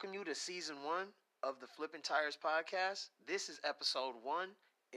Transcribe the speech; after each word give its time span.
welcome 0.00 0.18
you 0.18 0.24
to 0.24 0.34
season 0.34 0.76
one 0.82 1.08
of 1.42 1.60
the 1.60 1.66
Flipping 1.66 2.00
Tires 2.00 2.38
podcast. 2.42 3.10
This 3.26 3.50
is 3.50 3.60
episode 3.68 4.14
one, 4.22 4.48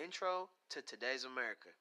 intro 0.01 0.47
to 0.69 0.81
today's 0.81 1.25
America. 1.25 1.75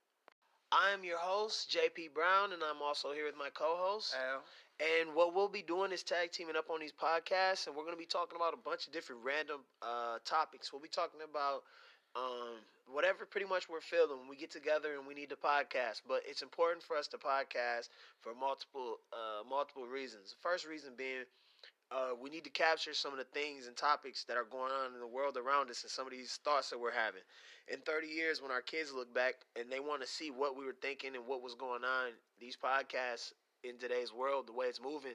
I 0.73 0.91
am 0.91 1.05
your 1.05 1.19
host, 1.19 1.70
JP 1.70 2.15
Brown, 2.15 2.52
and 2.52 2.65
I'm 2.65 2.82
also 2.82 3.12
here 3.12 3.24
with 3.24 3.38
my 3.38 3.48
co 3.55 3.77
host. 3.79 4.16
Al. 4.19 4.43
And 4.82 5.15
what 5.15 5.37
we'll 5.37 5.46
be 5.46 5.62
doing 5.62 5.93
is 5.93 6.02
tag 6.02 6.32
teaming 6.32 6.56
up 6.56 6.69
on 6.69 6.80
these 6.80 6.91
podcasts, 6.91 7.69
and 7.69 7.77
we're 7.77 7.84
going 7.84 7.95
to 7.95 8.01
be 8.01 8.10
talking 8.10 8.34
about 8.34 8.55
a 8.55 8.56
bunch 8.56 8.88
of 8.88 8.93
different 8.93 9.23
random 9.23 9.60
uh, 9.82 10.18
topics. 10.24 10.73
We'll 10.73 10.82
be 10.82 10.88
talking 10.88 11.20
about 11.23 11.62
um, 12.16 12.59
whatever 12.91 13.24
pretty 13.24 13.46
much 13.46 13.68
we're 13.68 13.80
feeling 13.80 14.18
when 14.18 14.29
we 14.29 14.34
get 14.34 14.51
together 14.51 14.98
and 14.98 15.07
we 15.07 15.15
need 15.15 15.30
to 15.30 15.37
podcast. 15.37 16.02
But 16.09 16.23
it's 16.27 16.43
important 16.43 16.82
for 16.82 16.96
us 16.96 17.07
to 17.15 17.18
podcast 17.18 17.87
for 18.20 18.34
multiple 18.34 18.98
uh, 19.12 19.46
multiple 19.48 19.87
reasons. 19.87 20.34
The 20.34 20.43
first 20.43 20.66
reason 20.66 20.95
being 20.98 21.23
uh, 21.92 22.14
we 22.20 22.30
need 22.30 22.45
to 22.45 22.51
capture 22.51 22.95
some 22.95 23.12
of 23.12 23.19
the 23.19 23.28
things 23.32 23.66
and 23.66 23.77
topics 23.77 24.24
that 24.24 24.37
are 24.37 24.46
going 24.51 24.73
on 24.73 24.95
in 24.95 25.01
the 25.01 25.06
world 25.06 25.37
around 25.37 25.70
us 25.70 25.82
and 25.82 25.91
some 25.91 26.06
of 26.06 26.12
these 26.12 26.38
thoughts 26.45 26.70
that 26.70 26.80
we're 26.80 26.92
having. 26.92 27.20
In 27.68 27.80
30 27.80 28.06
years, 28.06 28.41
when 28.41 28.51
our 28.51 28.62
kids 28.62 28.92
look 28.92 29.12
back 29.15 29.34
and 29.59 29.70
they 29.70 29.80
want 29.80 30.01
to 30.01 30.09
see 30.09 30.30
what 30.30 30.56
we 30.56 30.65
were 30.65 30.77
thinking 30.80 31.15
and 31.15 31.26
what 31.26 31.43
was 31.43 31.54
going 31.54 31.85
on, 31.85 32.13
these 32.40 32.57
podcasts 32.57 33.32
in 33.63 33.79
today's 33.79 34.13
world, 34.13 34.46
the 34.46 34.52
way 34.52 34.66
it's 34.66 34.80
moving, 34.82 35.13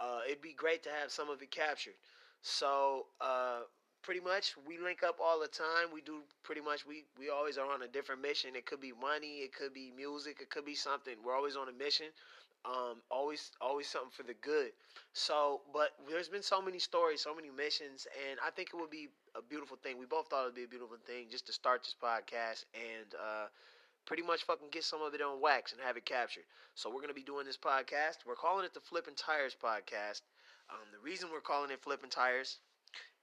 uh, 0.00 0.20
it'd 0.26 0.42
be 0.42 0.52
great 0.52 0.82
to 0.82 0.90
have 1.00 1.10
some 1.10 1.30
of 1.30 1.40
it 1.42 1.50
captured. 1.50 1.94
So, 2.42 3.06
uh, 3.20 3.60
pretty 4.02 4.20
much, 4.20 4.54
we 4.66 4.78
link 4.78 5.02
up 5.02 5.18
all 5.22 5.40
the 5.40 5.48
time. 5.48 5.92
We 5.92 6.00
do 6.00 6.20
pretty 6.42 6.60
much, 6.60 6.86
we, 6.86 7.04
we 7.18 7.30
always 7.30 7.58
are 7.58 7.70
on 7.70 7.82
a 7.82 7.88
different 7.88 8.20
mission. 8.20 8.56
It 8.56 8.66
could 8.66 8.80
be 8.80 8.92
money, 9.00 9.44
it 9.44 9.54
could 9.54 9.72
be 9.74 9.92
music, 9.94 10.38
it 10.40 10.50
could 10.50 10.64
be 10.64 10.74
something. 10.74 11.14
We're 11.24 11.36
always 11.36 11.56
on 11.56 11.68
a 11.68 11.72
mission 11.72 12.06
um, 12.64 13.00
always 13.10 13.50
always 13.60 13.88
something 13.88 14.10
for 14.12 14.22
the 14.22 14.34
good. 14.34 14.72
So, 15.12 15.62
but 15.72 15.90
there's 16.08 16.28
been 16.28 16.42
so 16.42 16.60
many 16.60 16.78
stories, 16.78 17.20
so 17.20 17.34
many 17.34 17.50
missions, 17.50 18.06
and 18.28 18.38
I 18.44 18.50
think 18.50 18.70
it 18.72 18.76
would 18.76 18.90
be 18.90 19.08
a 19.34 19.42
beautiful 19.42 19.78
thing. 19.82 19.98
We 19.98 20.06
both 20.06 20.28
thought 20.28 20.42
it 20.42 20.46
would 20.46 20.54
be 20.54 20.64
a 20.64 20.68
beautiful 20.68 20.98
thing 21.06 21.26
just 21.30 21.46
to 21.46 21.52
start 21.52 21.82
this 21.82 21.94
podcast 21.96 22.64
and 22.74 23.14
uh, 23.14 23.46
pretty 24.06 24.22
much 24.22 24.44
fucking 24.44 24.68
get 24.70 24.84
some 24.84 25.02
of 25.02 25.14
it 25.14 25.22
on 25.22 25.40
wax 25.40 25.72
and 25.72 25.80
have 25.80 25.96
it 25.96 26.04
captured. 26.04 26.44
So 26.74 26.90
we're 26.90 27.00
gonna 27.00 27.14
be 27.14 27.22
doing 27.22 27.46
this 27.46 27.58
podcast. 27.58 28.26
We're 28.26 28.36
calling 28.36 28.64
it 28.64 28.74
the 28.74 28.80
Flipping 28.80 29.14
Tires 29.14 29.56
podcast. 29.56 30.22
Um, 30.70 30.86
the 30.92 31.02
reason 31.02 31.28
we're 31.32 31.40
calling 31.40 31.70
it 31.70 31.82
Flipping 31.82 32.10
Tires, 32.10 32.58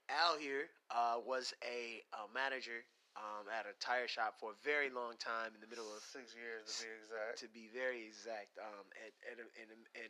Al 0.10 0.38
here 0.38 0.68
uh, 0.92 1.18
was 1.26 1.54
a, 1.64 2.02
a 2.14 2.34
manager 2.34 2.84
um, 3.18 3.50
at 3.50 3.66
a 3.66 3.74
tire 3.82 4.08
shop 4.08 4.38
for 4.38 4.54
a 4.54 4.60
very 4.62 4.90
long 4.94 5.18
time 5.18 5.52
in 5.58 5.62
the 5.62 5.68
middle 5.68 5.90
of 5.90 6.06
six 6.06 6.38
years 6.38 6.70
to 6.70 6.86
be 6.86 6.94
exact. 7.02 7.34
To 7.42 7.48
be 7.50 7.66
very 7.74 8.06
exact, 8.06 8.54
um, 8.62 8.86
at, 9.02 9.14
at, 9.26 9.38
in, 9.58 9.68
in, 9.98 10.10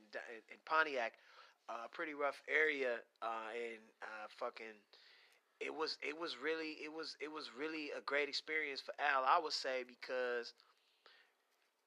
in 0.52 0.59
Pontiac, 0.67 1.16
a 1.72 1.73
uh, 1.73 1.88
pretty 1.91 2.14
rough 2.14 2.39
area, 2.52 2.99
uh, 3.23 3.52
and 3.55 3.83
uh, 4.03 4.27
fucking, 4.36 4.75
it 5.59 5.73
was 5.73 5.97
it 6.03 6.16
was 6.16 6.38
really 6.38 6.77
it 6.83 6.91
was 6.91 7.16
it 7.19 7.31
was 7.31 7.52
really 7.58 7.91
a 7.95 8.02
great 8.05 8.30
experience 8.30 8.80
for 8.83 8.94
Al. 8.99 9.23
I 9.23 9.39
would 9.42 9.55
say 9.55 9.83
because 9.88 10.53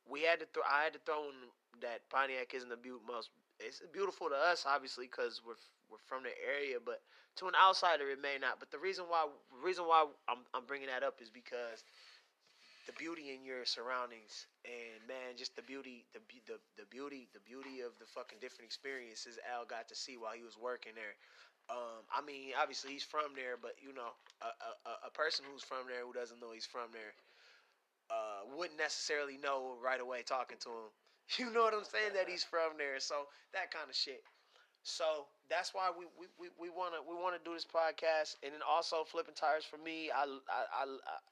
we 0.08 0.22
had 0.22 0.40
to 0.40 0.46
throw 0.52 0.64
I 0.66 0.84
had 0.84 0.92
to 0.94 1.02
throw 1.06 1.28
in 1.28 1.36
that 1.80 2.08
Pontiac 2.10 2.52
isn't 2.54 2.68
the 2.68 2.76
be- 2.76 2.90
most 3.06 3.30
it's 3.60 3.82
beautiful 3.92 4.28
to 4.28 4.34
us 4.34 4.64
obviously 4.66 5.06
because 5.06 5.40
we're 5.46 5.60
we're 5.90 6.02
from 6.06 6.22
the 6.22 6.34
area, 6.40 6.78
but 6.78 7.02
to 7.36 7.46
an 7.46 7.54
outsider 7.58 8.08
it 8.10 8.22
may 8.22 8.38
not. 8.40 8.58
But 8.58 8.70
the 8.70 8.78
reason 8.78 9.04
why 9.08 9.26
reason 9.62 9.84
why 9.84 10.06
I'm 10.28 10.46
I'm 10.54 10.64
bringing 10.64 10.88
that 10.88 11.02
up 11.02 11.20
is 11.20 11.30
because 11.30 11.84
the 12.86 12.94
beauty 12.96 13.34
in 13.34 13.44
your 13.44 13.66
surroundings 13.66 14.46
and 14.64 14.98
man, 15.06 15.36
just 15.36 15.54
the 15.54 15.62
beauty, 15.62 16.06
the 16.14 16.20
the 16.46 16.58
the 16.78 16.86
beauty, 16.88 17.28
the 17.34 17.44
beauty 17.44 17.82
of 17.84 17.92
the 17.98 18.06
fucking 18.06 18.38
different 18.40 18.66
experiences 18.66 19.38
Al 19.46 19.66
got 19.66 19.88
to 19.90 19.96
see 19.96 20.16
while 20.16 20.34
he 20.34 20.42
was 20.42 20.56
working 20.56 20.92
there. 20.94 21.14
Um, 21.70 22.02
I 22.10 22.18
mean, 22.18 22.50
obviously 22.58 22.90
he's 22.90 23.06
from 23.06 23.30
there, 23.38 23.54
but 23.54 23.78
you 23.78 23.94
know, 23.94 24.10
a, 24.42 24.50
a, 24.90 25.06
a 25.06 25.12
person 25.14 25.46
who's 25.46 25.62
from 25.62 25.86
there 25.86 26.02
who 26.02 26.10
doesn't 26.10 26.40
know 26.40 26.50
he's 26.50 26.66
from 26.66 26.90
there 26.90 27.14
uh, 28.10 28.42
wouldn't 28.56 28.78
necessarily 28.78 29.38
know 29.38 29.78
right 29.82 30.00
away 30.00 30.22
talking 30.22 30.58
to 30.60 30.68
him. 30.68 30.90
You 31.38 31.46
know 31.54 31.62
what 31.62 31.74
I'm 31.74 31.86
saying? 31.86 32.18
That 32.18 32.28
he's 32.28 32.42
from 32.42 32.74
there, 32.76 32.98
so 32.98 33.30
that 33.54 33.70
kind 33.70 33.86
of 33.88 33.94
shit. 33.94 34.18
So 34.82 35.26
that's 35.48 35.74
why 35.74 35.90
we 35.96 36.06
we, 36.18 36.26
we, 36.40 36.48
we 36.58 36.68
wanna 36.70 37.04
we 37.06 37.14
wanna 37.14 37.38
do 37.44 37.52
this 37.52 37.66
podcast, 37.68 38.36
and 38.42 38.52
then 38.54 38.62
also 38.64 39.04
flipping 39.04 39.34
tires 39.34 39.64
for 39.64 39.76
me. 39.76 40.10
I 40.10 40.24
I 40.24 40.60
I, 40.72 40.84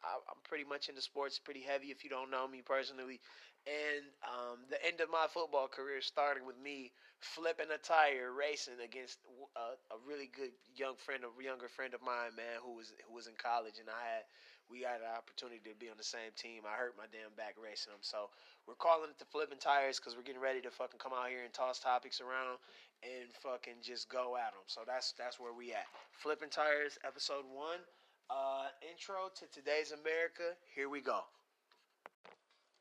I 0.05 0.13
am 0.29 0.41
pretty 0.45 0.65
much 0.65 0.89
into 0.89 1.01
sports, 1.01 1.39
pretty 1.39 1.63
heavy. 1.63 1.89
If 1.89 2.05
you 2.05 2.11
don't 2.11 2.31
know 2.31 2.47
me 2.47 2.61
personally, 2.61 3.21
and 3.67 4.05
um, 4.25 4.65
the 4.69 4.79
end 4.85 5.01
of 5.01 5.09
my 5.11 5.27
football 5.33 5.69
career 5.69 6.01
started 6.01 6.45
with 6.45 6.59
me 6.61 6.93
flipping 7.21 7.73
a 7.75 7.79
tire, 7.79 8.31
racing 8.33 8.79
against 8.85 9.19
a, 9.57 9.75
a 9.95 9.99
really 10.07 10.29
good 10.29 10.53
young 10.77 10.95
friend, 10.97 11.25
a 11.25 11.33
younger 11.43 11.69
friend 11.69 11.95
of 11.95 12.03
mine, 12.03 12.37
man, 12.37 12.61
who 12.63 12.77
was 12.77 12.93
who 13.09 13.15
was 13.15 13.27
in 13.29 13.35
college, 13.41 13.81
and 13.81 13.89
I 13.89 14.03
had 14.19 14.25
we 14.69 14.85
had 14.85 15.01
an 15.01 15.09
opportunity 15.17 15.65
to 15.65 15.73
be 15.81 15.89
on 15.89 15.97
the 15.97 16.05
same 16.05 16.31
team. 16.37 16.69
I 16.69 16.77
hurt 16.77 16.93
my 17.01 17.09
damn 17.09 17.33
back 17.41 17.57
racing 17.57 17.93
them. 17.93 18.05
So 18.05 18.29
we're 18.69 18.77
calling 18.77 19.09
it 19.09 19.19
the 19.19 19.25
flipping 19.25 19.57
tires 19.59 19.97
because 19.97 20.13
we're 20.13 20.29
getting 20.29 20.45
ready 20.45 20.61
to 20.61 20.71
fucking 20.71 21.01
come 21.01 21.17
out 21.17 21.33
here 21.33 21.41
and 21.41 21.53
toss 21.57 21.81
topics 21.81 22.21
around 22.21 22.61
and 23.03 23.31
fucking 23.43 23.83
just 23.83 24.09
go 24.09 24.37
at 24.37 24.53
them. 24.53 24.67
So 24.67 24.83
that's 24.87 25.13
that's 25.19 25.39
where 25.39 25.53
we 25.53 25.73
at. 25.73 25.87
Flipping 26.13 26.51
tires, 26.51 26.99
episode 27.07 27.45
one. 27.51 27.81
Uh, 28.29 28.69
intro 28.85 29.33
to 29.33 29.49
today's 29.49 29.93
America. 29.93 30.53
Here 30.75 30.89
we 30.89 31.01
go. 31.01 31.25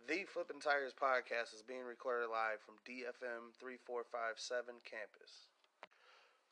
The 0.07 0.23
Flipping 0.23 0.63
Tires 0.63 0.95
podcast 0.95 1.51
is 1.51 1.63
being 1.67 1.83
recorded 1.83 2.31
live 2.31 2.63
from 2.63 2.79
DFM 2.87 3.51
3457 3.59 4.79
campus. 4.87 5.51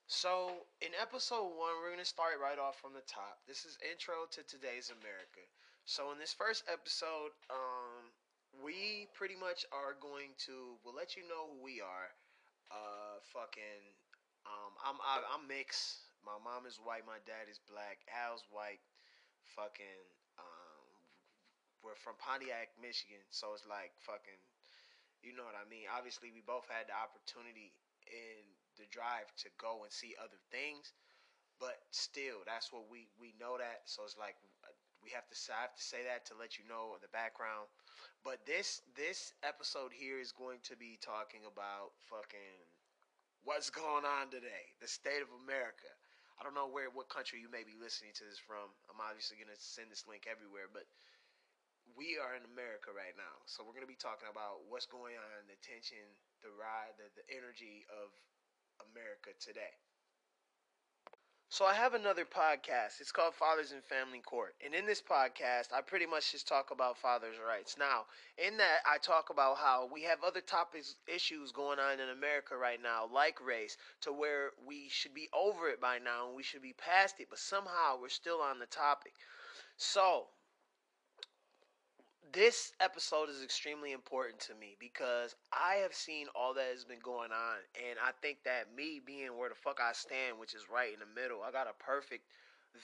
So, 0.07 0.67
in 0.83 0.91
episode 0.99 1.55
one, 1.55 1.79
we're 1.79 1.95
going 1.95 2.03
to 2.03 2.07
start 2.07 2.35
right 2.43 2.59
off 2.59 2.75
from 2.79 2.91
the 2.91 3.07
top. 3.07 3.39
This 3.47 3.63
is 3.63 3.79
intro 3.79 4.27
to 4.35 4.43
today's 4.43 4.91
America. 4.91 5.43
So, 5.87 6.11
in 6.11 6.19
this 6.19 6.35
first 6.35 6.67
episode, 6.67 7.31
um, 7.47 8.11
we 8.59 9.07
pretty 9.15 9.39
much 9.39 9.65
are 9.71 9.95
going 10.03 10.35
to, 10.45 10.75
we'll 10.83 10.95
let 10.95 11.15
you 11.15 11.23
know 11.23 11.47
who 11.51 11.63
we 11.63 11.79
are. 11.79 12.11
Uh, 12.71 13.17
fucking, 13.33 13.83
um, 14.45 14.73
I'm, 14.81 14.97
I, 15.01 15.21
am 15.21 15.25
i 15.25 15.35
am 15.37 15.45
mixed. 15.47 16.05
My 16.25 16.37
mom 16.41 16.65
is 16.65 16.81
white, 16.81 17.05
my 17.05 17.21
dad 17.25 17.49
is 17.49 17.61
black. 17.69 18.01
Al's 18.09 18.45
white. 18.49 18.81
Fucking, 19.53 20.01
um, 20.41 20.85
we're 21.85 21.97
from 22.01 22.17
Pontiac, 22.17 22.73
Michigan. 22.81 23.21
So, 23.29 23.53
it's 23.53 23.63
like 23.69 23.93
fucking, 24.03 24.41
you 25.21 25.37
know 25.37 25.45
what 25.45 25.55
I 25.57 25.65
mean? 25.69 25.85
Obviously, 25.93 26.33
we 26.33 26.41
both 26.41 26.65
had 26.67 26.89
the 26.89 26.97
opportunity 26.97 27.71
in 28.09 28.41
the 28.77 28.85
drive 28.91 29.29
to 29.45 29.49
go 29.57 29.85
and 29.85 29.91
see 29.93 30.17
other 30.19 30.39
things. 30.51 30.91
But 31.59 31.79
still, 31.91 32.43
that's 32.43 32.73
what 32.75 32.91
we 32.91 33.07
we 33.15 33.31
know 33.39 33.55
that. 33.55 33.87
So 33.87 34.03
it's 34.03 34.19
like 34.19 34.35
we 35.05 35.13
have 35.13 35.29
to 35.29 35.37
I 35.53 35.69
have 35.69 35.77
to 35.77 35.85
say 35.85 36.01
that 36.09 36.25
to 36.27 36.33
let 36.33 36.57
you 36.57 36.65
know 36.65 36.97
in 36.97 37.01
the 37.05 37.13
background. 37.13 37.69
But 38.25 38.41
this 38.49 38.81
this 38.97 39.37
episode 39.45 39.93
here 39.93 40.17
is 40.17 40.33
going 40.33 40.65
to 40.65 40.73
be 40.73 40.97
talking 40.97 41.45
about 41.45 41.93
fucking 42.09 42.57
what's 43.45 43.69
going 43.69 44.01
on 44.01 44.33
today, 44.33 44.73
the 44.81 44.89
state 44.89 45.21
of 45.21 45.29
America. 45.45 45.93
I 46.35 46.43
don't 46.43 46.57
know 46.57 46.67
where 46.67 46.89
what 46.89 47.07
country 47.07 47.37
you 47.37 47.53
may 47.53 47.61
be 47.61 47.77
listening 47.77 48.17
to 48.17 48.25
this 48.25 48.41
from. 48.41 48.73
I'm 48.89 48.97
obviously 48.97 49.37
gonna 49.37 49.55
send 49.61 49.93
this 49.93 50.09
link 50.09 50.25
everywhere, 50.25 50.73
but 50.73 50.89
we 51.93 52.17
are 52.17 52.33
in 52.33 52.41
America 52.49 52.89
right 52.89 53.13
now. 53.13 53.45
So 53.45 53.61
we're 53.61 53.77
gonna 53.77 53.85
be 53.85 54.01
talking 54.01 54.27
about 54.33 54.65
what's 54.73 54.89
going 54.89 55.21
on, 55.21 55.45
the 55.45 55.55
tension, 55.61 56.01
the 56.41 56.49
ride, 56.49 56.97
the, 56.97 57.13
the 57.13 57.25
energy 57.29 57.85
of 57.93 58.09
America 58.89 59.37
today. 59.37 59.84
So 61.49 61.65
I 61.65 61.73
have 61.73 61.93
another 61.95 62.25
podcast. 62.25 62.99
It's 62.99 63.11
called 63.11 63.33
Fathers 63.33 63.71
and 63.71 63.83
Family 63.83 64.19
Court. 64.19 64.53
And 64.63 64.75
in 64.75 64.85
this 64.85 65.01
podcast, 65.01 65.73
I 65.73 65.81
pretty 65.81 66.05
much 66.05 66.31
just 66.31 66.47
talk 66.47 66.69
about 66.69 66.97
fathers' 66.97 67.37
rights. 67.39 67.77
Now, 67.79 68.05
in 68.37 68.57
that 68.57 68.79
I 68.85 68.97
talk 68.97 69.29
about 69.31 69.57
how 69.57 69.89
we 69.91 70.03
have 70.03 70.23
other 70.23 70.41
topics 70.41 70.95
issues 71.07 71.51
going 71.51 71.79
on 71.79 71.99
in 71.99 72.09
America 72.09 72.57
right 72.57 72.81
now, 72.81 73.07
like 73.11 73.43
race, 73.43 73.77
to 74.01 74.11
where 74.11 74.51
we 74.67 74.89
should 74.89 75.13
be 75.13 75.29
over 75.33 75.69
it 75.69 75.79
by 75.81 75.97
now 75.97 76.27
and 76.27 76.35
we 76.35 76.43
should 76.43 76.61
be 76.61 76.73
past 76.73 77.19
it, 77.19 77.27
but 77.29 77.39
somehow 77.39 77.99
we're 77.99 78.09
still 78.09 78.41
on 78.41 78.59
the 78.59 78.65
topic. 78.67 79.13
So, 79.77 80.27
this 82.35 82.73
episode 82.83 83.31
is 83.31 83.39
extremely 83.41 83.95
important 83.95 84.43
to 84.43 84.53
me 84.59 84.75
because 84.77 85.39
I 85.55 85.79
have 85.87 85.95
seen 85.95 86.27
all 86.35 86.53
that 86.59 86.67
has 86.67 86.83
been 86.83 86.99
going 86.99 87.31
on, 87.31 87.63
and 87.79 87.95
I 87.95 88.11
think 88.21 88.43
that 88.43 88.75
me 88.75 88.99
being 88.99 89.39
where 89.39 89.47
the 89.47 89.55
fuck 89.55 89.79
I 89.79 89.95
stand, 89.95 90.35
which 90.35 90.51
is 90.51 90.67
right 90.67 90.91
in 90.91 90.99
the 90.99 91.07
middle, 91.15 91.47
I 91.47 91.55
got 91.55 91.71
a 91.71 91.79
perfect 91.79 92.27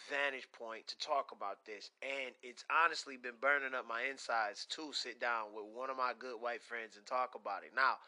vantage 0.07 0.47
point 0.55 0.87
to 0.87 0.95
talk 1.03 1.35
about 1.35 1.67
this, 1.67 1.91
and 1.99 2.31
it's 2.39 2.63
honestly 2.71 3.19
been 3.19 3.35
burning 3.43 3.75
up 3.75 3.83
my 3.83 4.07
insides 4.07 4.63
to 4.71 4.95
sit 4.95 5.19
down 5.19 5.51
with 5.51 5.67
one 5.67 5.91
of 5.91 5.99
my 5.99 6.15
good 6.15 6.39
white 6.39 6.63
friends 6.63 6.95
and 6.95 7.03
talk 7.03 7.35
about 7.35 7.67
it. 7.67 7.75
Now, 7.75 7.99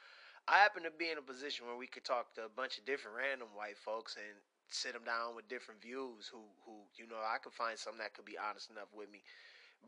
I 0.48 0.64
happen 0.64 0.88
to 0.88 0.96
be 0.96 1.12
in 1.12 1.20
a 1.20 1.28
position 1.28 1.68
where 1.68 1.76
we 1.76 1.92
could 1.92 2.08
talk 2.08 2.32
to 2.40 2.48
a 2.48 2.56
bunch 2.56 2.80
of 2.80 2.88
different 2.88 3.20
random 3.20 3.52
white 3.52 3.78
folks 3.78 4.16
and 4.16 4.32
sit 4.72 4.96
them 4.96 5.04
down 5.04 5.36
with 5.36 5.52
different 5.52 5.84
views 5.84 6.32
who 6.32 6.40
who 6.66 6.88
you 6.96 7.06
know 7.06 7.20
I 7.20 7.38
could 7.38 7.54
find 7.54 7.78
some 7.78 8.00
that 8.00 8.16
could 8.16 8.26
be 8.26 8.40
honest 8.40 8.72
enough 8.72 8.90
with 8.96 9.12
me 9.12 9.22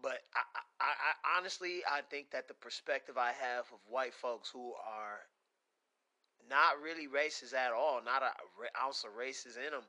but 0.02 0.20
I, 0.36 0.44
I, 0.82 0.92
I, 0.92 1.38
honestly, 1.38 1.82
I 1.90 2.02
think 2.10 2.32
that 2.32 2.48
the 2.48 2.54
perspective 2.54 3.18
I 3.18 3.32
have 3.32 3.66
of 3.72 3.80
white 3.90 4.14
folks 4.14 4.50
who 4.50 4.74
are 4.74 5.20
not 6.50 6.82
really 6.84 7.08
racist 7.08 7.54
at 7.54 7.74
all, 7.74 8.02
not 8.06 8.22
a 8.22 8.32
ounce 8.84 9.04
of 9.04 9.18
racist 9.18 9.58
in 9.58 9.72
them, 9.72 9.86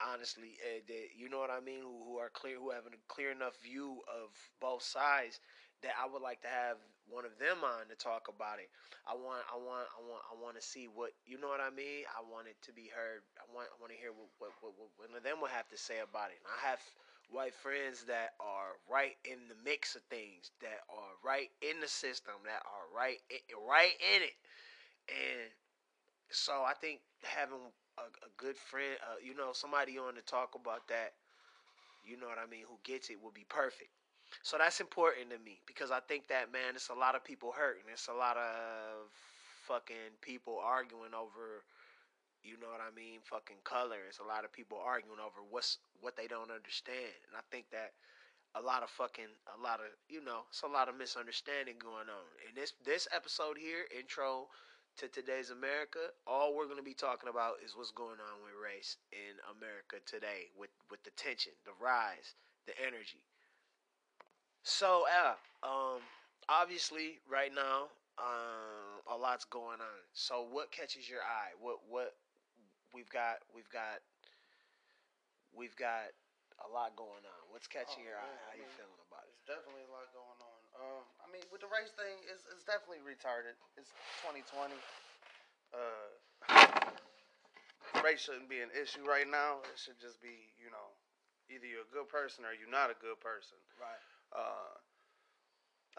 honestly, 0.00 0.54
uh, 0.62 0.80
that 0.86 1.06
you 1.16 1.28
know 1.28 1.38
what 1.38 1.50
I 1.50 1.60
mean, 1.60 1.82
who, 1.82 2.04
who 2.04 2.16
are 2.18 2.30
clear, 2.30 2.58
who 2.58 2.70
have 2.70 2.86
a 2.86 2.94
clear 3.08 3.30
enough 3.32 3.56
view 3.62 4.02
of 4.06 4.30
both 4.60 4.82
sides 4.82 5.40
that 5.82 5.92
I 5.98 6.08
would 6.08 6.22
like 6.22 6.40
to 6.42 6.48
have 6.48 6.80
one 7.06 7.22
of 7.22 7.38
them 7.38 7.62
on 7.62 7.86
to 7.86 7.96
talk 7.96 8.26
about 8.26 8.58
it. 8.58 8.66
I 9.06 9.14
want, 9.14 9.46
I 9.46 9.54
want, 9.54 9.86
I 9.94 10.00
want, 10.02 10.22
I 10.26 10.34
want 10.34 10.54
to 10.58 10.64
see 10.64 10.90
what 10.90 11.14
you 11.22 11.38
know 11.38 11.50
what 11.50 11.62
I 11.62 11.70
mean. 11.70 12.06
I 12.10 12.22
want 12.26 12.50
it 12.50 12.58
to 12.66 12.72
be 12.74 12.90
heard. 12.90 13.22
I 13.38 13.46
want, 13.54 13.70
I 13.70 13.76
want 13.78 13.94
to 13.94 13.98
hear 13.98 14.10
what, 14.10 14.30
what, 14.42 14.52
what, 14.62 14.74
what 14.74 14.90
one 14.98 15.14
of 15.14 15.22
them 15.22 15.38
will 15.38 15.52
have 15.52 15.68
to 15.70 15.78
say 15.78 16.02
about 16.02 16.34
it. 16.34 16.42
And 16.42 16.50
I 16.50 16.60
have 16.70 16.82
white 17.30 17.54
friends 17.54 18.04
that 18.06 18.34
are 18.40 18.78
right 18.90 19.16
in 19.24 19.48
the 19.48 19.56
mix 19.64 19.96
of 19.96 20.02
things, 20.10 20.50
that 20.60 20.86
are 20.88 21.14
right 21.24 21.50
in 21.62 21.80
the 21.80 21.88
system, 21.88 22.34
that 22.44 22.62
are 22.64 22.86
right, 22.94 23.18
right 23.66 23.94
in 24.14 24.22
it, 24.22 24.36
and 25.08 25.50
so 26.30 26.64
I 26.66 26.74
think 26.74 27.00
having 27.22 27.70
a, 27.98 28.06
a 28.26 28.30
good 28.36 28.56
friend, 28.56 28.98
uh, 29.02 29.18
you 29.22 29.34
know, 29.36 29.50
somebody 29.52 29.98
on 29.98 30.14
to 30.14 30.22
talk 30.22 30.54
about 30.54 30.88
that, 30.88 31.14
you 32.04 32.18
know 32.18 32.26
what 32.26 32.38
I 32.38 32.48
mean, 32.50 32.64
who 32.68 32.78
gets 32.84 33.10
it 33.10 33.18
would 33.22 33.34
be 33.34 33.46
perfect. 33.48 33.90
So 34.42 34.58
that's 34.58 34.80
important 34.80 35.30
to 35.30 35.38
me 35.38 35.60
because 35.66 35.90
I 35.90 36.00
think 36.00 36.28
that 36.28 36.52
man, 36.52 36.74
it's 36.74 36.90
a 36.90 36.94
lot 36.98 37.14
of 37.14 37.24
people 37.24 37.52
hurting. 37.56 37.86
It's 37.92 38.08
a 38.08 38.14
lot 38.14 38.36
of 38.36 39.10
fucking 39.66 40.18
people 40.22 40.58
arguing 40.62 41.14
over, 41.14 41.62
you 42.42 42.58
know 42.58 42.68
what 42.70 42.82
I 42.82 42.94
mean, 42.94 43.20
fucking 43.24 43.62
color. 43.64 44.02
It's 44.08 44.18
a 44.18 44.26
lot 44.26 44.44
of 44.44 44.52
people 44.52 44.78
arguing 44.82 45.20
over 45.22 45.42
what's 45.48 45.78
what 46.00 46.16
they 46.16 46.26
don't 46.26 46.50
understand, 46.50 47.16
and 47.28 47.34
I 47.36 47.42
think 47.50 47.70
that 47.70 47.92
a 48.56 48.62
lot 48.62 48.82
of 48.82 48.88
fucking 48.88 49.28
a 49.52 49.58
lot 49.60 49.80
of 49.80 49.92
you 50.08 50.24
know 50.24 50.48
it's 50.48 50.62
a 50.62 50.66
lot 50.66 50.88
of 50.88 50.96
misunderstanding 50.96 51.76
going 51.78 52.08
on. 52.08 52.26
And 52.48 52.56
this 52.56 52.72
this 52.84 53.06
episode 53.14 53.58
here, 53.58 53.84
intro 53.92 54.48
to 54.96 55.08
today's 55.08 55.50
America, 55.50 56.08
all 56.26 56.56
we're 56.56 56.64
going 56.64 56.80
to 56.80 56.86
be 56.86 56.96
talking 56.96 57.28
about 57.28 57.60
is 57.62 57.76
what's 57.76 57.90
going 57.90 58.16
on 58.16 58.40
with 58.40 58.56
race 58.56 58.96
in 59.12 59.36
America 59.52 60.00
today, 60.06 60.48
with 60.56 60.70
with 60.90 61.02
the 61.04 61.12
tension, 61.16 61.52
the 61.64 61.76
rise, 61.82 62.34
the 62.66 62.72
energy. 62.80 63.20
So, 64.62 65.04
uh, 65.06 65.36
um, 65.62 66.00
obviously, 66.48 67.20
right 67.30 67.54
now, 67.54 67.92
um, 68.18 68.98
a 69.06 69.16
lot's 69.16 69.44
going 69.44 69.80
on. 69.80 70.00
So, 70.12 70.46
what 70.50 70.72
catches 70.72 71.08
your 71.08 71.20
eye? 71.20 71.52
What 71.60 71.78
what 71.88 72.16
we've 72.94 73.08
got? 73.10 73.44
We've 73.54 73.68
got 73.68 74.00
we've 75.56 75.74
got 75.80 76.12
a 76.64 76.68
lot 76.68 76.94
going 76.94 77.24
on. 77.24 77.40
What's 77.50 77.66
catching 77.66 78.04
oh, 78.04 78.08
your 78.12 78.20
eye? 78.20 78.38
How 78.46 78.52
I 78.52 78.60
mean, 78.60 78.68
you 78.68 78.76
feeling 78.76 79.00
about 79.08 79.24
it? 79.24 79.32
There's 79.44 79.58
definitely 79.58 79.88
a 79.88 79.92
lot 79.92 80.06
going 80.12 80.40
on. 80.40 80.60
Um, 80.76 81.02
I 81.24 81.26
mean, 81.32 81.44
with 81.48 81.64
the 81.64 81.72
race 81.72 81.92
thing, 81.96 82.20
it's, 82.28 82.44
it's 82.52 82.64
definitely 82.68 83.00
retarded. 83.00 83.56
It's 83.80 83.90
2020. 84.24 84.76
Uh, 85.72 86.08
race 88.04 88.20
shouldn't 88.20 88.52
be 88.52 88.60
an 88.60 88.68
issue 88.76 89.02
right 89.08 89.26
now. 89.26 89.64
It 89.72 89.80
should 89.80 89.96
just 89.96 90.20
be, 90.20 90.52
you 90.60 90.68
know, 90.68 90.92
either 91.48 91.64
you're 91.64 91.88
a 91.88 91.92
good 91.92 92.12
person 92.12 92.44
or 92.44 92.52
you're 92.52 92.70
not 92.70 92.92
a 92.92 92.98
good 93.00 93.16
person. 93.24 93.56
Right. 93.80 94.00
Uh, 94.36 94.76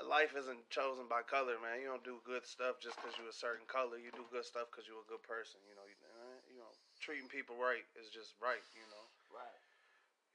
life 0.05 0.37
isn't 0.37 0.61
chosen 0.69 1.09
by 1.09 1.25
color, 1.25 1.57
man. 1.57 1.81
You 1.81 1.89
don't 1.89 2.05
do 2.05 2.21
good 2.21 2.45
stuff 2.45 2.77
just 2.77 3.01
because 3.01 3.17
you're 3.17 3.33
a 3.33 3.33
certain 3.33 3.65
color. 3.65 3.97
You 3.97 4.13
do 4.13 4.29
good 4.29 4.45
stuff 4.45 4.69
because 4.69 4.85
you're 4.85 5.01
a 5.01 5.09
good 5.09 5.25
person. 5.25 5.57
You 5.65 5.73
know, 5.73 5.85
you, 5.89 5.97
you 6.53 6.59
know, 6.61 6.69
treating 7.01 7.25
people 7.25 7.57
right 7.57 7.81
is 7.97 8.13
just 8.13 8.37
right. 8.37 8.61
You 8.77 8.85
know. 8.93 8.96
Right 9.31 9.61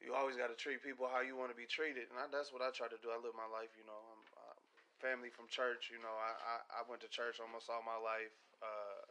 you 0.02 0.18
always 0.18 0.34
got 0.34 0.50
to 0.50 0.58
treat 0.58 0.82
people 0.82 1.06
how 1.06 1.22
you 1.22 1.38
want 1.38 1.54
to 1.54 1.58
be 1.58 1.66
treated, 1.70 2.10
and 2.10 2.18
I, 2.18 2.26
that's 2.26 2.50
what 2.50 2.60
I 2.60 2.74
try 2.74 2.90
to 2.90 2.98
do. 2.98 3.14
I 3.14 3.18
live 3.22 3.38
my 3.38 3.46
life, 3.46 3.70
you 3.78 3.86
know. 3.86 3.94
I'm 3.94 4.22
uh, 4.34 4.58
family 4.98 5.30
from 5.30 5.46
church, 5.46 5.94
you 5.94 6.02
know. 6.02 6.10
I, 6.10 6.34
I, 6.34 6.54
I 6.78 6.90
went 6.90 7.00
to 7.06 7.10
church 7.10 7.38
almost 7.38 7.70
all 7.70 7.86
my 7.86 7.96
life. 7.96 8.34
Uh, 8.58 9.06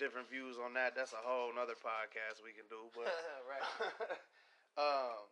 different 0.00 0.32
views 0.32 0.56
on 0.56 0.72
that. 0.80 0.96
That's 0.96 1.12
a 1.12 1.20
whole 1.20 1.52
another 1.52 1.76
podcast 1.76 2.40
we 2.40 2.56
can 2.56 2.64
do, 2.72 2.88
but 2.96 3.08
right. 3.52 3.64
um, 4.80 5.28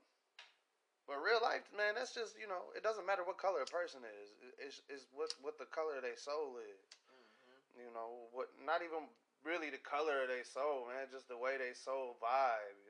but 1.08 1.22
real 1.24 1.40
life, 1.40 1.64
man, 1.72 1.96
that's 1.96 2.12
just 2.12 2.36
you 2.36 2.46
know, 2.46 2.68
it 2.76 2.84
doesn't 2.84 3.08
matter 3.08 3.24
what 3.24 3.40
color 3.40 3.64
a 3.64 3.70
person 3.70 4.04
is. 4.04 4.28
It's, 4.60 4.78
it's 4.92 5.06
what 5.16 5.32
what 5.40 5.56
the 5.56 5.68
color 5.72 5.96
of 5.96 6.04
their 6.04 6.20
soul 6.20 6.60
is. 6.60 6.82
Mm-hmm. 7.08 7.88
You 7.88 7.90
know, 7.96 8.28
what 8.36 8.52
not 8.60 8.84
even 8.84 9.08
really 9.40 9.70
the 9.72 9.80
color 9.80 10.26
of 10.26 10.28
their 10.28 10.44
soul, 10.44 10.90
man. 10.90 11.08
Just 11.08 11.30
the 11.32 11.38
way 11.38 11.56
they 11.56 11.72
soul 11.72 12.18
vibe. 12.20 12.85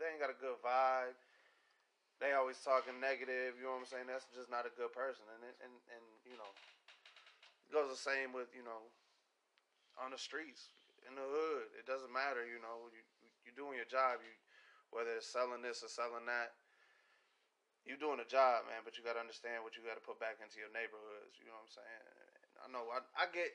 They 0.00 0.08
ain't 0.08 0.24
got 0.24 0.32
a 0.32 0.40
good 0.40 0.56
vibe 0.64 1.14
they 2.20 2.36
always 2.36 2.60
talking 2.60 3.00
negative. 3.00 3.56
You 3.56 3.64
know 3.64 3.80
what 3.80 3.88
I'm 3.88 3.90
saying? 3.90 4.08
That's 4.12 4.28
just 4.36 4.52
not 4.52 4.68
a 4.68 4.72
good 4.76 4.92
person. 4.92 5.24
And 5.32 5.42
and 5.64 5.72
and 5.72 6.04
you 6.28 6.36
know, 6.36 6.52
it 7.64 7.72
goes 7.72 7.88
the 7.88 7.96
same 7.96 8.36
with 8.36 8.52
you 8.52 8.62
know, 8.62 8.92
on 9.96 10.12
the 10.12 10.20
streets 10.20 10.68
in 11.08 11.16
the 11.16 11.24
hood. 11.24 11.72
It 11.80 11.88
doesn't 11.88 12.12
matter. 12.12 12.44
You 12.44 12.60
know, 12.60 12.92
you 12.92 13.02
you 13.48 13.50
doing 13.56 13.80
your 13.80 13.88
job. 13.88 14.20
You 14.20 14.32
whether 14.92 15.16
it's 15.16 15.32
selling 15.32 15.64
this 15.64 15.80
or 15.80 15.88
selling 15.88 16.28
that. 16.28 16.52
You 17.88 17.96
doing 17.96 18.20
a 18.20 18.28
job, 18.28 18.68
man, 18.68 18.84
but 18.84 19.00
you 19.00 19.02
got 19.02 19.16
to 19.16 19.24
understand 19.24 19.64
what 19.64 19.72
you 19.72 19.80
got 19.80 19.96
to 19.96 20.04
put 20.04 20.20
back 20.20 20.36
into 20.44 20.60
your 20.60 20.68
neighborhoods. 20.68 21.40
You 21.40 21.48
know 21.48 21.56
what 21.56 21.72
I'm 21.72 21.76
saying? 21.80 22.04
I 22.60 22.66
know 22.68 22.84
I, 22.92 23.00
I 23.16 23.24
get, 23.32 23.48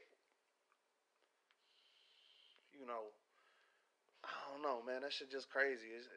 you 2.73 2.89
know, 2.89 3.13
I 4.25 4.33
don't 4.49 4.65
know, 4.65 4.81
man. 4.81 5.05
That 5.05 5.13
shit 5.13 5.29
just 5.29 5.53
crazy. 5.53 5.93
It's, 5.93 6.09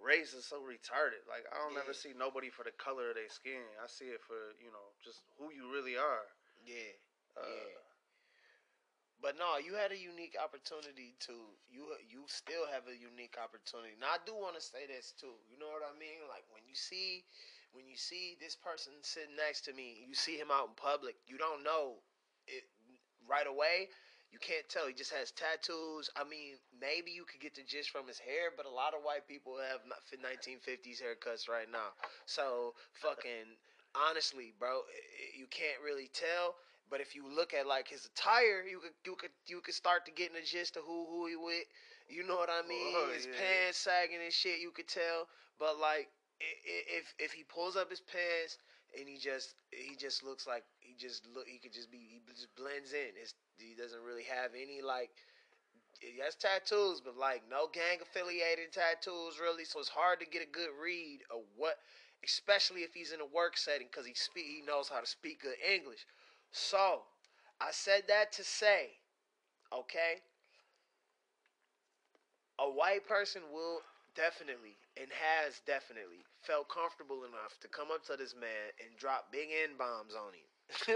race 0.00 0.34
is 0.34 0.44
so 0.44 0.62
retarded. 0.62 1.22
Like 1.30 1.46
I 1.50 1.58
don't 1.62 1.78
yeah. 1.78 1.84
ever 1.84 1.94
see 1.94 2.12
nobody 2.16 2.50
for 2.50 2.64
the 2.66 2.74
color 2.76 3.10
of 3.10 3.16
their 3.18 3.30
skin. 3.30 3.62
I 3.78 3.86
see 3.86 4.10
it 4.10 4.22
for 4.24 4.54
you 4.58 4.70
know 4.70 4.86
just 5.02 5.22
who 5.38 5.50
you 5.54 5.70
really 5.70 5.96
are. 5.96 6.26
Yeah, 6.64 6.94
uh, 7.38 7.46
yeah. 7.46 7.82
But 9.22 9.40
no, 9.40 9.56
you 9.56 9.72
had 9.72 9.88
a 9.88 9.96
unique 9.96 10.36
opportunity 10.36 11.16
to 11.30 11.34
you. 11.70 11.88
You 12.04 12.26
still 12.26 12.68
have 12.68 12.84
a 12.90 12.96
unique 12.96 13.40
opportunity. 13.40 13.96
Now 13.96 14.18
I 14.18 14.20
do 14.26 14.36
want 14.36 14.58
to 14.58 14.64
say 14.64 14.84
this 14.84 15.16
too. 15.16 15.38
You 15.48 15.56
know 15.56 15.70
what 15.72 15.86
I 15.86 15.94
mean? 15.96 16.26
Like 16.28 16.44
when 16.52 16.66
you 16.68 16.76
see 16.76 17.24
when 17.72 17.88
you 17.88 17.96
see 17.96 18.36
this 18.38 18.54
person 18.54 18.94
sitting 19.02 19.34
next 19.34 19.66
to 19.66 19.72
me, 19.72 20.04
you 20.04 20.14
see 20.14 20.36
him 20.36 20.52
out 20.52 20.70
in 20.70 20.76
public. 20.76 21.16
You 21.26 21.38
don't 21.38 21.64
know 21.64 22.04
it 22.46 22.68
right 23.24 23.48
away 23.48 23.88
you 24.34 24.42
can't 24.42 24.66
tell. 24.66 24.90
He 24.90 24.98
just 24.98 25.14
has 25.14 25.30
tattoos. 25.30 26.10
I 26.18 26.26
mean, 26.26 26.58
maybe 26.74 27.14
you 27.14 27.22
could 27.22 27.38
get 27.38 27.54
the 27.54 27.62
gist 27.62 27.94
from 27.94 28.10
his 28.10 28.18
hair, 28.18 28.50
but 28.50 28.66
a 28.66 28.74
lot 28.74 28.90
of 28.90 29.06
white 29.06 29.30
people 29.30 29.54
have 29.62 29.86
1950s 30.10 30.98
haircuts 30.98 31.46
right 31.46 31.70
now. 31.70 31.94
So 32.26 32.74
fucking 32.98 33.54
honestly, 33.94 34.50
bro, 34.58 34.82
you 35.38 35.46
can't 35.54 35.78
really 35.86 36.10
tell. 36.10 36.58
But 36.90 36.98
if 36.98 37.14
you 37.14 37.30
look 37.30 37.54
at 37.54 37.70
like 37.70 37.86
his 37.86 38.10
attire, 38.10 38.66
you 38.66 38.82
could 38.82 38.98
you 39.06 39.14
could 39.14 39.34
you 39.46 39.62
could 39.62 39.78
start 39.78 40.04
to 40.06 40.12
get 40.12 40.34
in 40.34 40.36
the 40.36 40.42
gist 40.42 40.74
of 40.74 40.82
who 40.82 41.06
who 41.06 41.30
he 41.30 41.38
with. 41.38 41.70
You 42.10 42.26
know 42.26 42.34
what 42.34 42.50
I 42.50 42.60
oh, 42.60 42.68
mean? 42.68 42.94
Oh, 42.98 43.14
his 43.14 43.30
yeah. 43.30 43.38
pants 43.38 43.78
sagging 43.78 44.18
and 44.18 44.34
shit. 44.34 44.58
You 44.58 44.74
could 44.74 44.90
tell. 44.90 45.30
But 45.62 45.78
like 45.78 46.10
if 46.42 47.06
if 47.22 47.30
he 47.32 47.46
pulls 47.46 47.78
up 47.78 47.88
his 47.88 48.02
pants 48.02 48.58
and 48.98 49.08
he 49.08 49.18
just 49.18 49.54
he 49.70 49.96
just 49.96 50.22
looks 50.22 50.46
like 50.46 50.64
he 50.80 50.94
just 50.94 51.26
look 51.34 51.46
he 51.46 51.58
could 51.58 51.72
just 51.72 51.90
be 51.90 51.98
he 51.98 52.20
just 52.32 52.54
blends 52.56 52.92
in. 52.92 53.14
His 53.18 53.34
he 53.58 53.74
doesn't 53.74 54.02
really 54.02 54.24
have 54.24 54.52
any 54.54 54.82
like 54.82 55.10
he 56.00 56.20
has 56.22 56.34
tattoos, 56.34 57.00
but 57.00 57.16
like 57.16 57.42
no 57.50 57.68
gang 57.72 57.98
affiliated 58.02 58.72
tattoos 58.72 59.40
really. 59.40 59.64
So 59.64 59.80
it's 59.80 59.88
hard 59.88 60.20
to 60.20 60.26
get 60.26 60.42
a 60.42 60.50
good 60.50 60.70
read 60.80 61.20
of 61.30 61.42
what, 61.56 61.76
especially 62.24 62.80
if 62.82 62.92
he's 62.94 63.12
in 63.12 63.20
a 63.20 63.26
work 63.26 63.56
setting, 63.56 63.88
because 63.90 64.06
he 64.06 64.14
speak 64.14 64.44
he 64.46 64.62
knows 64.66 64.88
how 64.88 65.00
to 65.00 65.06
speak 65.06 65.42
good 65.42 65.58
English. 65.62 66.06
So 66.52 67.02
I 67.60 67.70
said 67.70 68.02
that 68.08 68.32
to 68.32 68.44
say, 68.44 68.98
okay, 69.72 70.22
a 72.58 72.70
white 72.70 73.06
person 73.06 73.42
will 73.52 73.80
definitely 74.14 74.78
and 74.96 75.08
has 75.12 75.60
definitely 75.66 76.24
felt 76.42 76.68
comfortable 76.68 77.24
enough 77.24 77.58
to 77.62 77.68
come 77.68 77.90
up 77.92 78.04
to 78.06 78.16
this 78.16 78.34
man 78.34 78.72
and 78.82 78.96
drop 78.96 79.30
big 79.32 79.48
N 79.52 79.76
bombs 79.78 80.14
on 80.14 80.32
him. 80.34 80.48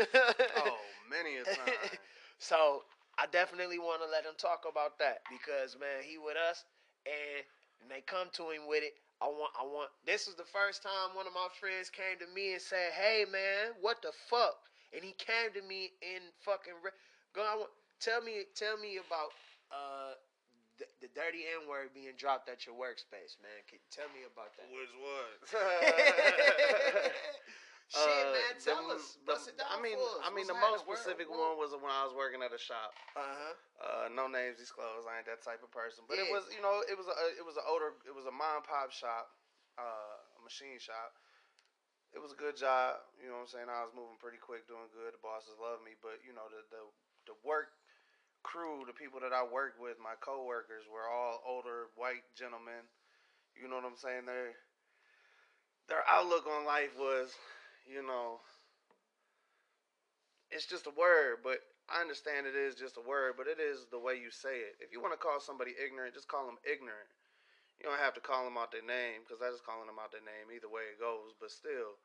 oh, 0.57 0.79
many 1.11 1.37
a 1.37 1.45
time. 1.45 1.91
So 2.39 2.85
I 3.19 3.27
definitely 3.27 3.79
want 3.79 4.03
to 4.03 4.09
let 4.09 4.25
him 4.25 4.39
talk 4.39 4.63
about 4.71 4.99
that 5.01 5.23
because 5.29 5.77
man, 5.79 6.07
he 6.07 6.19
with 6.19 6.37
us, 6.39 6.65
and, 7.07 7.43
and 7.83 7.91
they 7.91 8.01
come 8.07 8.29
to 8.39 8.51
him 8.55 8.71
with 8.71 8.83
it. 8.85 8.95
I 9.21 9.27
want, 9.27 9.51
I 9.59 9.65
want. 9.67 9.91
This 10.07 10.29
is 10.29 10.37
the 10.37 10.47
first 10.47 10.83
time 10.83 11.19
one 11.19 11.27
of 11.27 11.35
my 11.35 11.49
friends 11.59 11.91
came 11.91 12.15
to 12.23 12.29
me 12.35 12.53
and 12.55 12.63
said, 12.63 12.95
"Hey 12.95 13.27
man, 13.27 13.75
what 13.81 14.03
the 14.03 14.13
fuck?" 14.31 14.55
And 14.95 15.03
he 15.03 15.13
came 15.19 15.51
to 15.55 15.63
me 15.67 15.91
in 16.03 16.23
fucking. 16.47 16.79
Re- 16.85 16.95
Go, 17.35 17.43
I 17.43 17.57
want, 17.57 17.71
tell 18.01 18.23
me, 18.23 18.45
tell 18.55 18.79
me 18.79 18.99
about 19.03 19.35
uh 19.75 20.15
the, 20.79 20.87
the 21.03 21.11
dirty 21.13 21.43
N 21.47 21.67
word 21.67 21.91
being 21.93 22.15
dropped 22.15 22.49
at 22.49 22.65
your 22.65 22.79
workspace, 22.79 23.35
man. 23.43 23.59
Can, 23.67 23.83
tell 23.91 24.09
me 24.15 24.23
about 24.27 24.55
that. 24.57 24.71
Which 24.71 24.95
one? 24.99 25.35
Shit, 27.89 28.05
uh, 28.05 28.37
man, 28.37 28.53
tell 28.61 28.85
the, 28.85 29.01
us. 29.01 29.17
The, 29.25 29.65
I 29.65 29.81
mean, 29.81 29.97
I 30.21 30.29
mean, 30.29 30.45
the 30.45 30.61
most 30.61 30.85
specific 30.85 31.25
one 31.25 31.57
was 31.57 31.73
when 31.73 31.89
I 31.89 32.05
was 32.05 32.13
working 32.13 32.45
at 32.45 32.53
a 32.53 32.61
shop. 32.61 32.93
Uh-huh. 33.17 33.57
Uh 33.81 34.07
No 34.13 34.29
names 34.29 34.61
disclosed. 34.61 35.09
I 35.09 35.17
ain't 35.17 35.29
that 35.29 35.41
type 35.41 35.65
of 35.65 35.73
person, 35.73 36.05
but 36.05 36.21
yeah. 36.21 36.29
it 36.29 36.31
was, 36.31 36.45
you 36.53 36.61
know, 36.61 36.85
it 36.85 37.01
was 37.01 37.09
a, 37.09 37.17
it 37.41 37.45
was 37.49 37.57
an 37.57 37.65
older, 37.65 37.97
it 38.05 38.13
was 38.13 38.29
a 38.29 38.35
mom 38.35 38.61
pop 38.61 38.93
shop, 38.93 39.33
uh, 39.81 40.21
a 40.37 40.41
machine 40.45 40.77
shop. 40.77 41.17
It 42.13 42.21
was 42.21 42.37
a 42.37 42.39
good 42.41 42.61
job. 42.61 43.01
You 43.17 43.33
know 43.33 43.41
what 43.41 43.49
I'm 43.49 43.53
saying? 43.57 43.69
I 43.73 43.85
was 43.89 43.97
moving 43.97 44.21
pretty 44.21 44.41
quick, 44.41 44.69
doing 44.69 44.93
good. 44.93 45.17
The 45.17 45.25
bosses 45.25 45.57
loved 45.57 45.81
me, 45.81 45.97
but 46.05 46.21
you 46.21 46.37
know, 46.37 46.45
the 46.53 46.69
the 46.69 46.83
the 47.33 47.37
work 47.41 47.73
crew, 48.49 48.89
the 48.89 48.97
people 48.97 49.21
that 49.21 49.37
I 49.37 49.45
worked 49.45 49.77
with, 49.77 50.01
my 50.01 50.17
coworkers 50.25 50.89
were 50.89 51.05
all 51.05 51.45
older 51.45 51.93
white 52.01 52.25
gentlemen 52.33 52.89
You 53.57 53.69
know 53.69 53.77
what 53.77 53.89
I'm 53.89 53.99
saying? 54.01 54.25
Their 54.27 54.57
their 55.89 56.05
outlook 56.09 56.47
on 56.49 56.65
life 56.65 56.95
was, 56.99 57.33
you 57.89 58.01
know, 58.05 58.41
it's 60.53 60.69
just 60.69 60.89
a 60.89 60.95
word, 60.97 61.45
but 61.45 61.61
I 61.91 62.01
understand 62.01 62.49
it 62.49 62.57
is 62.57 62.77
just 62.77 62.97
a 63.01 63.05
word, 63.05 63.37
but 63.37 63.49
it 63.49 63.61
is 63.61 63.89
the 63.93 64.01
way 64.01 64.17
you 64.17 64.33
say 64.33 64.65
it. 64.65 64.81
If 64.81 64.93
you 64.93 65.01
want 65.01 65.13
to 65.17 65.21
call 65.21 65.41
somebody 65.41 65.77
ignorant, 65.77 66.15
just 66.17 66.29
call 66.29 66.47
them 66.49 66.61
ignorant. 66.65 67.11
You 67.81 67.89
don't 67.89 68.01
have 68.01 68.17
to 68.17 68.25
call 68.25 68.45
them 68.45 68.59
out 68.59 68.73
their 68.73 68.85
name 68.87 69.25
because 69.25 69.41
that 69.41 69.55
is 69.55 69.65
calling 69.65 69.89
them 69.89 70.01
out 70.01 70.13
their 70.13 70.25
name 70.25 70.51
either 70.53 70.71
way 70.71 70.89
it 70.93 71.01
goes. 71.03 71.37
But 71.39 71.53
still, 71.53 72.01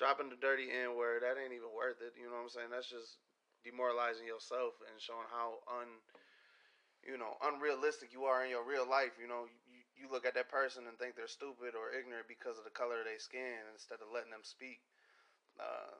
dropping 0.00 0.30
the 0.32 0.40
dirty 0.40 0.70
N 0.72 0.96
word, 0.96 1.22
that 1.24 1.38
ain't 1.40 1.54
even 1.56 1.72
worth 1.74 2.00
it. 2.02 2.16
You 2.16 2.28
know 2.30 2.40
what 2.40 2.50
I'm 2.50 2.54
saying? 2.54 2.72
That's 2.72 2.90
just 2.90 3.20
demoralizing 3.64 4.26
yourself 4.26 4.78
and 4.90 4.96
showing 5.00 5.26
how 5.30 5.62
un, 5.80 5.88
you 7.06 7.18
know, 7.18 7.34
unrealistic 7.42 8.12
you 8.14 8.24
are 8.26 8.44
in 8.44 8.50
your 8.50 8.64
real 8.66 8.86
life. 8.86 9.18
You 9.18 9.26
know, 9.26 9.46
you, 9.66 9.80
you 9.98 10.06
look 10.10 10.26
at 10.26 10.34
that 10.38 10.50
person 10.50 10.86
and 10.86 10.98
think 10.98 11.14
they're 11.16 11.30
stupid 11.30 11.74
or 11.74 11.94
ignorant 11.94 12.26
because 12.30 12.58
of 12.58 12.64
the 12.64 12.74
color 12.74 13.02
of 13.02 13.06
their 13.06 13.18
skin 13.22 13.62
instead 13.74 14.02
of 14.02 14.10
letting 14.14 14.30
them 14.34 14.44
speak. 14.46 14.82
Uh, 15.58 15.94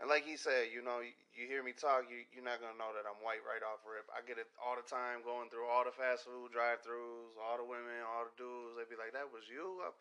and 0.00 0.08
like 0.08 0.24
he 0.26 0.34
said, 0.40 0.72
you 0.72 0.82
know, 0.82 1.04
you, 1.04 1.14
you 1.36 1.44
hear 1.46 1.62
me 1.62 1.76
talk, 1.76 2.08
you, 2.10 2.24
you're 2.34 2.46
not 2.46 2.58
gonna 2.58 2.78
know 2.80 2.90
that 2.96 3.06
I'm 3.06 3.20
white 3.22 3.44
right 3.44 3.62
off 3.62 3.84
rip. 3.86 4.08
I 4.10 4.24
get 4.24 4.40
it 4.40 4.48
all 4.58 4.74
the 4.74 4.86
time, 4.86 5.22
going 5.22 5.52
through 5.52 5.68
all 5.68 5.84
the 5.86 5.94
fast 5.94 6.26
food 6.26 6.50
drive-throughs, 6.50 7.36
all 7.38 7.60
the 7.60 7.66
women, 7.66 8.02
all 8.08 8.26
the 8.26 8.34
dudes. 8.34 8.74
They 8.74 8.88
be 8.88 8.98
like, 8.98 9.14
"That 9.14 9.30
was 9.30 9.46
you." 9.46 9.84
I'm, 9.84 9.94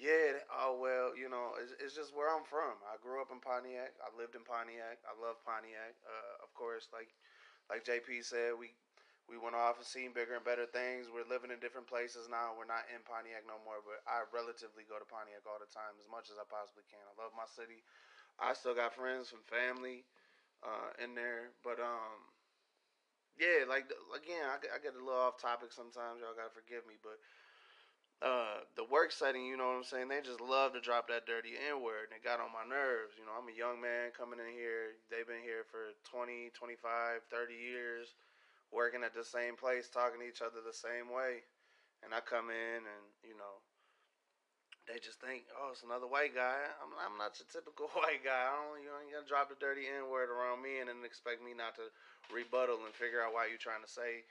yeah. 0.00 0.40
Oh 0.48 0.80
well, 0.80 1.12
you 1.14 1.28
know, 1.28 1.54
it's, 1.60 1.76
it's 1.78 1.94
just 1.94 2.16
where 2.16 2.32
I'm 2.32 2.46
from. 2.48 2.80
I 2.88 2.96
grew 2.98 3.20
up 3.20 3.28
in 3.30 3.38
Pontiac. 3.44 3.92
I 4.00 4.08
lived 4.16 4.34
in 4.34 4.42
Pontiac. 4.48 4.98
I 5.04 5.14
love 5.20 5.36
Pontiac. 5.44 5.94
Uh, 6.02 6.34
of 6.40 6.50
course, 6.56 6.88
like 6.90 7.12
like 7.68 7.84
JP 7.84 8.24
said, 8.24 8.56
we 8.56 8.72
we 9.28 9.36
went 9.38 9.54
off 9.54 9.78
and 9.78 9.86
seen 9.86 10.10
bigger 10.16 10.34
and 10.34 10.46
better 10.46 10.66
things. 10.66 11.06
We're 11.12 11.28
living 11.28 11.52
in 11.54 11.60
different 11.62 11.86
places 11.86 12.26
now. 12.32 12.56
We're 12.56 12.68
not 12.70 12.88
in 12.90 13.04
Pontiac 13.06 13.44
no 13.46 13.60
more, 13.62 13.78
but 13.84 14.02
I 14.08 14.24
relatively 14.34 14.88
go 14.88 14.98
to 14.98 15.06
Pontiac 15.06 15.44
all 15.46 15.60
the 15.60 15.70
time 15.70 15.94
as 16.00 16.08
much 16.10 16.32
as 16.32 16.40
I 16.40 16.46
possibly 16.48 16.84
can. 16.90 17.04
I 17.04 17.14
love 17.20 17.36
my 17.36 17.46
city. 17.46 17.84
I 18.40 18.54
still 18.56 18.74
got 18.76 18.96
friends 18.96 19.32
and 19.36 19.42
family 19.46 20.06
uh, 20.64 20.92
in 21.02 21.14
there, 21.16 21.54
but 21.64 21.78
um, 21.82 22.20
yeah, 23.38 23.64
like 23.64 23.88
again, 24.12 24.44
I, 24.44 24.60
I 24.76 24.78
get 24.82 24.92
a 24.98 25.00
little 25.00 25.16
off 25.16 25.40
topic 25.40 25.72
sometimes. 25.72 26.20
Y'all 26.20 26.36
gotta 26.36 26.52
forgive 26.52 26.84
me, 26.84 27.00
but 27.00 27.16
uh, 28.20 28.68
the 28.76 28.84
work 28.84 29.12
setting, 29.12 29.48
you 29.48 29.56
know 29.56 29.72
what 29.72 29.80
I'm 29.80 29.88
saying? 29.88 30.08
They 30.12 30.20
just 30.20 30.44
love 30.44 30.76
to 30.76 30.80
drop 30.80 31.08
that 31.08 31.24
dirty 31.24 31.56
N 31.56 31.80
word, 31.80 32.12
and 32.12 32.16
it 32.16 32.24
got 32.24 32.36
on 32.36 32.52
my 32.52 32.68
nerves. 32.68 33.16
You 33.16 33.24
know, 33.24 33.32
I'm 33.32 33.48
a 33.48 33.56
young 33.56 33.80
man 33.80 34.12
coming 34.12 34.36
in 34.36 34.52
here. 34.52 35.00
They've 35.08 35.24
been 35.24 35.40
here 35.40 35.64
for 35.64 35.96
20, 36.12 36.52
25, 36.52 37.24
30 37.32 37.56
years, 37.56 38.12
working 38.68 39.00
at 39.00 39.16
the 39.16 39.24
same 39.24 39.56
place, 39.56 39.88
talking 39.88 40.20
to 40.20 40.28
each 40.28 40.44
other 40.44 40.60
the 40.60 40.76
same 40.76 41.08
way. 41.08 41.40
And 42.04 42.12
I 42.12 42.20
come 42.20 42.52
in, 42.52 42.84
and 42.84 43.04
you 43.24 43.40
know, 43.40 43.56
they 44.84 45.00
just 45.00 45.22
think, 45.22 45.48
oh, 45.56 45.72
it's 45.72 45.86
another 45.86 46.10
white 46.10 46.36
guy. 46.36 46.60
I'm, 46.82 46.92
I'm 47.00 47.16
not 47.16 47.40
your 47.40 47.48
typical 47.48 47.88
white 47.98 48.20
guy. 48.20 48.36
I 48.36 48.52
don't, 48.52 48.84
you 48.84 48.92
you 49.08 49.16
gotta 49.16 49.28
drop 49.28 49.48
the 49.48 49.56
dirty 49.56 49.88
N 49.88 50.12
word 50.12 50.28
around 50.28 50.60
me 50.60 50.82
and 50.82 50.92
then 50.92 51.00
expect 51.08 51.40
me 51.40 51.56
not 51.56 51.78
to 51.80 51.88
rebuttal 52.28 52.84
and 52.84 52.92
figure 52.92 53.24
out 53.24 53.32
why 53.32 53.48
you're 53.48 53.60
trying 53.60 53.80
to 53.80 53.88
say 53.88 54.28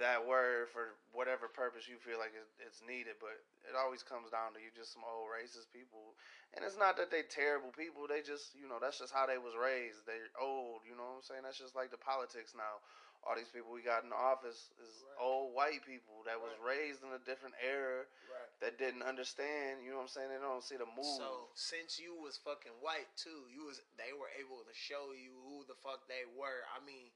that 0.00 0.24
word 0.24 0.72
for 0.72 0.96
whatever 1.14 1.46
purpose 1.46 1.86
you 1.86 2.00
feel 2.02 2.18
like 2.18 2.34
it's 2.60 2.82
needed. 2.82 3.20
But 3.22 3.38
it 3.68 3.78
always 3.78 4.02
comes 4.02 4.32
down 4.32 4.56
to 4.56 4.60
you 4.60 4.74
just 4.74 4.92
some 4.92 5.06
old 5.06 5.30
racist 5.30 5.70
people. 5.70 6.16
And 6.56 6.64
it's 6.66 6.78
not 6.78 6.96
that 6.98 7.10
they 7.10 7.26
terrible 7.26 7.70
people. 7.74 8.06
They 8.06 8.24
just, 8.24 8.54
you 8.58 8.66
know, 8.66 8.82
that's 8.82 8.98
just 8.98 9.14
how 9.14 9.28
they 9.28 9.38
was 9.38 9.54
raised. 9.54 10.06
They're 10.08 10.32
old, 10.36 10.82
you 10.86 10.94
know 10.98 11.06
what 11.14 11.22
I'm 11.22 11.26
saying? 11.26 11.44
That's 11.46 11.60
just 11.60 11.76
like 11.78 11.94
the 11.94 12.00
politics 12.00 12.54
now 12.56 12.82
all 13.24 13.32
these 13.32 13.48
people 13.48 13.72
we 13.72 13.80
got 13.80 14.04
in 14.04 14.12
the 14.12 14.20
office 14.20 14.68
is 14.76 15.00
right. 15.00 15.16
old 15.16 15.56
white 15.56 15.80
people 15.80 16.20
that 16.28 16.36
was 16.36 16.52
right. 16.60 16.76
raised 16.76 17.00
in 17.00 17.08
a 17.16 17.22
different 17.24 17.56
era 17.56 18.04
right. 18.28 18.52
that 18.60 18.76
didn't 18.76 19.00
understand. 19.00 19.80
You 19.80 19.96
know 19.96 20.04
what 20.04 20.12
I'm 20.12 20.16
saying? 20.16 20.28
They 20.28 20.40
don't 20.40 20.60
see 20.60 20.76
the 20.76 20.88
move. 20.92 21.16
So 21.16 21.48
since 21.56 21.96
you 21.96 22.12
was 22.20 22.36
fucking 22.36 22.76
white 22.84 23.08
too, 23.16 23.48
you 23.48 23.64
was 23.64 23.80
they 23.96 24.12
were 24.12 24.28
able 24.36 24.60
to 24.60 24.74
show 24.76 25.16
you 25.16 25.32
who 25.48 25.64
the 25.64 25.76
fuck 25.80 26.04
they 26.04 26.28
were. 26.36 26.68
I 26.76 26.84
mean, 26.84 27.08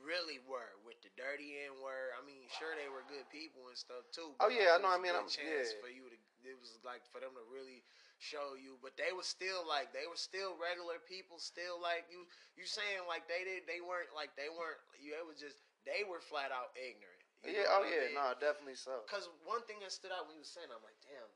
really 0.00 0.40
were 0.48 0.72
with 0.82 0.96
the 1.04 1.12
dirty 1.14 1.60
N 1.68 1.76
word. 1.84 2.16
I 2.16 2.24
mean, 2.24 2.48
sure 2.56 2.72
they 2.78 2.88
were 2.88 3.04
good 3.06 3.26
people 3.28 3.68
and 3.68 3.76
stuff 3.76 4.08
too. 4.12 4.32
oh 4.40 4.48
yeah, 4.48 4.76
I 4.76 4.78
know. 4.80 4.88
I 4.88 4.98
mean, 4.98 5.12
I'm 5.12 5.28
chance 5.28 5.76
yeah. 5.76 5.82
for 5.82 5.90
you 5.92 6.08
to. 6.08 6.18
It 6.42 6.58
was 6.58 6.74
like 6.82 7.06
for 7.14 7.22
them 7.22 7.30
to 7.38 7.44
really 7.46 7.86
show 8.18 8.58
you, 8.58 8.74
but 8.82 8.98
they 8.98 9.14
were 9.14 9.26
still 9.26 9.62
like 9.62 9.94
they 9.94 10.10
were 10.10 10.18
still 10.18 10.58
regular 10.58 10.98
people, 11.06 11.38
still 11.38 11.78
like 11.78 12.10
you. 12.10 12.26
You 12.58 12.66
saying 12.66 13.06
like 13.06 13.30
they 13.30 13.46
did, 13.46 13.68
they 13.70 13.78
weren't 13.78 14.10
like 14.10 14.34
they 14.34 14.50
weren't. 14.50 14.80
You 14.98 15.14
it 15.14 15.26
was 15.26 15.38
just 15.38 15.62
they 15.86 16.02
were 16.02 16.18
flat 16.18 16.50
out 16.50 16.74
ignorant. 16.74 17.22
yeah. 17.46 17.70
Oh 17.70 17.86
yeah. 17.86 18.10
I 18.10 18.10
mean? 18.10 18.18
No, 18.18 18.26
definitely 18.38 18.78
so. 18.78 19.06
Because 19.06 19.30
one 19.46 19.62
thing 19.70 19.78
that 19.82 19.94
stood 19.94 20.10
out 20.10 20.26
when 20.26 20.34
you 20.38 20.42
were 20.42 20.54
saying, 20.54 20.70
I'm 20.70 20.82
like, 20.82 20.98
damn. 21.06 21.30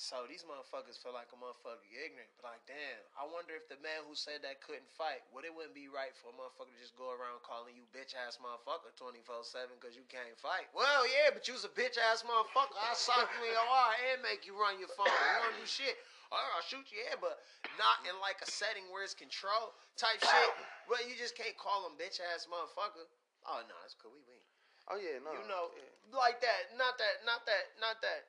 So 0.00 0.24
these 0.24 0.48
motherfuckers 0.48 0.96
feel 0.96 1.12
like 1.12 1.28
a 1.28 1.36
motherfucker 1.36 1.84
ignorant. 1.92 2.32
But 2.40 2.56
like, 2.56 2.64
damn, 2.64 3.04
I 3.20 3.28
wonder 3.28 3.52
if 3.52 3.68
the 3.68 3.76
man 3.84 4.00
who 4.08 4.16
said 4.16 4.40
that 4.48 4.64
couldn't 4.64 4.88
fight, 4.96 5.20
would 5.28 5.44
it 5.44 5.52
wouldn't 5.52 5.76
be 5.76 5.92
right 5.92 6.16
for 6.16 6.32
a 6.32 6.36
motherfucker 6.40 6.72
to 6.72 6.80
just 6.80 6.96
go 6.96 7.12
around 7.12 7.44
calling 7.44 7.76
you 7.76 7.84
bitch 7.92 8.16
ass 8.16 8.40
motherfucker 8.40 8.96
24 8.96 9.44
7 9.44 9.68
because 9.76 9.92
you 9.92 10.08
can't 10.08 10.32
fight? 10.40 10.72
Well, 10.72 11.04
yeah, 11.04 11.28
but 11.36 11.44
you's 11.44 11.68
a 11.68 11.72
bitch 11.76 12.00
ass 12.00 12.24
motherfucker. 12.24 12.80
I 12.80 12.96
sock 12.96 13.28
you 13.28 13.44
in 13.44 13.52
your 13.52 13.68
eye 13.68 14.16
and 14.16 14.24
make 14.24 14.48
you 14.48 14.56
run 14.56 14.80
your 14.80 14.88
phone. 14.88 15.04
You 15.04 15.36
don't 15.44 15.60
do 15.60 15.68
shit. 15.68 16.00
Right, 16.32 16.48
I'll 16.56 16.64
shoot 16.64 16.88
you, 16.88 17.04
yeah, 17.04 17.20
but 17.20 17.36
not 17.76 18.00
in 18.08 18.16
like 18.24 18.40
a 18.40 18.48
setting 18.48 18.88
where 18.88 19.04
it's 19.04 19.12
control 19.12 19.76
type 20.00 20.24
shit. 20.24 20.50
Well, 20.88 21.04
you 21.04 21.12
just 21.12 21.36
can't 21.36 21.60
call 21.60 21.84
him 21.84 22.00
bitch 22.00 22.24
ass 22.24 22.48
motherfucker. 22.48 23.04
Oh 23.44 23.60
no, 23.68 23.76
it's 23.84 24.00
cool. 24.00 24.16
We 24.16 24.24
win. 24.24 24.40
Oh 24.88 24.96
yeah, 24.96 25.20
no. 25.20 25.36
You 25.36 25.44
know, 25.44 25.68
yeah. 25.76 26.16
like 26.16 26.40
that. 26.40 26.72
Not 26.80 26.96
that. 26.96 27.20
Not 27.28 27.44
that. 27.44 27.76
Not 27.84 28.00
that 28.00 28.24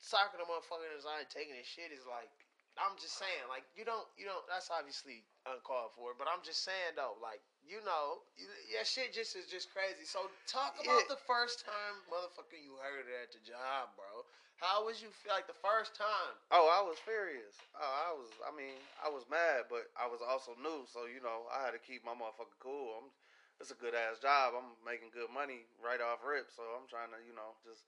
soccer 0.00 0.38
the 0.38 0.46
motherfucker 0.46 0.86
that's 0.90 1.06
not 1.06 1.22
taking 1.30 1.54
his 1.54 1.66
shit 1.66 1.94
is 1.94 2.06
like 2.08 2.30
I'm 2.74 2.98
just 2.98 3.14
saying, 3.14 3.46
like 3.46 3.62
you 3.78 3.86
don't, 3.86 4.06
you 4.18 4.26
don't. 4.26 4.42
That's 4.50 4.66
obviously 4.66 5.22
uncalled 5.46 5.94
for. 5.94 6.10
But 6.18 6.26
I'm 6.26 6.42
just 6.42 6.66
saying 6.66 6.98
though, 6.98 7.14
like 7.22 7.38
you 7.62 7.78
know, 7.86 8.26
you, 8.34 8.50
yeah, 8.66 8.82
shit 8.82 9.14
just 9.14 9.38
is 9.38 9.46
just 9.46 9.70
crazy. 9.70 10.02
So 10.02 10.26
talk 10.50 10.74
about 10.82 11.06
yeah. 11.06 11.14
the 11.14 11.22
first 11.22 11.62
time, 11.62 12.02
motherfucker, 12.10 12.58
you 12.58 12.74
heard 12.82 13.06
it 13.06 13.14
at 13.14 13.30
the 13.30 13.42
job, 13.46 13.94
bro. 13.94 14.26
How 14.58 14.86
was 14.86 15.02
you 15.02 15.10
feel 15.10 15.34
like 15.34 15.50
the 15.50 15.62
first 15.62 15.98
time? 15.98 16.34
Oh, 16.54 16.70
I 16.70 16.82
was 16.82 16.98
furious. 17.02 17.58
Oh, 17.78 17.94
I 17.94 18.10
was. 18.14 18.30
I 18.42 18.50
mean, 18.50 18.74
I 18.98 19.10
was 19.10 19.22
mad, 19.30 19.70
but 19.70 19.90
I 19.94 20.10
was 20.10 20.18
also 20.18 20.58
new, 20.58 20.82
so 20.90 21.06
you 21.06 21.22
know, 21.22 21.46
I 21.54 21.62
had 21.62 21.78
to 21.78 21.82
keep 21.82 22.02
my 22.02 22.14
motherfucker 22.14 22.58
cool. 22.58 22.98
I'm. 22.98 23.08
It's 23.62 23.70
a 23.70 23.78
good 23.78 23.94
ass 23.94 24.18
job. 24.18 24.58
I'm 24.58 24.74
making 24.82 25.14
good 25.14 25.30
money 25.30 25.62
right 25.78 26.02
off 26.02 26.26
rip, 26.26 26.50
so 26.50 26.66
I'm 26.74 26.90
trying 26.90 27.14
to, 27.14 27.22
you 27.22 27.38
know, 27.38 27.54
just 27.62 27.86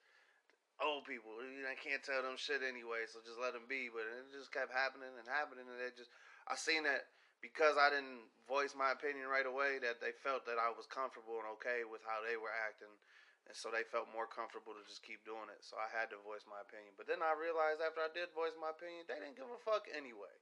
old 0.80 1.08
people. 1.08 1.32
I 1.40 1.76
can't 1.78 2.04
tell 2.04 2.20
them 2.20 2.36
shit 2.36 2.60
anyway, 2.60 3.08
so 3.08 3.24
just 3.24 3.40
let 3.40 3.56
them 3.56 3.64
be. 3.68 3.88
But 3.88 4.04
it 4.08 4.32
just 4.32 4.52
kept 4.52 4.72
happening 4.72 5.12
and 5.16 5.28
happening, 5.28 5.68
and 5.68 5.80
it 5.80 5.96
just 5.96 6.12
I 6.46 6.56
seen 6.56 6.84
that 6.84 7.08
because 7.40 7.76
I 7.76 7.92
didn't 7.92 8.28
voice 8.48 8.72
my 8.72 8.92
opinion 8.96 9.28
right 9.28 9.46
away, 9.46 9.80
that 9.84 10.00
they 10.00 10.16
felt 10.24 10.48
that 10.48 10.60
I 10.60 10.72
was 10.72 10.88
comfortable 10.88 11.40
and 11.40 11.48
okay 11.60 11.84
with 11.84 12.00
how 12.04 12.24
they 12.24 12.40
were 12.40 12.52
acting, 12.64 12.92
and 13.48 13.56
so 13.56 13.68
they 13.68 13.84
felt 13.88 14.08
more 14.12 14.28
comfortable 14.28 14.72
to 14.76 14.82
just 14.88 15.04
keep 15.04 15.24
doing 15.24 15.48
it. 15.52 15.60
So 15.64 15.76
I 15.76 15.88
had 15.92 16.08
to 16.12 16.18
voice 16.24 16.44
my 16.48 16.60
opinion. 16.64 16.96
But 16.96 17.08
then 17.08 17.20
I 17.20 17.36
realized 17.36 17.84
after 17.84 18.02
I 18.04 18.12
did 18.12 18.32
voice 18.32 18.56
my 18.56 18.72
opinion, 18.72 19.08
they 19.08 19.20
didn't 19.20 19.38
give 19.38 19.48
a 19.48 19.60
fuck 19.60 19.88
anyway. 19.92 20.32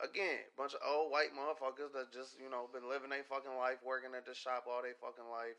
Again, 0.00 0.48
bunch 0.56 0.74
of 0.74 0.82
old 0.82 1.12
white 1.12 1.36
motherfuckers 1.36 1.92
that 1.94 2.10
just 2.10 2.34
you 2.40 2.50
know 2.50 2.66
been 2.72 2.88
living 2.88 3.12
their 3.12 3.26
fucking 3.28 3.54
life, 3.54 3.78
working 3.86 4.16
at 4.16 4.26
the 4.26 4.34
shop 4.34 4.66
all 4.66 4.82
their 4.82 4.98
fucking 4.98 5.28
life 5.30 5.58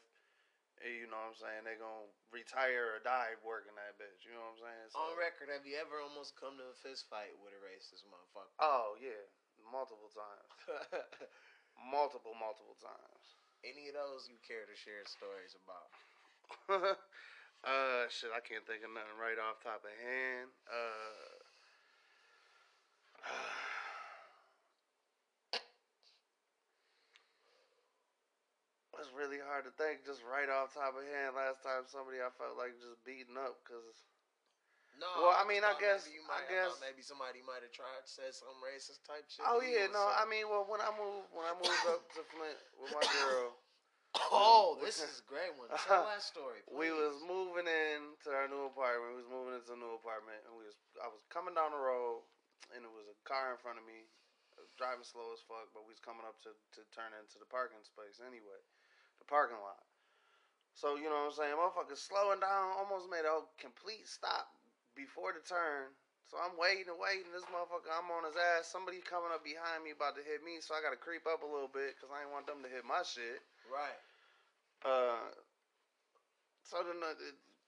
you 0.83 1.07
know 1.07 1.15
what 1.15 1.35
I'm 1.35 1.39
saying? 1.39 1.63
they're 1.63 1.79
gonna 1.79 2.11
retire 2.35 2.95
or 2.95 2.99
die 2.99 3.39
working 3.39 3.75
that 3.79 3.95
bitch. 3.95 4.27
You 4.27 4.35
know 4.35 4.43
what 4.51 4.59
I'm 4.59 4.63
saying? 4.67 4.87
So, 4.91 4.99
On 4.99 5.15
record, 5.15 5.47
have 5.47 5.63
you 5.63 5.79
ever 5.79 6.03
almost 6.03 6.35
come 6.35 6.59
to 6.59 6.67
a 6.71 6.77
fist 6.83 7.07
fight 7.07 7.31
with 7.39 7.55
a 7.55 7.61
racist 7.63 8.03
motherfucker? 8.11 8.51
Oh 8.59 8.99
yeah, 8.99 9.23
multiple 9.71 10.11
times. 10.11 10.51
multiple, 11.95 12.35
multiple 12.35 12.75
times. 12.83 13.25
Any 13.63 13.87
of 13.87 13.95
those 13.95 14.27
you 14.27 14.35
care 14.43 14.67
to 14.67 14.75
share 14.75 15.07
stories 15.07 15.55
about? 15.55 15.87
uh, 17.63 18.03
shit, 18.11 18.35
I 18.35 18.43
can't 18.43 18.67
think 18.67 18.83
of 18.83 18.91
nothing 18.91 19.15
right 19.15 19.39
off 19.39 19.63
top 19.63 19.87
of 19.87 19.95
hand. 20.03 20.51
Uh. 20.67 21.39
It's 29.03 29.11
really 29.11 29.43
hard 29.43 29.67
to 29.67 29.73
think 29.75 30.07
just 30.07 30.23
right 30.23 30.47
off 30.47 30.71
top 30.71 30.95
of 30.95 31.03
hand. 31.03 31.35
Last 31.35 31.59
time 31.59 31.83
somebody 31.91 32.23
I 32.23 32.31
felt 32.39 32.55
like 32.55 32.71
just 32.79 32.95
beating 33.03 33.35
up 33.35 33.59
because. 33.59 33.83
No. 34.95 35.27
Well, 35.27 35.35
I 35.35 35.43
mean, 35.43 35.59
I 35.59 35.75
guess. 35.75 36.07
You 36.07 36.23
might, 36.23 36.47
I 36.47 36.55
guess 36.55 36.79
maybe 36.79 37.03
somebody 37.03 37.43
might 37.43 37.67
have 37.67 37.75
tried 37.75 38.07
said 38.07 38.31
some 38.31 38.55
racist 38.63 39.03
type 39.03 39.27
shit. 39.27 39.43
Oh 39.43 39.59
yeah, 39.59 39.91
no. 39.91 40.07
I 40.07 40.23
mean, 40.23 40.47
well, 40.47 40.63
when 40.71 40.79
I 40.79 40.87
moved 40.95 41.35
when 41.35 41.43
I 41.43 41.51
moved 41.51 41.83
up 41.91 42.07
to 42.15 42.23
Flint 42.31 42.55
with 42.79 42.95
my 42.95 43.03
girl. 43.19 43.51
Oh, 44.29 44.77
this 44.77 45.01
is 45.09 45.25
a 45.25 45.27
great 45.27 45.57
one. 45.57 45.73
Tell 45.73 46.05
that 46.05 46.21
story. 46.21 46.61
Please. 46.69 46.77
We 46.85 46.93
was 46.93 47.17
moving 47.25 47.65
in 47.65 48.13
to 48.23 48.29
our 48.29 48.45
new 48.45 48.69
apartment. 48.69 49.17
We 49.17 49.25
was 49.25 49.31
moving 49.33 49.57
into 49.57 49.73
a 49.73 49.79
new 49.81 49.97
apartment, 49.97 50.37
and 50.45 50.53
we 50.53 50.69
was 50.69 50.77
I 51.01 51.09
was 51.09 51.25
coming 51.33 51.57
down 51.57 51.73
the 51.73 51.81
road, 51.81 52.21
and 52.71 52.85
it 52.85 52.93
was 52.93 53.09
a 53.09 53.17
car 53.25 53.49
in 53.49 53.57
front 53.57 53.81
of 53.81 53.85
me, 53.89 54.05
driving 54.77 55.01
slow 55.01 55.33
as 55.33 55.41
fuck. 55.49 55.73
But 55.73 55.89
we 55.89 55.97
was 55.97 56.03
coming 56.05 56.29
up 56.29 56.37
to 56.45 56.53
to 56.53 56.85
turn 56.93 57.09
into 57.17 57.41
the 57.41 57.49
parking 57.49 57.81
space 57.81 58.21
anyway 58.21 58.61
the 59.23 59.31
parking 59.31 59.59
lot. 59.63 59.79
So 60.75 60.99
you 60.99 61.07
know 61.07 61.31
what 61.31 61.31
I'm 61.31 61.39
saying? 61.39 61.55
Motherfucker 61.55 61.95
slowing 61.95 62.43
down, 62.43 62.75
almost 62.75 63.07
made 63.07 63.23
a 63.23 63.39
complete 63.55 64.03
stop 64.03 64.51
before 64.99 65.31
the 65.31 65.39
turn. 65.47 65.95
So 66.27 66.41
I'm 66.41 66.57
waiting 66.57 66.89
and 66.89 66.97
waiting. 66.97 67.29
This 67.29 67.45
motherfucker, 67.47 67.93
I'm 67.93 68.09
on 68.09 68.25
his 68.25 68.35
ass. 68.35 68.67
Somebody 68.67 69.05
coming 69.05 69.29
up 69.29 69.45
behind 69.45 69.85
me 69.85 69.93
about 69.93 70.17
to 70.17 70.25
hit 70.25 70.41
me, 70.41 70.59
so 70.59 70.73
I 70.73 70.81
gotta 70.81 70.97
creep 70.97 71.29
up 71.29 71.45
a 71.45 71.49
little 71.49 71.69
bit 71.69 71.95
because 71.95 72.09
I 72.11 72.25
ain't 72.25 72.33
want 72.33 72.49
them 72.49 72.65
to 72.65 72.69
hit 72.69 72.83
my 72.83 73.05
shit. 73.05 73.39
Right. 73.69 74.01
Uh, 74.81 75.29
so 76.65 76.81
then 76.81 76.99
uh, 76.99 77.15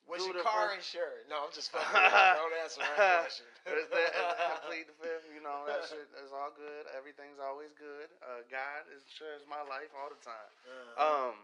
Was 0.05 0.21
your 0.21 0.37
car 0.45 0.77
insured? 0.77 1.25
No, 1.25 1.49
I'm 1.49 1.53
just 1.53 1.71
fucking. 1.73 1.89
Don't 1.89 2.55
answer 2.61 2.81
that 2.85 3.25
question. 3.25 3.49
That 3.65 4.61
complete 4.61 4.85
the 4.85 4.97
fifth? 5.01 5.25
You 5.33 5.41
know 5.41 5.65
that 5.65 5.89
shit 5.89 6.05
is 6.21 6.29
all 6.29 6.53
good. 6.53 6.85
Everything's 6.93 7.41
always 7.41 7.73
good. 7.73 8.13
Uh, 8.21 8.45
God 8.53 8.85
insures 8.93 9.41
my 9.49 9.65
life 9.65 9.89
all 9.97 10.13
the 10.13 10.21
time. 10.21 10.51
Uh-huh. 10.65 11.33
Um, 11.33 11.35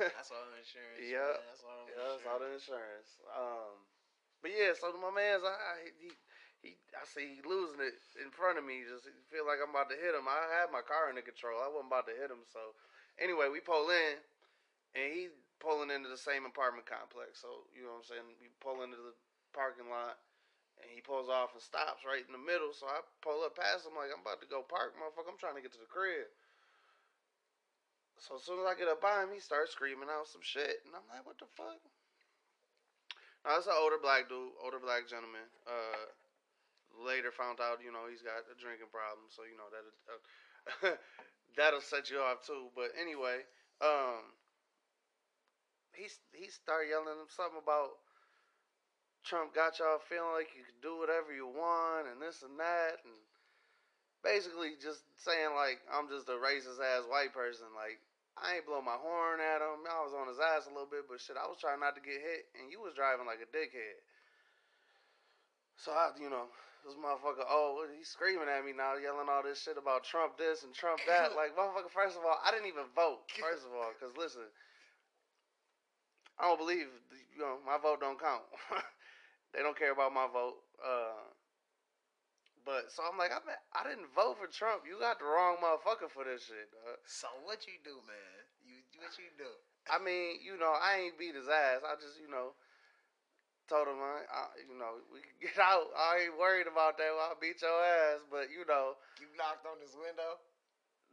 that's 0.00 0.32
all 0.32 0.44
the 0.52 0.56
insurance. 0.60 1.00
yeah. 1.00 1.36
man. 1.36 1.48
That's 1.52 1.64
all 1.64 1.84
yeah, 1.88 2.16
it's 2.16 2.26
all 2.28 2.40
the 2.40 2.48
insurance. 2.52 3.08
insurance. 3.20 3.32
Um, 3.32 3.76
but 4.44 4.52
yeah, 4.52 4.72
so 4.76 4.92
my 5.00 5.12
man's 5.12 5.44
I, 5.44 5.56
I 5.56 5.76
he 5.96 6.08
he 6.60 6.70
I 6.92 7.04
see 7.08 7.40
he 7.40 7.44
losing 7.44 7.80
it 7.80 7.96
in 8.20 8.28
front 8.32 8.60
of 8.60 8.64
me. 8.64 8.84
Just 8.84 9.08
feel 9.32 9.48
like 9.48 9.60
I'm 9.64 9.72
about 9.72 9.88
to 9.92 9.96
hit 9.96 10.12
him. 10.12 10.28
I 10.28 10.60
had 10.60 10.68
my 10.72 10.84
car 10.84 11.08
under 11.08 11.24
control. 11.24 11.60
I 11.60 11.72
wasn't 11.72 11.88
about 11.92 12.04
to 12.08 12.16
hit 12.16 12.28
him. 12.28 12.44
So 12.52 12.76
anyway, 13.16 13.48
we 13.48 13.60
pull 13.64 13.88
in, 13.88 14.16
and 14.96 15.08
he 15.12 15.32
pulling 15.58 15.90
into 15.90 16.08
the 16.08 16.20
same 16.20 16.44
apartment 16.44 16.88
complex. 16.88 17.40
So 17.40 17.68
you 17.72 17.84
know 17.84 17.96
what 17.96 18.04
I'm 18.04 18.10
saying. 18.10 18.26
We 18.40 18.52
pull 18.60 18.84
into 18.84 18.98
the 18.98 19.14
parking 19.56 19.88
lot. 19.88 20.20
And 20.76 20.92
he 20.92 21.00
pulls 21.00 21.32
off 21.32 21.56
and 21.56 21.64
stops 21.64 22.04
right 22.04 22.20
in 22.20 22.36
the 22.36 22.44
middle. 22.44 22.68
So 22.76 22.84
I 22.84 23.00
pull 23.24 23.40
up 23.48 23.56
past 23.56 23.88
him 23.88 23.96
like 23.96 24.12
I'm 24.12 24.20
about 24.20 24.44
to 24.44 24.52
go 24.52 24.60
park, 24.60 24.92
motherfucker. 25.00 25.32
I'm 25.32 25.40
trying 25.40 25.56
to 25.56 25.64
get 25.64 25.72
to 25.72 25.80
the 25.80 25.88
crib. 25.88 26.28
So 28.20 28.36
as 28.36 28.44
soon 28.44 28.60
as 28.60 28.68
I 28.68 28.76
get 28.76 28.88
up 28.88 29.00
by 29.00 29.24
him, 29.24 29.32
he 29.32 29.40
starts 29.40 29.72
screaming 29.72 30.08
out 30.08 30.28
some 30.28 30.44
shit, 30.44 30.84
and 30.84 30.92
I'm 30.96 31.04
like, 31.08 31.24
"What 31.24 31.40
the 31.40 31.48
fuck?" 31.52 31.80
Now 33.44 33.60
it's 33.60 33.68
an 33.68 33.76
older 33.76 34.00
black 34.00 34.28
dude, 34.28 34.56
older 34.60 34.80
black 34.80 35.04
gentleman. 35.06 35.44
Uh, 35.68 36.08
later 36.96 37.30
found 37.30 37.60
out, 37.60 37.84
you 37.84 37.92
know, 37.92 38.08
he's 38.08 38.24
got 38.24 38.48
a 38.48 38.56
drinking 38.56 38.88
problem, 38.88 39.28
so 39.28 39.44
you 39.44 39.56
know 39.56 39.68
that 39.68 39.84
uh, 40.08 40.96
that'll 41.56 41.84
set 41.84 42.08
you 42.08 42.18
off 42.18 42.44
too. 42.44 42.72
But 42.72 42.96
anyway, 42.96 43.44
um, 43.84 44.32
he 45.96 46.06
he 46.36 46.52
started 46.52 46.92
yelling 46.92 47.24
something 47.32 47.60
about 47.60 47.96
Trump 49.26 49.50
got 49.56 49.80
y'all 49.82 49.98
feeling 50.06 50.36
like 50.36 50.54
you 50.54 50.62
could 50.62 50.78
do 50.84 51.00
whatever 51.02 51.34
you 51.34 51.50
want 51.50 52.06
and 52.06 52.22
this 52.22 52.46
and 52.46 52.54
that, 52.62 53.02
and 53.02 53.18
basically 54.22 54.78
just 54.78 55.02
saying 55.18 55.56
like 55.56 55.82
I'm 55.90 56.06
just 56.06 56.30
a 56.30 56.38
racist 56.38 56.78
ass 56.78 57.08
white 57.10 57.34
person. 57.34 57.66
Like 57.74 57.98
I 58.38 58.60
ain't 58.60 58.68
blow 58.68 58.84
my 58.84 59.00
horn 59.00 59.40
at 59.40 59.64
him. 59.64 59.82
I 59.88 60.04
was 60.04 60.12
on 60.12 60.28
his 60.28 60.38
ass 60.38 60.68
a 60.68 60.74
little 60.76 60.86
bit, 60.86 61.08
but 61.08 61.18
shit, 61.18 61.40
I 61.40 61.48
was 61.48 61.56
trying 61.56 61.80
not 61.80 61.96
to 61.96 62.04
get 62.04 62.20
hit, 62.20 62.52
and 62.60 62.68
you 62.68 62.84
was 62.84 62.92
driving 62.92 63.24
like 63.24 63.40
a 63.40 63.48
dickhead. 63.48 63.98
So 65.80 65.92
I, 65.92 66.12
you 66.20 66.28
know, 66.28 66.48
this 66.84 66.96
motherfucker, 66.96 67.44
oh, 67.48 67.84
he's 67.96 68.08
screaming 68.08 68.48
at 68.48 68.64
me 68.64 68.72
now, 68.72 68.96
yelling 68.96 69.28
all 69.28 69.42
this 69.42 69.60
shit 69.60 69.76
about 69.76 70.04
Trump 70.04 70.38
this 70.38 70.62
and 70.62 70.72
Trump 70.72 71.00
that. 71.08 71.32
Like, 71.36 71.52
motherfucker, 71.52 71.92
first 71.92 72.16
of 72.16 72.24
all, 72.24 72.38
I 72.40 72.52
didn't 72.54 72.68
even 72.70 72.88
vote. 72.94 73.26
First 73.36 73.66
of 73.66 73.74
all, 73.74 73.92
because 73.92 74.14
listen, 74.16 74.46
I 76.38 76.48
don't 76.48 76.60
believe, 76.60 76.88
you 77.32 77.40
know, 77.40 77.56
my 77.64 77.78
vote 77.80 78.00
don't 78.00 78.20
count. 78.20 78.44
they 79.56 79.60
don't 79.64 79.76
care 79.78 79.92
about 79.92 80.12
my 80.12 80.28
vote. 80.28 80.60
Uh, 80.80 81.24
but 82.64 82.90
so 82.92 83.06
I'm 83.06 83.16
like, 83.16 83.30
I 83.30 83.40
mean, 83.46 83.56
I 83.72 83.86
didn't 83.88 84.10
vote 84.12 84.36
for 84.36 84.50
Trump. 84.50 84.84
You 84.84 84.98
got 84.98 85.22
the 85.22 85.24
wrong 85.28 85.56
motherfucker 85.62 86.10
for 86.10 86.26
this 86.26 86.44
shit. 86.50 86.68
Dog. 86.74 86.98
So 87.06 87.30
what 87.46 87.64
you 87.64 87.78
do, 87.86 87.94
man? 88.04 88.42
You 88.66 88.82
what 88.98 89.14
you 89.16 89.30
do? 89.38 89.48
I 89.86 90.02
mean, 90.02 90.42
you 90.42 90.58
know, 90.58 90.74
I 90.74 91.06
ain't 91.06 91.16
beat 91.16 91.38
his 91.38 91.46
ass. 91.46 91.86
I 91.86 91.94
just, 91.94 92.18
you 92.18 92.26
know, 92.26 92.58
told 93.70 93.86
him, 93.86 94.02
I, 94.02 94.26
I 94.26 94.42
you 94.66 94.74
know, 94.74 94.98
we 95.14 95.22
can 95.22 95.38
get 95.38 95.56
out. 95.62 95.88
I 95.94 96.26
ain't 96.26 96.36
worried 96.36 96.66
about 96.66 96.98
that. 96.98 97.14
I'll 97.14 97.38
beat 97.38 97.62
your 97.62 97.78
ass. 97.80 98.26
But 98.28 98.50
you 98.50 98.66
know, 98.66 98.98
You 99.22 99.30
knocked 99.38 99.64
on 99.64 99.78
his 99.78 99.94
window. 99.94 100.42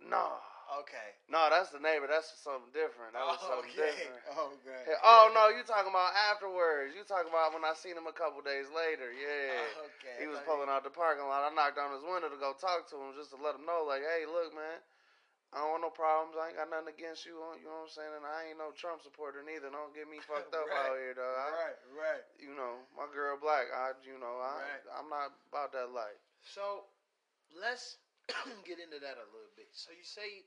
no, 0.02 0.42
Okay. 0.82 1.10
no, 1.30 1.48
that's 1.52 1.70
the 1.70 1.80
neighbor. 1.80 2.08
That's 2.10 2.28
something 2.42 2.72
different. 2.74 3.14
That 3.14 3.24
was 3.28 3.40
something 3.44 3.70
okay. 3.76 3.94
different. 3.94 4.20
Okay. 4.64 4.82
Hey, 4.90 4.98
oh 5.04 5.30
no, 5.36 5.52
you 5.54 5.62
talking 5.68 5.92
about 5.92 6.12
afterwards? 6.34 6.96
You 6.98 7.04
talking 7.06 7.30
about 7.30 7.54
when 7.54 7.62
I 7.68 7.76
seen 7.78 7.94
him 8.00 8.08
a 8.10 8.16
couple 8.16 8.40
days 8.42 8.66
later? 8.74 9.12
Yeah. 9.14 9.86
Okay. 9.92 10.16
He 10.24 10.26
was 10.32 10.40
pulling 10.48 10.68
out 10.72 10.82
the 10.88 10.94
parking 10.94 11.28
lot. 11.28 11.46
I 11.46 11.52
knocked 11.54 11.78
on 11.78 11.94
his 11.94 12.02
window 12.04 12.32
to 12.32 12.40
go 12.40 12.56
talk 12.58 12.90
to 12.92 12.98
him 12.98 13.14
just 13.14 13.32
to 13.36 13.38
let 13.40 13.56
him 13.60 13.64
know, 13.68 13.86
like, 13.86 14.02
hey, 14.04 14.26
look, 14.26 14.52
man, 14.56 14.80
I 15.54 15.62
don't 15.62 15.78
want 15.78 15.86
no 15.86 15.94
problems. 15.94 16.34
I 16.34 16.50
ain't 16.50 16.58
got 16.58 16.72
nothing 16.74 16.90
against 16.98 17.30
you. 17.30 17.38
You 17.62 17.70
know 17.70 17.86
what 17.86 17.92
I'm 17.92 17.94
saying? 17.94 18.14
And 18.18 18.26
I 18.26 18.50
ain't 18.50 18.58
no 18.58 18.74
Trump 18.74 19.06
supporter 19.06 19.46
neither. 19.46 19.70
Don't 19.70 19.94
get 19.94 20.10
me 20.10 20.18
fucked 20.30 20.56
up 20.56 20.66
Right. 20.66 20.90
out 20.90 20.98
here, 20.98 21.14
dog. 21.14 21.30
I- 21.38 21.54
Right. 21.54 21.78
Right. 21.94 22.26
you 22.42 22.58
know, 22.58 22.82
my 22.98 23.06
girl 23.14 23.38
black. 23.38 23.70
I, 23.70 23.94
you 24.02 24.18
know, 24.18 24.42
I, 24.42 24.66
Right. 24.66 24.86
I'm 24.98 25.08
not 25.14 25.30
about 25.54 25.70
that 25.78 25.94
life. 25.94 26.18
So 26.42 26.90
let's 27.54 28.02
get 28.68 28.80
into 28.82 29.00
that 29.02 29.18
a 29.20 29.28
little 29.32 29.54
bit. 29.56 29.70
So 29.74 29.92
you 29.94 30.04
say 30.06 30.44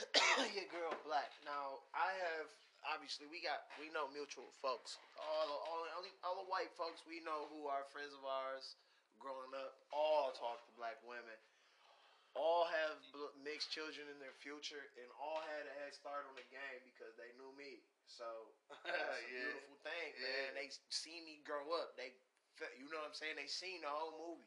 your 0.56 0.68
girl 0.70 0.94
black. 1.04 1.32
Now 1.44 1.84
I 1.96 2.12
have 2.30 2.48
obviously 2.88 3.28
we 3.28 3.40
got 3.44 3.64
we 3.80 3.90
know 3.92 4.08
mutual 4.12 4.50
folks. 4.62 4.96
All 5.20 5.46
the 5.48 5.58
all, 5.68 5.80
the- 6.04 6.18
all 6.24 6.36
the 6.40 6.48
white 6.48 6.72
folks 6.76 7.02
we 7.08 7.20
know 7.24 7.48
who 7.52 7.66
are 7.68 7.84
friends 7.92 8.12
of 8.16 8.22
ours 8.24 8.76
growing 9.20 9.52
up 9.52 9.76
all 9.92 10.32
talk 10.32 10.64
to 10.64 10.72
black 10.78 10.96
women. 11.04 11.36
All 12.38 12.62
have 12.70 13.02
mixed 13.42 13.74
children 13.74 14.06
in 14.06 14.22
their 14.22 14.32
future, 14.38 14.86
and 15.02 15.10
all 15.18 15.42
had 15.42 15.66
a 15.66 15.74
head 15.82 15.90
start 15.90 16.22
on 16.30 16.38
the 16.38 16.46
game 16.46 16.80
because 16.86 17.10
they 17.18 17.26
knew 17.34 17.50
me. 17.58 17.82
So 18.06 18.24
that's 18.86 18.94
a 19.18 19.22
Yeah. 19.26 19.50
beautiful 19.50 19.76
thing, 19.82 20.08
Yeah. 20.14 20.30
man. 20.46 20.48
They 20.54 20.70
see 20.94 21.18
me 21.26 21.42
grow 21.42 21.74
up. 21.74 21.98
They, 21.98 22.14
you 22.78 22.86
know 22.86 23.02
what 23.02 23.10
I'm 23.10 23.18
saying? 23.18 23.34
They 23.34 23.50
seen 23.50 23.82
the 23.82 23.90
whole 23.90 24.14
movie. 24.14 24.46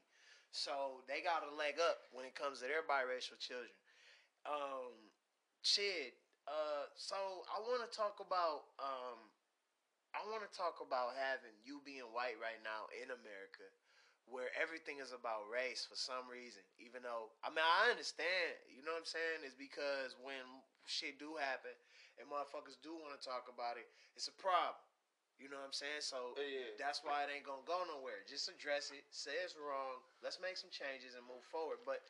So 0.54 1.02
they 1.10 1.26
got 1.26 1.42
a 1.42 1.52
leg 1.58 1.82
up 1.82 2.06
when 2.14 2.30
it 2.30 2.38
comes 2.38 2.62
to 2.62 2.70
their 2.70 2.86
biracial 2.86 3.42
children. 3.42 3.74
Um, 4.46 4.94
shit. 5.66 6.14
Uh, 6.46 6.86
so 6.94 7.18
I 7.50 7.58
want 7.66 7.82
to 7.82 7.90
talk 7.90 8.22
about. 8.22 8.70
Um, 8.78 9.18
I 10.14 10.22
want 10.30 10.46
to 10.46 10.54
talk 10.54 10.78
about 10.78 11.18
having 11.18 11.58
you 11.66 11.82
being 11.82 12.06
white 12.14 12.38
right 12.38 12.62
now 12.62 12.86
in 12.94 13.10
America, 13.10 13.66
where 14.30 14.54
everything 14.54 15.02
is 15.02 15.10
about 15.10 15.50
race 15.50 15.90
for 15.90 15.98
some 15.98 16.30
reason. 16.30 16.62
Even 16.78 17.02
though 17.02 17.34
I 17.42 17.50
mean 17.50 17.66
I 17.66 17.90
understand, 17.90 18.54
you 18.70 18.86
know 18.86 18.94
what 18.94 19.10
I'm 19.10 19.10
saying? 19.10 19.42
Is 19.42 19.58
because 19.58 20.14
when 20.22 20.46
shit 20.86 21.18
do 21.18 21.34
happen 21.34 21.74
and 22.22 22.30
motherfuckers 22.30 22.78
do 22.86 22.94
want 22.94 23.18
to 23.18 23.26
talk 23.26 23.50
about 23.50 23.82
it, 23.82 23.90
it's 24.14 24.30
a 24.30 24.38
problem. 24.38 24.78
You 25.40 25.50
know 25.50 25.58
what 25.60 25.68
I'm 25.70 25.76
saying? 25.76 26.02
So 26.02 26.34
Yeah. 26.38 26.74
that's 26.80 27.04
why 27.04 27.24
it 27.26 27.30
ain't 27.34 27.44
gonna 27.46 27.66
go 27.66 27.84
nowhere. 27.86 28.24
Just 28.30 28.48
address 28.50 28.92
it, 28.92 29.04
say 29.12 29.34
it's 29.44 29.56
wrong. 29.58 30.02
Let's 30.22 30.40
make 30.40 30.58
some 30.58 30.70
changes 30.72 31.16
and 31.16 31.26
move 31.28 31.44
forward. 31.52 31.80
But 31.86 32.02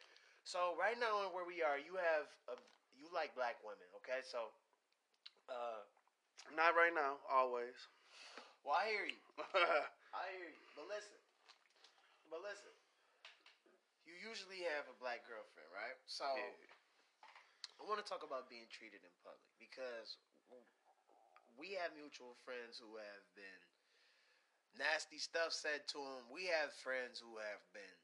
so 0.44 0.76
right 0.78 0.98
now, 1.00 1.24
and 1.26 1.34
where 1.34 1.46
we 1.46 1.64
are, 1.64 1.78
you 1.80 1.96
have 1.96 2.28
a, 2.52 2.56
you 3.00 3.08
like 3.14 3.34
black 3.36 3.58
women, 3.64 3.88
okay? 4.04 4.22
So, 4.24 4.52
uh, 5.50 5.82
Not 6.56 6.76
right 6.76 6.94
now. 6.94 7.20
Always. 7.30 7.76
well, 8.64 8.76
I 8.80 8.88
hear 8.90 9.06
you. 9.08 9.22
I 10.16 10.26
hear 10.38 10.50
you. 10.50 10.66
But 10.76 10.88
listen, 10.88 11.20
but 12.30 12.42
listen. 12.44 12.74
You 14.06 14.14
usually 14.16 14.64
have 14.68 14.88
a 14.92 14.96
black 15.00 15.24
girlfriend, 15.28 15.68
right? 15.72 15.96
So 16.08 16.26
I 17.80 17.84
want 17.86 18.00
to 18.02 18.08
talk 18.08 18.24
about 18.26 18.50
being 18.50 18.66
treated 18.72 19.02
in 19.04 19.14
public 19.24 19.52
because 19.60 20.18
we 21.58 21.78
have 21.80 21.96
mutual 21.96 22.36
friends 22.46 22.80
who 22.82 22.98
have 22.98 23.26
been 23.36 23.62
nasty 24.78 25.18
stuff 25.20 25.54
said 25.54 25.86
to 25.94 26.00
them. 26.02 26.30
We 26.34 26.50
have 26.52 26.74
friends 26.74 27.22
who 27.22 27.38
have 27.40 27.64
been 27.74 27.98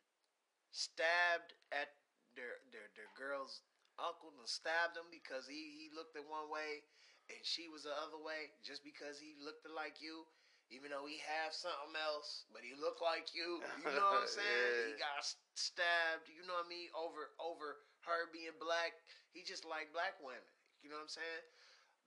stabbed 0.72 1.54
at 1.74 1.90
their 2.38 2.62
their 2.72 2.88
their 2.96 3.12
girl's 3.18 3.62
uncle 4.00 4.32
and 4.38 4.48
stabbed 4.50 4.98
him 4.98 5.10
because 5.12 5.50
he 5.50 5.76
he 5.80 5.88
looked 5.94 6.16
at 6.16 6.26
one 6.28 6.50
way 6.52 6.84
and 7.30 7.42
she 7.44 7.70
was 7.70 7.84
the 7.86 7.96
other 8.06 8.20
way 8.22 8.54
just 8.64 8.84
because 8.86 9.20
he 9.20 9.36
looked 9.42 9.66
like 9.70 10.02
you. 10.02 10.26
Even 10.70 10.94
though 10.94 11.10
he 11.10 11.18
have 11.26 11.50
something 11.50 11.98
else, 11.98 12.46
but 12.54 12.62
he 12.62 12.78
looked 12.78 13.02
like 13.02 13.34
you, 13.34 13.58
you 13.82 13.90
know 13.90 14.06
what 14.14 14.22
I'm 14.22 14.30
saying? 14.38 14.94
He 14.94 15.02
got 15.02 15.26
stabbed, 15.58 16.30
you 16.30 16.46
know 16.46 16.54
what 16.62 16.70
I 16.70 16.74
mean? 16.74 16.94
Over 16.94 17.34
over 17.42 17.82
her 18.06 18.30
being 18.30 18.54
black, 18.62 18.94
he 19.34 19.42
just 19.42 19.66
like 19.66 19.90
black 19.98 20.22
women. 20.22 20.46
You 20.86 20.94
know 20.94 21.02
what 21.02 21.10
I'm 21.10 21.18
saying? 21.18 21.44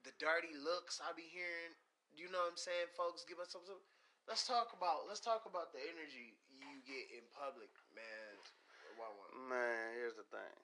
The 0.02 0.14
dirty 0.18 0.50
looks 0.58 0.98
I 0.98 1.14
be 1.14 1.26
hearing. 1.30 1.74
You 2.12 2.28
know 2.28 2.42
what 2.44 2.54
I'm 2.54 2.60
saying? 2.60 2.90
Folks, 2.98 3.24
give 3.24 3.38
us 3.40 3.50
some. 3.54 3.64
some- 3.64 3.82
Let's 4.30 4.46
talk 4.46 4.70
about. 4.70 5.10
Let's 5.10 5.18
talk 5.18 5.50
about 5.50 5.74
the 5.74 5.82
energy 5.82 6.38
you 6.46 6.78
get 6.86 7.10
in 7.10 7.26
public, 7.34 7.74
man. 7.90 8.38
Man, 9.50 9.98
here's 9.98 10.14
the 10.14 10.22
thing. 10.30 10.54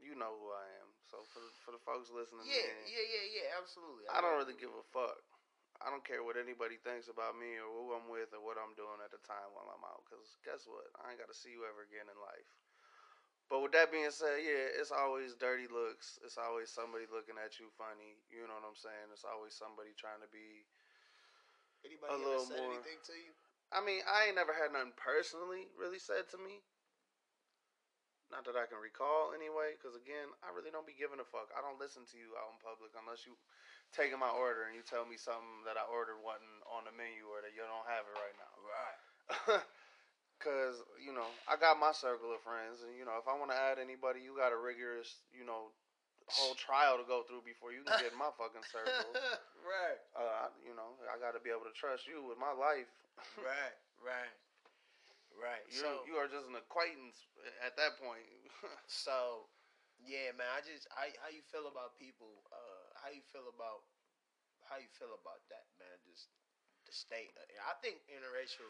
You 0.00 0.16
know 0.16 0.32
who 0.40 0.48
I 0.48 0.64
am. 0.80 0.88
So 1.04 1.20
for 1.28 1.44
the, 1.44 1.52
for 1.60 1.72
the 1.76 1.82
folks 1.84 2.08
listening, 2.08 2.48
Yeah, 2.48 2.64
in, 2.64 2.88
yeah, 2.88 3.04
yeah, 3.04 3.26
yeah. 3.28 3.48
Absolutely. 3.60 4.08
I 4.08 4.24
don't 4.24 4.40
really 4.40 4.56
give 4.56 4.72
a 4.72 4.84
fuck. 4.88 5.20
I 5.84 5.92
don't 5.92 6.04
care 6.04 6.24
what 6.24 6.40
anybody 6.40 6.80
thinks 6.80 7.12
about 7.12 7.36
me 7.36 7.60
or 7.60 7.68
who 7.68 7.92
I'm 7.92 8.08
with 8.08 8.32
or 8.32 8.40
what 8.40 8.56
I'm 8.56 8.72
doing 8.72 9.04
at 9.04 9.12
the 9.12 9.20
time 9.28 9.52
while 9.52 9.68
I'm 9.68 9.84
out. 9.84 10.00
Cause 10.08 10.40
guess 10.40 10.64
what? 10.64 10.88
I 11.04 11.12
ain't 11.12 11.20
got 11.20 11.28
to 11.28 11.36
see 11.36 11.52
you 11.52 11.68
ever 11.68 11.84
again 11.84 12.08
in 12.08 12.16
life. 12.20 12.48
But 13.50 13.66
with 13.66 13.74
that 13.74 13.90
being 13.90 14.14
said, 14.14 14.38
yeah, 14.46 14.78
it's 14.78 14.94
always 14.94 15.34
dirty 15.34 15.66
looks. 15.66 16.22
It's 16.22 16.38
always 16.38 16.70
somebody 16.70 17.10
looking 17.10 17.34
at 17.34 17.58
you 17.58 17.66
funny. 17.74 18.22
You 18.30 18.46
know 18.46 18.54
what 18.62 18.70
I'm 18.70 18.78
saying? 18.78 19.10
It's 19.10 19.26
always 19.26 19.58
somebody 19.58 19.90
trying 19.98 20.22
to 20.22 20.30
be. 20.30 20.62
Anybody 21.82 22.14
A 22.14 22.14
ever 22.14 22.24
little 22.30 22.46
said 22.46 22.62
more. 22.62 22.70
anything 22.78 23.00
to 23.10 23.14
you? 23.18 23.34
I 23.74 23.82
mean, 23.82 24.06
I 24.06 24.30
ain't 24.30 24.38
never 24.38 24.54
had 24.54 24.70
nothing 24.70 24.94
personally 24.94 25.66
really 25.74 25.98
said 25.98 26.30
to 26.30 26.38
me. 26.38 26.62
Not 28.30 28.46
that 28.46 28.54
I 28.54 28.70
can 28.70 28.78
recall 28.78 29.34
anyway, 29.34 29.74
because 29.74 29.98
again, 29.98 30.30
I 30.46 30.54
really 30.54 30.70
don't 30.70 30.86
be 30.86 30.94
giving 30.94 31.18
a 31.18 31.26
fuck. 31.26 31.50
I 31.50 31.58
don't 31.58 31.82
listen 31.82 32.06
to 32.06 32.16
you 32.18 32.38
out 32.38 32.54
in 32.54 32.62
public 32.62 32.94
unless 32.94 33.26
you 33.26 33.34
taking 33.90 34.22
my 34.22 34.30
order 34.30 34.70
and 34.70 34.78
you 34.78 34.86
tell 34.86 35.02
me 35.02 35.18
something 35.18 35.66
that 35.66 35.74
I 35.74 35.82
ordered 35.90 36.22
wasn't 36.22 36.62
on 36.70 36.86
the 36.86 36.94
menu 36.94 37.26
or 37.26 37.42
that 37.42 37.50
you 37.50 37.66
don't 37.66 37.90
have 37.90 38.06
it 38.06 38.14
right 38.14 38.36
now. 38.38 38.52
Right. 38.62 38.98
Cause 40.40 40.80
you 40.96 41.12
know 41.12 41.28
I 41.44 41.60
got 41.60 41.76
my 41.76 41.92
circle 41.92 42.32
of 42.32 42.40
friends, 42.40 42.80
and 42.80 42.96
you 42.96 43.04
know 43.04 43.20
if 43.20 43.28
I 43.28 43.36
want 43.36 43.52
to 43.52 43.58
add 43.60 43.76
anybody, 43.76 44.24
you 44.24 44.32
got 44.32 44.56
a 44.56 44.58
rigorous 44.58 45.20
you 45.36 45.44
know 45.44 45.68
whole 46.32 46.56
trial 46.56 46.96
to 46.96 47.04
go 47.04 47.26
through 47.28 47.44
before 47.44 47.76
you 47.76 47.84
can 47.84 47.98
get 48.00 48.14
in 48.14 48.18
my 48.18 48.32
fucking 48.40 48.64
circle. 48.72 49.12
right. 49.66 50.00
Uh, 50.16 50.48
you 50.64 50.72
know 50.72 50.96
I 51.12 51.20
got 51.20 51.36
to 51.36 51.42
be 51.44 51.52
able 51.52 51.68
to 51.68 51.76
trust 51.76 52.08
you 52.08 52.24
with 52.24 52.40
my 52.40 52.56
life. 52.56 52.88
Right. 53.36 53.76
Right. 54.00 54.32
Right. 55.36 55.60
You 55.68 55.84
so 55.84 56.08
you 56.08 56.16
are 56.16 56.24
just 56.24 56.48
an 56.48 56.56
acquaintance 56.56 57.20
at 57.60 57.76
that 57.76 58.00
point. 58.00 58.24
so 58.88 59.44
yeah, 60.00 60.32
man. 60.32 60.48
I 60.56 60.64
just 60.64 60.88
I 60.96 61.12
how 61.20 61.28
you 61.28 61.44
feel 61.52 61.68
about 61.68 62.00
people? 62.00 62.44
Uh, 62.48 62.84
how 62.96 63.12
you 63.12 63.20
feel 63.28 63.44
about 63.52 63.84
how 64.68 64.80
you 64.80 64.88
feel 64.96 65.12
about 65.12 65.44
that, 65.52 65.68
man? 65.76 65.96
Just 66.08 66.32
the 66.88 66.92
state. 66.96 67.32
I 67.60 67.76
think 67.84 68.00
interracial. 68.08 68.68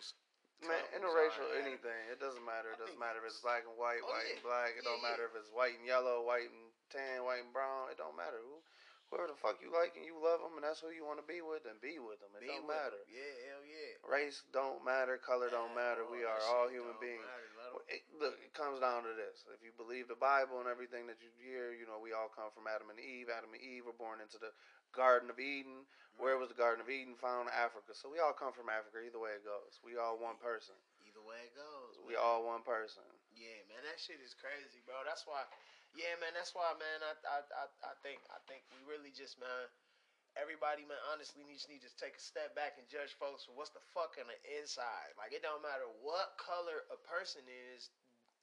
Man, 0.61 0.85
interracial 0.93 1.49
anything. 1.57 2.01
It 2.13 2.21
doesn't 2.21 2.45
matter. 2.45 2.77
It 2.77 2.81
doesn't 2.81 3.01
matter 3.01 3.21
if 3.25 3.33
it's 3.33 3.41
black 3.41 3.65
and 3.65 3.73
white, 3.81 4.05
Oh, 4.05 4.13
white 4.13 4.29
yeah. 4.29 4.37
and 4.37 4.45
black. 4.45 4.71
It 4.77 4.85
don't 4.85 5.01
Yeah, 5.01 5.09
matter 5.09 5.25
if 5.25 5.33
it's 5.37 5.49
white 5.51 5.77
and 5.81 5.87
yellow, 5.89 6.21
white 6.21 6.53
and 6.53 6.69
tan, 6.93 7.25
white 7.25 7.41
and 7.45 7.53
brown. 7.53 7.89
It 7.89 7.97
don't 7.97 8.13
matter 8.17 8.37
who, 8.45 8.61
whoever 9.09 9.33
the 9.33 9.41
fuck 9.41 9.57
you 9.65 9.73
like 9.73 9.97
and 9.97 10.05
you 10.05 10.21
love 10.21 10.45
them 10.45 10.55
and 10.61 10.63
that's 10.63 10.85
who 10.85 10.93
you 10.93 11.03
want 11.09 11.17
to 11.17 11.25
be 11.27 11.41
with, 11.41 11.65
then 11.65 11.81
be 11.81 11.97
with 11.97 12.21
them. 12.21 12.29
It 12.37 12.45
Be 12.45 12.53
don't 12.53 12.69
matter. 12.69 13.01
them. 13.01 13.09
Yeah, 13.09 13.35
hell 13.49 13.65
yeah. 13.65 13.95
Race 14.05 14.45
don't 14.53 14.85
matter. 14.85 15.17
Color 15.17 15.49
don't 15.49 15.73
matter. 15.73 16.05
We 16.07 16.23
are 16.29 16.41
all 16.53 16.69
human 16.69 16.95
beings. 17.01 17.25
matter. 17.25 17.49
Let 17.91 17.99
'em- 17.99 18.07
Well, 18.15 18.23
It, 18.23 18.23
look, 18.23 18.37
it 18.41 18.55
comes 18.55 18.81
down 18.81 19.03
to 19.05 19.15
this. 19.15 19.45
If 19.51 19.63
you 19.67 19.73
believe 19.75 20.07
the 20.09 20.15
Bible 20.19 20.61
and 20.61 20.69
everything 20.71 21.07
that 21.11 21.19
you 21.21 21.31
hear, 21.43 21.73
you 21.75 21.87
know, 21.87 21.99
we 21.99 22.13
all 22.15 22.31
come 22.31 22.51
from 22.55 22.67
Adam 22.71 22.91
and 22.91 23.01
Eve. 23.01 23.29
Adam 23.29 23.51
and 23.53 23.63
Eve 23.63 23.87
were 23.87 23.97
born 23.97 24.21
into 24.23 24.39
the 24.39 24.53
Garden 24.95 25.31
of 25.31 25.39
Eden. 25.43 25.85
Mm-hmm. 25.85 26.23
Where 26.23 26.39
was 26.39 26.49
the 26.49 26.59
Garden 26.59 26.81
of 26.81 26.91
Eden 26.91 27.17
found? 27.19 27.51
Africa. 27.51 27.95
So 27.95 28.09
we 28.09 28.23
all 28.23 28.33
come 28.33 28.53
from 28.55 28.71
Africa. 28.71 29.03
Either 29.03 29.19
way 29.19 29.35
it 29.35 29.45
goes, 29.45 29.83
we 29.83 29.99
all 29.99 30.17
one 30.19 30.39
person. 30.39 30.79
Either 31.03 31.23
way 31.27 31.41
it 31.51 31.55
goes. 31.59 31.99
We 32.07 32.15
man. 32.15 32.23
all 32.23 32.47
one 32.47 32.63
person. 32.63 33.03
Yeah, 33.35 33.59
man, 33.67 33.83
that 33.87 33.99
shit 33.99 34.23
is 34.23 34.35
crazy, 34.39 34.83
bro. 34.87 35.03
That's 35.03 35.27
why. 35.27 35.43
Yeah, 35.97 36.15
man, 36.23 36.31
that's 36.39 36.55
why, 36.55 36.71
man. 36.79 37.03
I, 37.03 37.13
I, 37.27 37.39
I, 37.43 37.65
I 37.91 37.95
think, 38.07 38.23
I 38.31 38.39
think 38.47 38.63
we 38.71 38.79
really 38.87 39.11
just, 39.11 39.41
man. 39.43 39.67
Everybody, 40.39 40.87
man, 40.87 41.01
honestly, 41.11 41.43
needs 41.43 41.67
need 41.67 41.83
to 41.83 41.91
take 41.99 42.15
a 42.15 42.23
step 42.23 42.55
back 42.55 42.79
and 42.79 42.87
judge 42.87 43.19
folks 43.19 43.47
for 43.47 43.55
what's 43.59 43.75
the 43.75 43.83
fuck 43.91 44.15
on 44.19 44.31
the 44.31 44.39
inside. 44.63 45.11
Like, 45.19 45.35
it 45.35 45.43
don't 45.43 45.63
matter 45.63 45.87
what 46.01 46.39
color 46.39 46.87
a 46.91 46.99
person 47.03 47.43
is, 47.75 47.91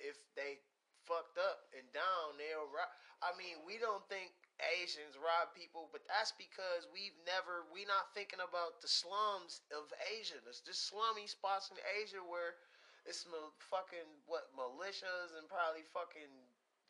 if 0.03 0.19
they 0.35 0.59
fucked 1.07 1.39
up 1.39 1.71
and 1.71 1.87
down, 1.95 2.35
they'll 2.35 2.67
rob. 2.69 2.91
I 3.23 3.33
mean, 3.33 3.63
we 3.65 3.81
don't 3.81 4.03
think 4.11 4.29
Asians 4.77 5.17
rob 5.17 5.55
people, 5.57 5.89
but 5.89 6.05
that's 6.05 6.35
because 6.37 6.85
we've 6.93 7.15
never, 7.25 7.65
we 7.73 7.87
not 7.87 8.13
thinking 8.13 8.43
about 8.43 8.83
the 8.83 8.91
slums 8.91 9.65
of 9.73 9.89
Asia. 10.13 10.37
There's 10.43 10.61
just 10.61 10.85
slummy 10.91 11.25
spots 11.25 11.73
in 11.73 11.81
Asia 11.97 12.21
where 12.21 12.59
it's 13.07 13.25
fucking 13.71 14.09
what 14.27 14.51
militias 14.53 15.33
and 15.39 15.47
probably 15.47 15.87
fucking 15.95 16.29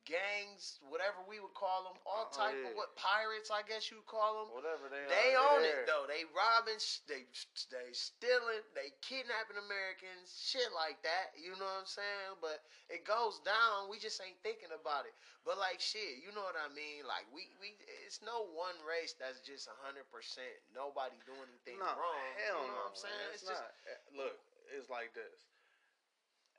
gangs, 0.07 0.79
whatever 0.87 1.19
we 1.27 1.43
would 1.43 1.53
call 1.53 1.83
them, 1.83 1.99
all 2.07 2.31
Oh, 2.31 2.33
type 2.33 2.55
yeah. 2.55 2.71
of 2.71 2.79
what 2.79 2.95
pirates, 2.95 3.51
I 3.51 3.61
guess 3.67 3.91
you 3.91 3.99
call 4.07 4.47
them. 4.47 4.55
Whatever 4.55 4.87
they, 4.87 5.03
They 5.11 5.35
are, 5.35 5.59
own 5.59 5.67
it 5.67 5.83
though. 5.85 6.07
They 6.07 6.23
robbing, 6.31 6.79
they 7.11 7.27
they 7.69 7.91
stealing, 7.91 8.63
they 8.71 8.95
kidnapping 9.03 9.59
Americans, 9.59 10.31
shit 10.31 10.71
like 10.71 10.97
that. 11.03 11.35
You 11.35 11.53
know 11.59 11.67
what 11.67 11.83
I'm 11.83 11.89
saying? 11.91 12.39
But 12.39 12.63
it 12.87 13.03
goes 13.03 13.43
down. 13.43 13.91
We 13.91 13.99
just 13.99 14.17
ain't 14.23 14.39
thinking 14.41 14.71
about 14.71 15.03
it. 15.03 15.13
But 15.43 15.59
like 15.59 15.83
shit, 15.83 16.23
you 16.23 16.31
know 16.31 16.43
what 16.47 16.55
I 16.59 16.71
mean? 16.71 17.03
Like 17.03 17.27
we 17.35 17.51
we, 17.59 17.75
it's 18.07 18.23
no 18.23 18.47
one 18.55 18.75
race 18.87 19.15
that's 19.19 19.43
just 19.43 19.67
hundred 19.83 20.07
percent 20.11 20.51
nobody 20.71 21.15
doing 21.27 21.47
anything 21.51 21.79
No, 21.83 21.91
wrong. 21.95 22.23
hell 22.47 22.63
you 22.63 22.71
know 22.71 22.79
no. 22.79 22.83
what 22.87 22.95
I'm 22.95 22.99
saying? 22.99 23.15
man. 23.15 23.31
It's, 23.35 23.43
It's, 23.43 23.51
just 23.51 23.63
not. 23.63 23.71
Eh, 23.87 23.99
Look, 24.23 24.35
it's 24.75 24.87
like 24.91 25.11
this. 25.15 25.39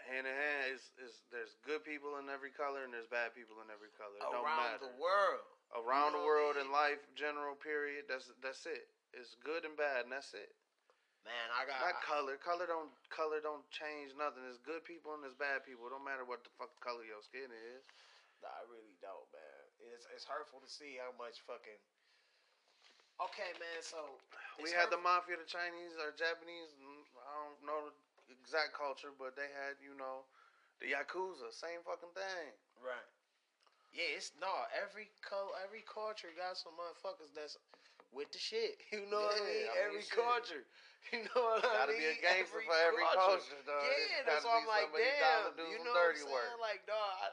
Hand 0.08 0.24
in 0.24 0.32
hand 0.32 0.72
is, 0.72 0.88
is 0.96 1.20
there's 1.28 1.52
good 1.68 1.84
people 1.84 2.16
in 2.16 2.32
every 2.32 2.48
color 2.50 2.82
and 2.88 2.92
there's 2.96 3.08
bad 3.12 3.36
people 3.36 3.60
in 3.60 3.68
every 3.68 3.92
color. 3.92 4.16
It 4.16 4.24
around 4.32 4.80
the 4.80 4.94
world. 4.96 5.44
Around 5.76 6.16
You 6.16 6.24
know 6.24 6.24
the 6.24 6.24
I 6.24 6.28
world 6.32 6.54
mean? 6.56 6.64
in 6.64 6.68
life, 6.72 7.00
general 7.12 7.52
period. 7.54 8.08
That's 8.08 8.32
that's 8.40 8.64
it. 8.64 8.88
It's 9.12 9.36
good 9.40 9.68
and 9.68 9.76
bad, 9.76 10.08
and 10.08 10.12
that's 10.12 10.32
it. 10.32 10.52
Man, 11.28 11.48
I 11.52 11.68
got 11.68 11.76
Not 11.84 12.00
color. 12.00 12.40
Color 12.40 12.64
don't 12.64 12.88
color 13.12 13.40
don't 13.44 13.64
change 13.68 14.16
nothing. 14.16 14.40
There's 14.48 14.60
good 14.64 14.80
people 14.88 15.12
and 15.12 15.20
there's 15.20 15.36
bad 15.36 15.60
people. 15.68 15.84
It 15.88 15.92
don't 15.92 16.04
matter 16.08 16.24
what 16.24 16.40
the 16.40 16.52
fuck 16.56 16.72
color 16.80 17.04
your 17.04 17.20
skin 17.20 17.52
is. 17.52 17.84
Nah, 18.40 18.48
I 18.48 18.64
really 18.72 18.96
don't, 19.04 19.28
man. 19.28 19.60
It's 19.92 20.08
it's 20.08 20.24
hurtful 20.24 20.64
to 20.64 20.70
see 20.70 20.96
how 20.96 21.12
much 21.20 21.44
fucking. 21.44 21.80
Okay, 23.18 23.50
man. 23.58 23.82
So 23.82 24.16
We 24.62 24.70
had 24.70 24.88
the 24.94 25.00
mafia, 25.02 25.36
the 25.36 25.48
Chinese 25.48 25.98
or 25.98 26.14
Japanese. 26.14 26.70
mm, 26.78 27.02
I 27.18 27.32
don't 27.44 27.60
know 27.66 27.90
exact 28.36 28.76
culture, 28.76 29.12
but 29.16 29.32
they 29.38 29.48
had 29.52 29.78
you 29.80 29.96
know 29.96 30.24
the 30.82 30.92
yakuza. 30.92 31.48
Same 31.54 31.80
fucking 31.84 32.12
thing. 32.12 32.52
right. 32.82 33.08
Yeah, 33.94 34.20
it's 34.20 34.36
no 34.36 34.52
every 34.76 35.08
color, 35.24 35.56
every 35.64 35.80
culture 35.88 36.28
got 36.36 36.60
some 36.60 36.76
motherfuckers 36.76 37.32
that's 37.32 37.56
with 38.12 38.28
the 38.32 38.40
shit. 38.40 38.76
You 38.92 39.04
know 39.08 39.20
what 39.24 39.36
I 39.36 39.44
mean? 39.44 39.48
I 39.48 39.72
mean, 39.72 39.84
every 39.88 40.04
shit. 40.04 40.16
culture. 40.16 40.64
You 41.08 41.24
know 41.24 41.40
what 41.40 41.64
I 41.64 41.88
Gotta 41.88 41.96
mean? 41.96 42.04
be 42.04 42.12
a 42.12 42.20
gangster 42.20 42.60
for 42.60 42.76
every 42.84 43.06
culture, 43.16 43.56
dog. 43.64 43.80
Yeah, 43.80 44.28
that's 44.28 44.44
why 44.44 44.60
I'm 44.60 44.68
like, 44.68 44.92
somebody 44.92 45.08
down 45.16 45.40
to 45.48 45.52
damn. 45.56 45.72
You 45.72 45.80
know 45.80 45.96
what 45.96 46.12
I'm 46.12 46.20
saying? 46.20 46.28
work. 46.28 46.52
Like, 46.60 46.84
dog, 46.84 47.00
I, 47.24 47.26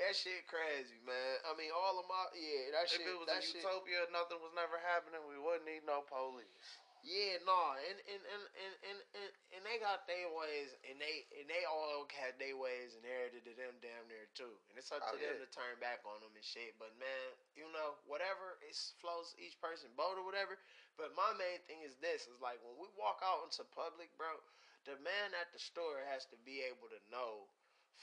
that 0.00 0.16
shit 0.16 0.48
crazy, 0.48 0.96
man. 1.04 1.36
I 1.44 1.52
mean, 1.52 1.68
all 1.68 2.00
of 2.00 2.08
my 2.08 2.32
yeah, 2.32 2.72
that 2.72 2.88
If 2.88 2.96
shit. 2.96 3.04
it 3.04 3.12
was 3.20 3.28
that 3.28 3.44
a 3.44 3.44
shit, 3.44 3.60
utopia, 3.60 4.08
nothing 4.08 4.40
was 4.40 4.56
never 4.56 4.80
happening. 4.80 5.20
We 5.28 5.36
wouldn't 5.36 5.68
need 5.68 5.84
no 5.84 6.00
police. 6.08 6.80
Yeah, 7.04 7.36
no, 7.44 7.76
and 7.76 8.00
and 8.08 8.22
and 8.24 8.44
and 8.56 8.74
and, 8.80 8.98
and, 9.12 9.30
and 9.52 9.62
they 9.68 9.76
got 9.76 10.08
their 10.08 10.24
ways, 10.32 10.72
and 10.88 10.96
they 10.96 11.28
and 11.36 11.44
they 11.52 11.68
all 11.68 12.08
had 12.16 12.40
their 12.40 12.56
ways 12.56 12.96
inherited 12.96 13.44
to 13.44 13.52
them 13.60 13.76
damn 13.84 14.08
near 14.08 14.24
too, 14.32 14.56
and 14.72 14.80
it's 14.80 14.88
up 14.88 15.04
oh, 15.04 15.12
to 15.12 15.16
Oh, 15.16 15.20
them 15.20 15.36
yeah. 15.36 15.44
to 15.44 15.48
turn 15.52 15.76
back 15.84 16.00
on 16.08 16.16
them 16.24 16.32
and 16.32 16.40
shit. 16.44 16.72
But 16.80 16.96
man, 16.96 17.28
you 17.60 17.68
know, 17.76 18.00
whatever 18.08 18.56
it 18.64 18.72
flows 19.04 19.36
each 19.36 19.60
person 19.60 19.92
boat 20.00 20.16
or 20.16 20.24
whatever. 20.24 20.56
But 20.96 21.12
my 21.12 21.28
main 21.36 21.60
thing 21.68 21.84
is 21.84 21.92
this: 22.00 22.24
is 22.24 22.40
like 22.40 22.56
when 22.64 22.80
we 22.80 22.88
walk 22.96 23.20
out 23.20 23.44
into 23.44 23.68
public, 23.76 24.08
bro, 24.16 24.32
the 24.88 24.96
man 25.04 25.36
at 25.36 25.52
the 25.52 25.60
store 25.60 26.00
has 26.08 26.24
to 26.32 26.38
be 26.48 26.64
able 26.64 26.88
to 26.88 27.00
know. 27.12 27.52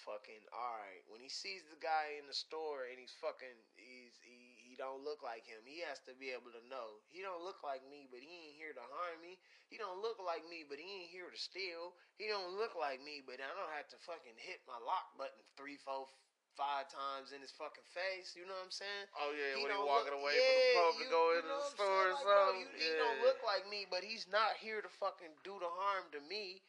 Fucking 0.08 0.48
all 0.56 0.80
right. 0.82 1.04
When 1.12 1.20
he 1.22 1.28
sees 1.30 1.62
the 1.68 1.78
guy 1.78 2.16
in 2.18 2.26
the 2.26 2.34
store 2.34 2.88
and 2.90 2.98
he's 2.98 3.14
fucking, 3.22 3.54
he's 3.76 4.16
he 4.24 4.32
he 4.34 4.41
don't 4.82 5.06
look 5.06 5.22
like 5.22 5.46
him. 5.46 5.62
He 5.62 5.86
has 5.86 6.02
to 6.10 6.18
be 6.18 6.34
able 6.34 6.50
to 6.50 6.64
know. 6.66 6.98
He 7.14 7.22
don't 7.22 7.46
look 7.46 7.62
like 7.62 7.86
me, 7.86 8.10
but 8.10 8.18
he 8.26 8.50
ain't 8.50 8.58
here 8.58 8.74
to 8.74 8.82
harm 8.82 9.22
me. 9.22 9.38
He 9.70 9.78
don't 9.78 10.02
look 10.02 10.18
like 10.18 10.42
me, 10.50 10.66
but 10.66 10.82
he 10.82 11.06
ain't 11.06 11.14
here 11.14 11.30
to 11.30 11.38
steal. 11.38 11.94
He 12.18 12.26
don't 12.26 12.58
look 12.58 12.74
like 12.74 12.98
me, 13.06 13.22
but 13.22 13.38
I 13.38 13.54
don't 13.54 13.70
have 13.78 13.86
to 13.94 14.00
fucking 14.02 14.34
hit 14.42 14.66
my 14.66 14.82
lock 14.82 15.14
button 15.22 15.38
three, 15.54 15.78
four, 15.86 16.10
five 16.58 16.90
times 16.90 17.30
in 17.32 17.40
his 17.46 17.54
fucking 17.54 17.86
face. 17.94 18.34
You 18.34 18.50
know 18.50 18.58
what 18.58 18.68
I'm 18.68 18.74
saying? 18.74 19.06
Oh 19.22 19.32
yeah, 19.38 19.56
He 19.56 19.62
when 19.62 19.72
he 19.72 19.78
walking 19.80 20.18
look- 20.18 20.26
away 20.26 20.34
yeah, 20.36 20.50
from 20.50 20.58
the 20.58 20.74
pub 20.82 20.94
to 20.98 21.06
go 21.14 21.22
you 21.30 21.38
into 21.46 21.54
the 21.54 21.70
store 21.78 22.04
or? 22.10 22.12
Like, 22.18 22.26
bro, 22.26 22.42
something. 22.50 22.60
you- 22.66 22.74
yeah. 22.76 22.82
He 22.82 22.92
don't 23.00 23.22
look 23.24 23.40
like 23.46 23.64
me, 23.70 23.86
but 23.88 24.02
he's 24.04 24.26
not 24.28 24.58
here 24.60 24.82
to 24.82 24.92
fucking 24.98 25.32
do 25.46 25.56
the 25.62 25.70
harm 25.70 26.10
to 26.18 26.20
me. 26.26 26.60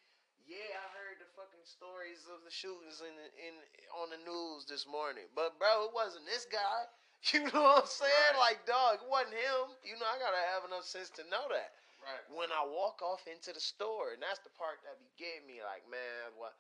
Yeah, 0.47 0.75
I 0.75 0.87
heard 0.99 1.17
the 1.23 1.31
fucking 1.39 1.63
stories 1.65 2.27
of 2.29 2.43
the 2.43 2.51
shootings 2.51 2.99
in 3.01 3.15
in 3.39 3.55
on 3.95 4.11
the 4.11 4.19
news 4.27 4.67
this 4.67 4.85
morning, 4.91 5.31
but 5.39 5.55
bro, 5.59 5.87
it 5.87 5.95
wasn't 5.95 6.27
this 6.27 6.45
guy. 6.51 6.83
You 7.31 7.47
know 7.55 7.63
what 7.63 7.87
I'm 7.87 7.91
saying? 7.91 8.35
Right. 8.35 8.51
Like, 8.51 8.67
dog, 8.67 8.99
it 8.99 9.07
wasn't 9.07 9.39
him. 9.39 9.71
You 9.87 9.95
know, 9.95 10.11
I 10.11 10.19
gotta 10.19 10.43
have 10.59 10.67
enough 10.67 10.83
sense 10.83 11.07
to 11.23 11.25
know 11.31 11.47
that 11.55 11.71
right. 12.03 12.25
when 12.35 12.51
I 12.51 12.67
walk 12.67 12.99
off 12.99 13.23
into 13.31 13.55
the 13.55 13.63
store, 13.63 14.11
and 14.11 14.19
that's 14.19 14.43
the 14.43 14.51
part 14.59 14.83
that 14.83 14.99
be 14.99 15.07
getting 15.15 15.47
me. 15.47 15.63
Like, 15.63 15.87
man, 15.87 16.35
what 16.35 16.59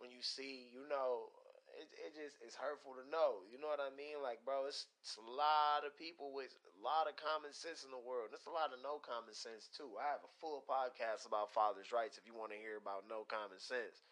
when 0.00 0.08
you 0.08 0.24
see, 0.24 0.72
you 0.72 0.88
know, 0.88 1.28
it, 1.76 1.92
it 2.08 2.10
just 2.16 2.40
it's 2.40 2.56
hurtful 2.56 2.96
to 2.96 3.04
know. 3.12 3.44
You 3.52 3.60
know 3.60 3.68
what 3.68 3.84
I 3.84 3.92
mean? 3.92 4.24
Like, 4.24 4.40
bro, 4.48 4.64
it's, 4.64 4.88
it's 5.04 5.20
a 5.20 5.28
lot 5.28 5.84
of 5.84 5.92
people 5.94 6.32
with 6.32 6.56
a 6.56 6.74
lot 6.80 7.04
of 7.04 7.20
common 7.20 7.52
sense 7.52 7.84
in 7.84 7.92
the 7.92 8.00
world. 8.00 8.32
There's 8.32 8.48
a 8.48 8.54
lot 8.54 8.72
of 8.72 8.80
no 8.80 8.98
common 9.02 9.36
sense 9.36 9.68
too. 9.68 9.92
I 10.00 10.08
have 10.16 10.24
a 10.24 10.32
full 10.40 10.64
podcast 10.64 11.28
about 11.28 11.52
fathers' 11.52 11.92
rights 11.92 12.16
if 12.16 12.24
you 12.24 12.32
want 12.32 12.56
to 12.56 12.58
hear 12.58 12.80
about 12.80 13.04
no 13.06 13.28
common 13.28 13.60
sense. 13.60 14.02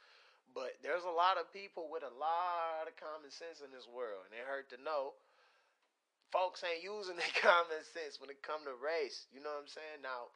But 0.55 0.79
there's 0.81 1.05
a 1.05 1.13
lot 1.13 1.37
of 1.37 1.53
people 1.53 1.89
with 1.93 2.01
a 2.07 2.15
lot 2.17 2.89
of 2.89 2.97
common 2.97 3.29
sense 3.29 3.61
in 3.61 3.69
this 3.73 3.85
world, 3.89 4.25
and 4.29 4.33
it 4.33 4.47
hurt 4.47 4.73
to 4.73 4.81
know 4.81 5.17
folks 6.37 6.61
ain't 6.69 6.85
using 6.85 7.17
their 7.17 7.33
common 7.41 7.81
sense 7.97 8.21
when 8.21 8.29
it 8.29 8.45
come 8.45 8.61
to 8.69 8.77
race. 8.77 9.25
You 9.33 9.41
know 9.41 9.57
what 9.57 9.65
I'm 9.65 9.73
saying? 9.73 10.05
Now, 10.05 10.29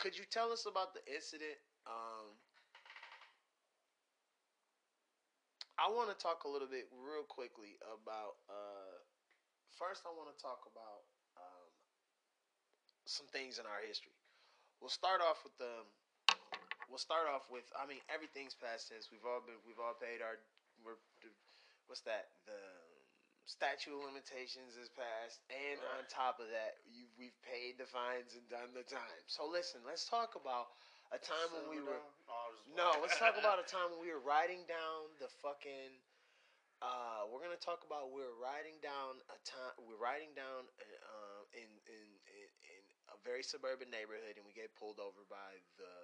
could 0.00 0.16
you 0.16 0.24
tell 0.24 0.48
us 0.48 0.64
about 0.64 0.96
the 0.96 1.04
incident 1.12 1.60
um, 1.84 2.32
I 5.76 5.90
want 5.90 6.08
to 6.08 6.16
talk 6.16 6.46
a 6.46 6.50
little 6.50 6.70
bit 6.70 6.86
real 6.94 7.26
quickly 7.26 7.76
about. 7.82 8.38
Uh, 8.46 8.94
first, 9.74 10.06
I 10.06 10.14
want 10.14 10.30
to 10.30 10.38
talk 10.38 10.64
about 10.70 11.02
um, 11.34 11.68
some 13.04 13.26
things 13.34 13.58
in 13.58 13.66
our 13.66 13.82
history. 13.82 14.14
We'll 14.78 14.92
start 14.92 15.18
off 15.20 15.42
with 15.42 15.52
the. 15.58 15.82
We'll 16.86 17.02
start 17.02 17.26
off 17.26 17.50
with. 17.50 17.66
I 17.74 17.90
mean, 17.90 18.00
everything's 18.06 18.54
past 18.54 18.86
tense. 18.86 19.10
We've 19.10 19.26
all 19.26 19.42
been. 19.42 19.58
We've 19.66 19.82
all 19.82 19.98
paid 19.98 20.22
our. 20.22 20.38
We're, 20.80 21.00
what's 21.86 22.02
that? 22.08 22.30
The 22.46 22.58
statute 23.44 23.92
of 23.92 24.00
limitations 24.04 24.76
is 24.80 24.88
passed, 24.92 25.44
and 25.52 25.76
Right. 25.80 25.98
on 26.00 26.06
top 26.08 26.40
of 26.40 26.48
that, 26.48 26.80
you, 26.88 27.06
we've 27.18 27.36
paid 27.44 27.76
the 27.76 27.86
fines 27.86 28.34
and 28.34 28.44
done 28.48 28.72
the 28.72 28.84
time. 28.84 29.22
So 29.26 29.44
listen, 29.46 29.84
let's 29.84 30.08
talk 30.08 30.34
about 30.36 30.72
a 31.12 31.18
time 31.20 31.52
when 31.52 31.68
we 31.68 31.80
were. 31.84 32.00
No, 32.74 32.96
let's 33.04 33.18
talk 33.20 33.36
about 33.38 33.60
a 33.60 33.66
time 33.68 33.92
when 33.92 34.00
we 34.00 34.10
were 34.10 34.24
riding 34.24 34.64
down 34.66 35.12
the 35.20 35.28
fucking. 35.44 36.00
Uh, 36.82 37.24
we're 37.30 37.40
gonna 37.40 37.60
talk 37.60 37.84
about 37.86 38.10
we're 38.12 38.34
riding 38.40 38.76
down 38.82 39.20
a 39.30 39.38
time. 39.46 39.72
We're 39.88 40.00
riding 40.00 40.34
down 40.34 40.68
uh, 40.80 41.42
in, 41.54 41.68
in 41.86 42.06
in 42.28 42.48
in 42.76 42.82
a 43.14 43.16
very 43.24 43.44
suburban 43.44 43.88
neighborhood, 43.92 44.36
and 44.36 44.44
we 44.44 44.52
get 44.52 44.74
pulled 44.76 44.98
over 45.00 45.22
by 45.30 45.52
the 45.78 45.94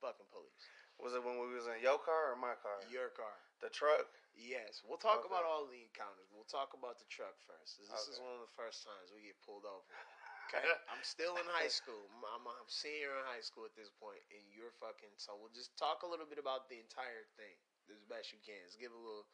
fucking 0.00 0.26
police. 0.32 0.64
Was 0.98 1.12
it 1.12 1.22
when 1.22 1.36
we 1.38 1.52
was 1.52 1.68
in 1.68 1.78
your 1.84 1.98
car 2.00 2.32
or 2.32 2.36
my 2.40 2.56
car? 2.64 2.80
Your 2.88 3.12
car. 3.12 3.36
The 3.60 3.68
truck. 3.68 4.08
Yes, 4.36 4.84
we'll 4.84 5.00
talk 5.00 5.24
Okay. 5.24 5.32
about 5.32 5.44
all 5.48 5.64
the 5.66 5.80
encounters. 5.80 6.28
We'll 6.30 6.44
talk 6.46 6.76
about 6.76 7.00
the 7.00 7.08
truck 7.08 7.34
first. 7.48 7.80
This 7.80 7.88
is 7.88 8.20
one 8.20 8.36
of 8.36 8.44
the 8.44 8.52
first 8.54 8.84
times 8.84 9.08
we 9.10 9.24
get 9.24 9.40
pulled 9.42 9.64
over. 9.64 9.82
Okay, 10.46 10.62
I'm 10.86 11.02
still 11.02 11.34
in 11.42 11.48
high 11.50 11.66
school. 11.66 12.06
I'm, 12.06 12.22
I'm, 12.22 12.46
I'm 12.46 12.70
senior 12.70 13.10
in 13.18 13.26
high 13.26 13.42
school 13.42 13.66
at 13.66 13.74
this 13.74 13.90
point, 13.98 14.22
and 14.30 14.46
you're 14.54 14.70
fucking. 14.78 15.10
So 15.18 15.34
we'll 15.34 15.50
just 15.50 15.74
talk 15.74 16.06
a 16.06 16.08
little 16.08 16.22
bit 16.22 16.38
about 16.38 16.70
the 16.70 16.78
entire 16.78 17.26
thing 17.34 17.58
as 17.90 17.98
best 18.06 18.30
you 18.30 18.38
can. 18.46 18.62
Let's 18.62 18.78
give 18.78 18.94
a 18.94 19.00
little 19.02 19.26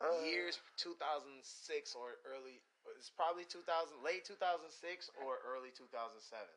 Uh, 0.00 0.16
years 0.24 0.56
2006 0.80 1.92
or 1.92 2.16
early. 2.24 2.64
It's 2.96 3.12
probably 3.12 3.44
2000, 3.44 4.00
late 4.00 4.24
2006 4.24 5.10
or 5.20 5.36
early 5.44 5.68
2007. 5.76 6.48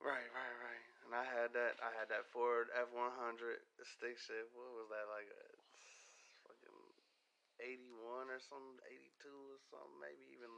Right, 0.00 0.24
right, 0.32 0.56
right. 0.64 0.84
And 1.06 1.12
I 1.14 1.24
had 1.28 1.52
that. 1.54 1.78
I 1.84 1.92
had 1.94 2.08
that 2.10 2.26
Ford 2.32 2.68
F 2.74 2.90
one 2.96 3.12
hundred 3.14 3.60
stick 3.84 4.18
shift. 4.18 4.50
What 4.56 4.72
was 4.74 4.88
that 4.90 5.06
like? 5.12 5.28
A 7.62 7.70
fucking 7.70 7.78
eighty 7.78 7.90
one 7.94 8.26
or 8.26 8.42
something, 8.42 8.78
eighty 8.90 9.14
two 9.22 9.38
or 9.54 9.58
something, 9.70 9.98
maybe 10.02 10.26
even 10.34 10.50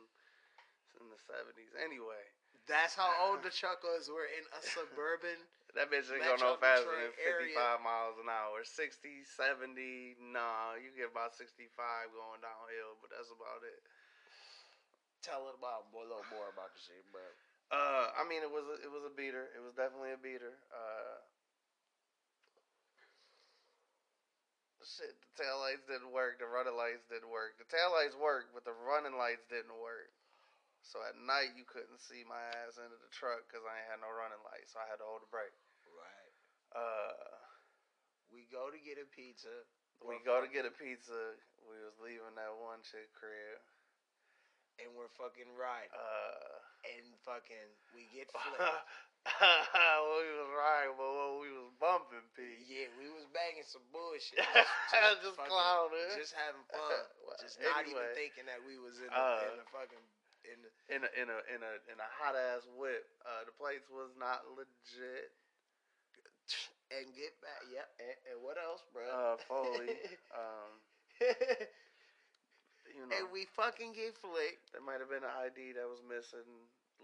in 1.00 1.06
the 1.12 1.20
seventies. 1.28 1.70
Anyway, 1.76 2.24
That's 2.64 2.96
how 2.96 3.12
old 3.28 3.44
the 3.44 3.52
truck 3.60 3.84
was. 3.84 4.08
We're 4.08 4.30
in 4.32 4.44
a 4.56 4.60
suburban. 4.64 5.36
that 5.76 5.90
bitch 5.92 6.08
ain't 6.08 6.22
going 6.24 6.40
no 6.40 6.56
faster 6.56 6.86
than 6.86 7.10
55 7.18 7.50
area. 7.50 7.82
miles 7.82 8.16
an 8.22 8.30
hour. 8.30 8.62
60, 8.62 9.26
70, 9.26 10.16
Nah, 10.32 10.78
you 10.78 10.88
get 10.94 11.10
about 11.12 11.34
sixty 11.36 11.68
five 11.76 12.08
going 12.14 12.40
downhill, 12.40 12.96
but 13.04 13.10
that's 13.12 13.28
about 13.34 13.60
it. 13.66 13.80
Tell 15.20 15.48
it 15.52 15.56
about 15.58 15.88
a 15.92 15.96
little 15.98 16.24
more 16.32 16.48
about 16.52 16.72
the 16.72 16.80
shit, 16.80 17.04
bro. 17.12 17.24
Uh, 17.72 18.12
I 18.12 18.28
mean, 18.28 18.44
it 18.44 18.52
was 18.52 18.64
a, 18.68 18.76
it 18.84 18.92
was 18.92 19.08
a 19.08 19.14
beater. 19.16 19.48
It 19.56 19.62
was 19.64 19.72
definitely 19.72 20.12
a 20.12 20.20
beater. 20.20 20.52
Uh, 20.68 21.16
shit, 24.86 25.12
the 25.20 25.32
tail 25.40 25.58
lights 25.64 25.84
didn't 25.88 26.12
work. 26.14 26.38
The 26.38 26.46
running 26.48 26.76
lights 26.76 27.04
didn't 27.08 27.28
work. 27.32 27.56
The 27.58 27.68
tail 27.68 27.90
lights 27.92 28.14
worked, 28.16 28.52
but 28.54 28.64
the 28.68 28.76
running 28.86 29.16
lights 29.16 29.44
didn't 29.48 29.74
work. 29.80 30.12
So 30.84 31.00
at 31.04 31.16
night 31.16 31.56
you 31.56 31.64
couldn't 31.64 32.00
see 32.04 32.22
my 32.28 32.40
ass 32.62 32.76
into 32.76 32.96
the 33.00 33.08
truck 33.12 33.48
because 33.48 33.64
I 33.64 33.72
ain't 33.80 33.90
had 33.96 34.00
no 34.04 34.12
running 34.12 34.40
lights. 34.44 34.76
So 34.76 34.80
I 34.80 34.86
had 34.88 35.00
to 35.00 35.06
hold 35.08 35.24
the 35.24 35.32
brake. 35.32 35.56
Right. 35.88 36.32
Uh, 36.76 37.40
We 38.34 38.44
go 38.52 38.68
to 38.68 38.76
get 38.82 39.00
a 39.00 39.06
pizza. 39.08 39.64
we 40.04 40.20
go 40.26 40.44
to 40.44 40.48
get 40.50 40.68
a 40.68 40.74
pizza. 40.74 41.38
We 41.64 41.80
was 41.80 41.96
leaving 42.04 42.36
that 42.36 42.52
one 42.60 42.84
chick 42.84 43.08
crib. 43.16 43.60
and 44.82 44.90
we're 44.98 45.08
fucking 45.16 45.48
riding, 45.54 45.94
Uh, 45.94 46.58
and 46.98 47.06
fucking 47.24 47.70
we 47.94 48.10
get 48.12 48.26
flipped. 48.34 48.60
We 49.24 50.28
was 50.36 50.50
riding, 50.52 50.94
but 51.00 51.08
we 51.40 51.48
was 51.48 51.72
bumping, 51.80 52.24
P. 52.36 52.44
yeah, 52.68 52.92
we 53.00 53.08
was 53.08 53.24
banging 53.32 53.64
some 53.64 53.84
bullshit. 53.88 54.36
Just 55.24 55.36
fucking- 55.36 55.48
clowning. 55.48 56.12
just 56.20 56.36
having 56.36 56.60
fun, 56.72 57.04
Well, 57.24 57.36
just 57.40 57.56
not 57.64 57.88
even 57.88 58.04
thinking 58.12 58.44
that 58.46 58.60
we 58.62 58.76
was 58.76 59.00
in 59.00 59.08
the, 59.08 59.16
Uh, 59.16 59.48
in 59.48 59.56
the 59.58 59.68
fucking 59.72 60.04
in 60.44 60.58
the, 60.60 60.70
in 60.92 61.00
a 61.00 61.10
in 61.16 61.26
a 61.32 61.38
in 61.56 61.60
a 61.64 61.72
in 61.88 61.96
a 61.96 62.08
hot 62.20 62.36
ass 62.36 62.68
whip. 62.76 63.08
Uh, 63.24 63.48
the 63.48 63.54
plates 63.56 63.88
was 63.88 64.12
not 64.20 64.44
legit. 64.52 65.32
and 66.92 67.08
get 67.16 67.32
back. 67.40 67.64
Yep. 67.72 67.88
And, 68.04 68.16
and 68.28 68.36
what 68.44 68.60
else, 68.60 68.84
bro? 68.92 69.08
Uh, 69.08 69.40
Foley. 69.48 69.96
um, 70.36 70.70
you 72.92 73.00
know, 73.00 73.08
and 73.16 73.26
we 73.32 73.48
fucking 73.56 73.96
get 73.96 74.12
flicked. 74.20 74.68
there 74.76 74.84
might 74.84 75.00
have 75.00 75.08
been 75.08 75.24
an 75.24 75.32
ID 75.48 75.80
that 75.80 75.88
was 75.88 76.04
missing 76.04 76.44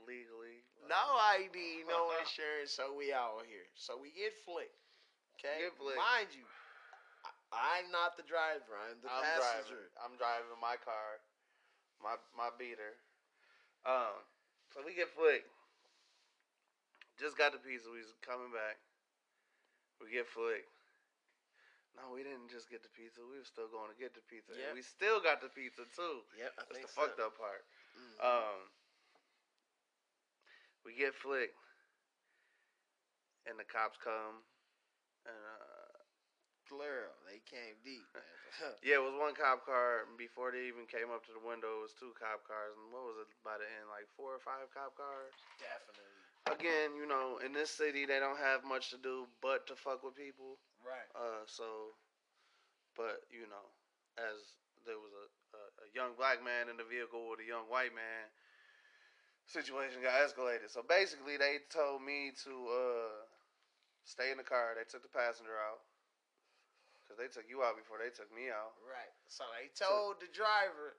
legally. 0.07 0.63
No 0.89 1.05
ID, 1.39 1.85
no 1.87 2.11
insurance, 2.21 2.73
so 2.75 2.93
we 2.97 3.13
out 3.13 3.45
here. 3.47 3.67
So 3.79 3.97
we 4.01 4.11
get 4.15 4.35
flicked. 4.45 4.75
Okay, 5.39 5.69
Get 5.69 5.77
flicked. 5.81 5.97
mind 5.97 6.29
you, 6.37 6.45
I, 7.25 7.81
I'm 7.81 7.89
not 7.95 8.17
the 8.21 8.27
driver. 8.29 8.77
I'm 8.77 9.01
the 9.01 9.09
I'm 9.09 9.25
passenger. 9.25 9.89
driving. 9.89 10.01
I'm 10.05 10.15
driving 10.21 10.53
my 10.61 10.77
car, 10.81 11.21
my 12.03 12.15
my 12.37 12.53
beater. 12.61 12.97
Um, 13.89 14.21
so 14.77 14.85
we 14.85 14.93
get 14.93 15.09
flicked. 15.17 15.49
Just 17.17 17.37
got 17.41 17.53
the 17.57 17.61
pizza. 17.61 17.89
We 17.93 18.01
was 18.05 18.13
coming 18.25 18.53
back. 18.53 18.77
We 20.01 20.13
get 20.13 20.29
flicked. 20.29 20.69
No, 21.97 22.13
we 22.15 22.25
didn't 22.25 22.49
just 22.49 22.69
get 22.73 22.81
the 22.85 22.93
pizza. 22.93 23.21
We 23.25 23.37
were 23.41 23.49
still 23.49 23.69
going 23.69 23.91
to 23.93 23.99
get 23.99 24.13
the 24.17 24.25
pizza. 24.31 24.57
Yep. 24.57 24.65
And 24.73 24.75
we 24.79 24.85
still 24.85 25.21
got 25.21 25.43
the 25.45 25.53
pizza 25.53 25.85
too. 25.93 26.25
Yep, 26.39 26.53
I 26.57 26.65
That's 26.65 26.71
think 26.73 26.85
the 26.89 26.93
so. 26.93 27.01
fucked 27.05 27.21
up 27.21 27.35
part. 27.37 27.65
Mhm. 27.97 28.17
Um, 28.25 28.61
we 30.85 30.95
get 30.97 31.15
flicked, 31.15 31.57
and 33.47 33.59
the 33.59 33.65
cops 33.65 33.99
come, 34.01 34.45
and 35.27 35.37
uh. 35.37 35.91
They 37.27 37.43
came 37.43 37.75
deep. 37.83 38.07
yeah, 38.87 38.99
it 38.99 39.05
was 39.05 39.15
one 39.19 39.35
cop 39.35 39.67
car. 39.67 40.07
Before 40.15 40.55
they 40.55 40.71
even 40.71 40.87
came 40.87 41.11
up 41.11 41.27
to 41.27 41.35
the 41.35 41.43
window, 41.43 41.83
it 41.83 41.91
was 41.91 41.95
two 41.99 42.15
cop 42.15 42.47
cars, 42.47 42.79
and 42.79 42.95
what 42.95 43.11
was 43.11 43.19
it 43.27 43.31
by 43.43 43.59
the 43.59 43.67
end? 43.67 43.91
Like 43.91 44.07
four 44.15 44.35
or 44.35 44.43
five 44.43 44.71
cop 44.71 44.95
cars. 44.95 45.35
Definitely. 45.59 46.15
Again, 46.47 46.95
you 46.95 47.07
know, 47.11 47.43
in 47.43 47.51
this 47.51 47.71
city, 47.75 48.07
they 48.07 48.23
don't 48.23 48.39
have 48.39 48.63
much 48.63 48.91
to 48.95 48.99
do 48.99 49.27
but 49.43 49.67
to 49.67 49.75
fuck 49.75 50.03
with 50.07 50.15
people. 50.15 50.63
Right. 50.83 51.07
Uh, 51.15 51.43
so, 51.47 51.95
but 52.95 53.27
you 53.31 53.47
know, 53.51 53.67
as 54.19 54.59
there 54.87 54.99
was 54.99 55.13
a, 55.15 55.27
a, 55.55 55.63
a 55.85 55.89
young 55.95 56.15
black 56.15 56.39
man 56.43 56.71
in 56.71 56.79
the 56.79 56.87
vehicle 56.87 57.31
with 57.31 57.43
a 57.43 57.49
young 57.49 57.67
white 57.67 57.95
man, 57.95 58.31
situation 59.51 59.99
got 59.99 60.15
escalated. 60.23 60.71
So 60.71 60.87
basically, 60.87 61.37
they 61.37 61.67
told 61.75 62.07
me 62.07 62.31
to 62.47 62.53
uh, 62.71 63.27
stay 64.07 64.31
in 64.31 64.39
the 64.39 64.47
car. 64.47 64.79
They 64.79 64.87
took 64.87 65.03
the 65.03 65.11
passenger 65.11 65.59
out 65.59 65.83
because 67.03 67.19
they 67.19 67.27
took 67.27 67.51
you 67.51 67.67
out 67.67 67.75
before 67.75 67.99
they 67.99 68.15
took 68.15 68.31
me 68.31 68.55
out. 68.55 68.79
Right. 68.87 69.11
So 69.27 69.43
they 69.59 69.67
told 69.75 70.23
the 70.23 70.31
driver, 70.31 70.95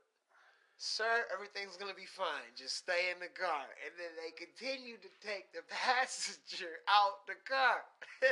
"Sir, 0.75 1.23
everything's 1.31 1.79
gonna 1.79 1.95
be 1.95 2.09
fine. 2.09 2.51
Just 2.59 2.75
stay 2.75 3.15
in 3.15 3.23
the 3.23 3.31
car." 3.31 3.71
And 3.87 3.95
then 3.95 4.11
they 4.19 4.35
continued 4.35 4.99
to 5.07 5.11
take 5.23 5.55
the 5.55 5.63
passenger 5.71 6.83
out 6.91 7.23
the 7.31 7.39
car. 7.47 7.87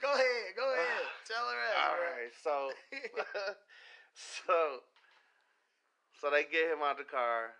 go 0.00 0.08
ahead. 0.08 0.56
Go 0.56 0.64
ahead. 0.72 1.04
Tell 1.28 1.44
her. 1.44 1.60
All 1.84 2.00
right, 2.00 2.32
so 2.40 2.72
so 4.14 4.80
so 6.22 6.30
they 6.30 6.46
get 6.46 6.70
him 6.70 6.86
out 6.86 7.02
the 7.02 7.08
car. 7.10 7.58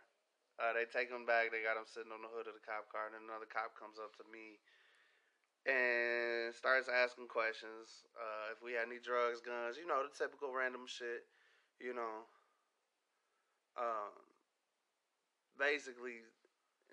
Uh, 0.63 0.71
they 0.71 0.87
take 0.87 1.11
him 1.11 1.27
back. 1.27 1.51
They 1.51 1.67
got 1.67 1.75
him 1.75 1.91
sitting 1.91 2.15
on 2.15 2.23
the 2.23 2.31
hood 2.31 2.47
of 2.47 2.55
the 2.55 2.63
cop 2.63 2.87
car, 2.87 3.11
and 3.11 3.19
then 3.19 3.27
another 3.27 3.51
cop 3.51 3.75
comes 3.75 3.99
up 3.99 4.15
to 4.23 4.25
me 4.31 4.63
and 5.67 6.55
starts 6.55 6.87
asking 6.87 7.27
questions. 7.27 8.07
Uh, 8.15 8.55
if 8.55 8.63
we 8.63 8.79
had 8.79 8.87
any 8.87 9.03
drugs, 9.03 9.43
guns, 9.43 9.75
you 9.75 9.83
know, 9.83 10.07
the 10.07 10.15
typical 10.15 10.55
random 10.55 10.87
shit. 10.87 11.27
You 11.83 11.99
know, 11.99 12.31
um, 13.75 14.15
basically 15.59 16.23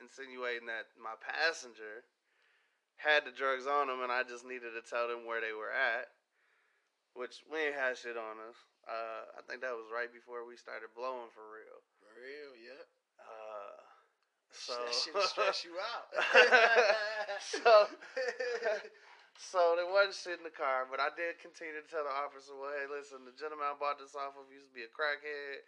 insinuating 0.02 0.66
that 0.66 0.90
my 0.98 1.14
passenger 1.22 2.02
had 2.98 3.30
the 3.30 3.36
drugs 3.36 3.70
on 3.70 3.86
him, 3.86 4.02
and 4.02 4.10
I 4.10 4.26
just 4.26 4.42
needed 4.42 4.74
to 4.74 4.82
tell 4.82 5.06
them 5.06 5.30
where 5.30 5.38
they 5.38 5.54
were 5.54 5.70
at 5.70 6.10
which 7.14 7.42
we 7.50 7.70
ain't 7.70 7.78
had 7.78 7.98
shit 7.98 8.18
on 8.18 8.38
us. 8.50 8.58
Uh, 8.90 9.38
I 9.38 9.42
think 9.46 9.62
that 9.62 9.74
was 9.78 9.90
right 9.94 10.10
before 10.10 10.46
we 10.48 10.58
started 10.58 10.90
blowing 10.98 11.30
for 11.34 11.46
real. 11.54 11.80
For 12.02 12.12
real, 12.18 12.52
yeah. 12.58 12.84
Uh, 13.22 13.78
so 14.50 14.74
that 14.74 14.94
shit 14.94 15.16
stress 15.30 15.62
you 15.64 15.78
out. 15.78 16.10
So- 17.40 17.88
so 19.40 19.80
there 19.80 19.88
wasn't 19.88 20.20
shit 20.20 20.36
in 20.36 20.44
the 20.44 20.52
car, 20.52 20.84
but 20.92 21.00
I 21.00 21.16
did 21.16 21.40
continue 21.40 21.80
to 21.80 21.88
tell 21.88 22.04
the 22.04 22.12
officer, 22.12 22.52
"Well, 22.52 22.76
hey, 22.76 22.92
listen, 22.92 23.24
the 23.24 23.32
gentleman 23.32 23.72
I 23.72 23.76
bought 23.80 23.96
this 23.96 24.12
off 24.12 24.36
of 24.36 24.52
used 24.52 24.68
to 24.68 24.76
be 24.76 24.84
a 24.84 24.92
crackhead. 24.92 25.64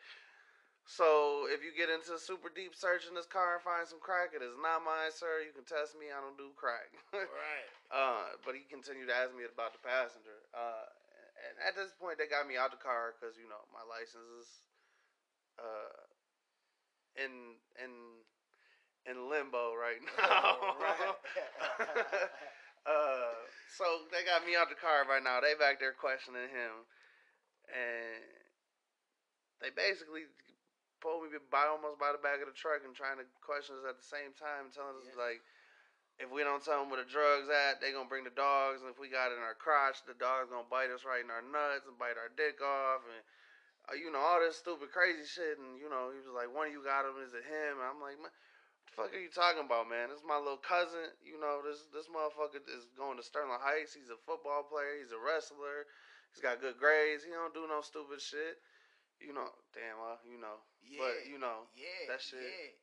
So 0.83 1.47
if 1.47 1.63
you 1.63 1.71
get 1.71 1.87
into 1.87 2.11
a 2.17 2.19
super 2.19 2.51
deep 2.51 2.75
search 2.75 3.07
in 3.07 3.15
this 3.15 3.29
car 3.29 3.55
and 3.55 3.63
find 3.63 3.87
some 3.87 4.03
crack, 4.03 4.35
it 4.35 4.43
is 4.43 4.59
not 4.59 4.83
mine, 4.83 5.13
sir. 5.15 5.39
You 5.39 5.55
can 5.55 5.63
test 5.63 5.95
me. 5.95 6.11
I 6.11 6.19
don't 6.19 6.35
do 6.35 6.51
crack." 6.59 6.91
right. 7.15 7.69
Uh, 7.87 8.35
but 8.43 8.51
but 8.51 8.59
he 8.59 8.67
continued 8.67 9.07
to 9.07 9.15
ask 9.15 9.31
me 9.31 9.47
about 9.47 9.71
the 9.71 9.79
passenger. 9.79 10.35
Uh, 10.51 10.91
and 11.41 11.55
at 11.65 11.73
this 11.73 11.91
point, 11.97 12.17
they 12.21 12.29
got 12.29 12.45
me 12.45 12.55
out 12.57 12.71
the 12.71 12.81
car 12.81 13.13
because 13.17 13.37
you 13.37 13.49
know 13.49 13.61
my 13.73 13.81
license 13.85 14.29
is 14.41 14.49
uh, 15.57 16.01
in 17.17 17.57
in 17.81 17.91
in 19.09 19.29
limbo 19.29 19.73
right 19.73 20.01
now. 20.17 20.57
Right. 20.77 21.17
uh, 22.89 23.33
so 23.77 23.85
they 24.13 24.21
got 24.25 24.45
me 24.45 24.53
out 24.53 24.69
the 24.69 24.77
car 24.79 25.05
right 25.09 25.23
now. 25.23 25.41
They 25.41 25.57
back 25.57 25.81
there 25.81 25.93
questioning 25.97 26.49
him, 26.49 26.85
and 27.69 28.21
they 29.61 29.73
basically 29.73 30.29
pulled 31.01 31.25
me 31.25 31.33
by 31.49 31.65
almost 31.65 31.97
by 31.97 32.13
the 32.13 32.21
back 32.21 32.41
of 32.41 32.49
the 32.49 32.57
truck 32.57 32.85
and 32.85 32.93
trying 32.93 33.17
to 33.17 33.25
question 33.41 33.73
us 33.81 33.85
at 33.89 33.97
the 33.97 34.05
same 34.05 34.33
time, 34.37 34.69
telling 34.69 35.01
us 35.01 35.09
Yeah. 35.11 35.21
like. 35.21 35.41
If 36.21 36.29
we 36.29 36.45
don't 36.45 36.61
tell 36.61 36.79
them 36.85 36.93
where 36.93 37.01
the 37.01 37.09
drugs 37.09 37.49
at, 37.49 37.81
they 37.81 37.89
gonna 37.91 38.05
bring 38.07 38.23
the 38.23 38.33
dogs, 38.37 38.85
and 38.85 38.89
if 38.93 39.01
we 39.01 39.09
got 39.09 39.33
it 39.33 39.41
in 39.41 39.43
our 39.43 39.57
crotch, 39.57 40.05
the 40.05 40.13
dogs 40.13 40.53
gonna 40.53 40.69
bite 40.69 40.93
us 40.93 41.01
right 41.01 41.25
in 41.25 41.33
our 41.33 41.41
nuts 41.41 41.89
and 41.89 41.97
bite 41.97 42.15
our 42.21 42.29
dick 42.37 42.61
off, 42.61 43.01
and 43.09 43.21
uh, 43.89 43.97
you 43.97 44.13
know 44.13 44.21
all 44.21 44.37
this 44.37 44.61
stupid 44.61 44.93
crazy 44.93 45.25
shit. 45.25 45.57
And 45.57 45.81
you 45.81 45.89
know 45.89 46.13
he 46.13 46.21
was 46.21 46.29
like, 46.29 46.53
"One 46.53 46.69
of 46.69 46.73
you 46.77 46.85
got 46.85 47.09
him? 47.09 47.17
Is 47.25 47.33
it 47.33 47.41
him?" 47.41 47.81
And 47.81 47.87
I'm 47.89 47.97
like, 47.97 48.21
"Man, 48.21 48.29
what 48.29 48.85
the 48.85 48.93
fuck 48.93 49.09
are 49.09 49.23
you 49.23 49.33
talking 49.33 49.65
about, 49.65 49.89
man? 49.89 50.13
This 50.13 50.21
is 50.21 50.29
my 50.29 50.37
little 50.37 50.61
cousin. 50.61 51.09
You 51.25 51.41
know 51.41 51.65
this 51.65 51.89
this 51.89 52.05
motherfucker 52.05 52.61
is 52.69 52.85
going 52.93 53.17
to 53.17 53.25
Sterling 53.25 53.57
Heights. 53.57 53.97
He's 53.97 54.13
a 54.13 54.21
football 54.29 54.61
player. 54.69 55.01
He's 55.01 55.11
a 55.15 55.17
wrestler. 55.17 55.89
He's 56.29 56.45
got 56.45 56.61
good 56.61 56.77
grades. 56.77 57.25
He 57.25 57.33
don't 57.33 57.51
do 57.57 57.65
no 57.65 57.81
stupid 57.81 58.21
shit. 58.21 58.61
You 59.17 59.33
know, 59.33 59.49
damn 59.73 59.97
well, 60.01 60.17
you 60.25 60.37
know. 60.41 60.61
yeah. 60.85 60.97
But 61.01 61.29
you 61.29 61.37
know, 61.37 61.65
yeah. 61.77 62.09
that 62.09 62.21
shit- 62.21 62.41
Yeah. 62.41 62.73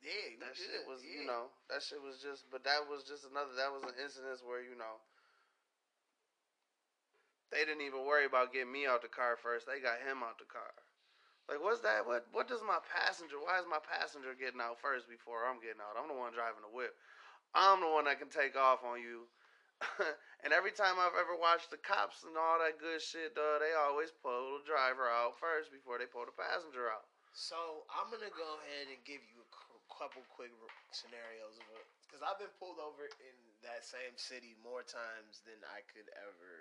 Yeah, 0.00 0.40
that 0.40 0.56
good, 0.56 0.64
shit 0.64 0.82
was, 0.88 1.04
yeah. 1.04 1.20
you 1.20 1.24
know, 1.28 1.52
that 1.68 1.84
shit 1.84 2.00
was 2.00 2.20
just, 2.24 2.48
but 2.48 2.64
that 2.64 2.88
was 2.88 3.04
just 3.04 3.28
another, 3.28 3.52
that 3.60 3.68
was 3.68 3.84
an 3.84 3.96
incident 4.00 4.40
where, 4.48 4.64
you 4.64 4.72
know, 4.76 4.96
they 7.52 7.68
didn't 7.68 7.84
even 7.84 8.08
worry 8.08 8.24
about 8.24 8.54
getting 8.54 8.72
me 8.72 8.88
out 8.88 9.04
the 9.04 9.12
car 9.12 9.36
first. 9.36 9.66
They 9.66 9.82
got 9.82 10.00
him 10.00 10.24
out 10.24 10.40
the 10.40 10.48
car. 10.48 10.72
Like, 11.50 11.58
what's 11.58 11.82
that? 11.82 12.06
What, 12.06 12.30
what 12.30 12.46
does 12.46 12.62
my 12.62 12.78
passenger, 12.86 13.42
why 13.42 13.58
is 13.58 13.66
my 13.66 13.82
passenger 13.82 14.38
getting 14.38 14.62
out 14.62 14.78
first 14.78 15.10
before 15.10 15.44
I'm 15.44 15.58
getting 15.58 15.82
out? 15.82 15.98
I'm 15.98 16.06
the 16.06 16.14
one 16.14 16.30
driving 16.30 16.62
the 16.62 16.70
whip. 16.70 16.94
I'm 17.52 17.82
the 17.82 17.90
one 17.90 18.06
that 18.06 18.22
can 18.22 18.30
take 18.30 18.54
off 18.54 18.86
on 18.86 19.02
you. 19.02 19.26
and 20.44 20.54
every 20.54 20.70
time 20.70 21.00
I've 21.00 21.18
ever 21.18 21.34
watched 21.34 21.74
the 21.74 21.80
cops 21.80 22.22
and 22.22 22.38
all 22.38 22.62
that 22.62 22.78
good 22.78 23.02
shit, 23.02 23.34
dog, 23.34 23.64
they 23.64 23.74
always 23.74 24.14
pull 24.22 24.60
the 24.60 24.68
driver 24.68 25.10
out 25.10 25.40
first 25.42 25.74
before 25.74 25.98
they 25.98 26.06
pull 26.06 26.28
the 26.28 26.36
passenger 26.36 26.86
out. 26.86 27.10
So 27.34 27.88
I'm 27.90 28.10
gonna 28.10 28.30
go 28.30 28.58
ahead 28.62 28.92
and 28.92 29.00
give 29.02 29.22
you 29.26 29.40
a 29.42 29.50
couple 29.92 30.22
quick 30.32 30.54
scenarios 30.94 31.58
of 31.60 31.66
it, 31.76 31.86
because 32.06 32.22
I've 32.22 32.38
been 32.38 32.52
pulled 32.56 32.78
over 32.80 33.06
in 33.20 33.36
that 33.66 33.84
same 33.84 34.14
city 34.16 34.56
more 34.64 34.82
times 34.86 35.42
than 35.44 35.58
I 35.68 35.84
could 35.90 36.08
ever 36.16 36.52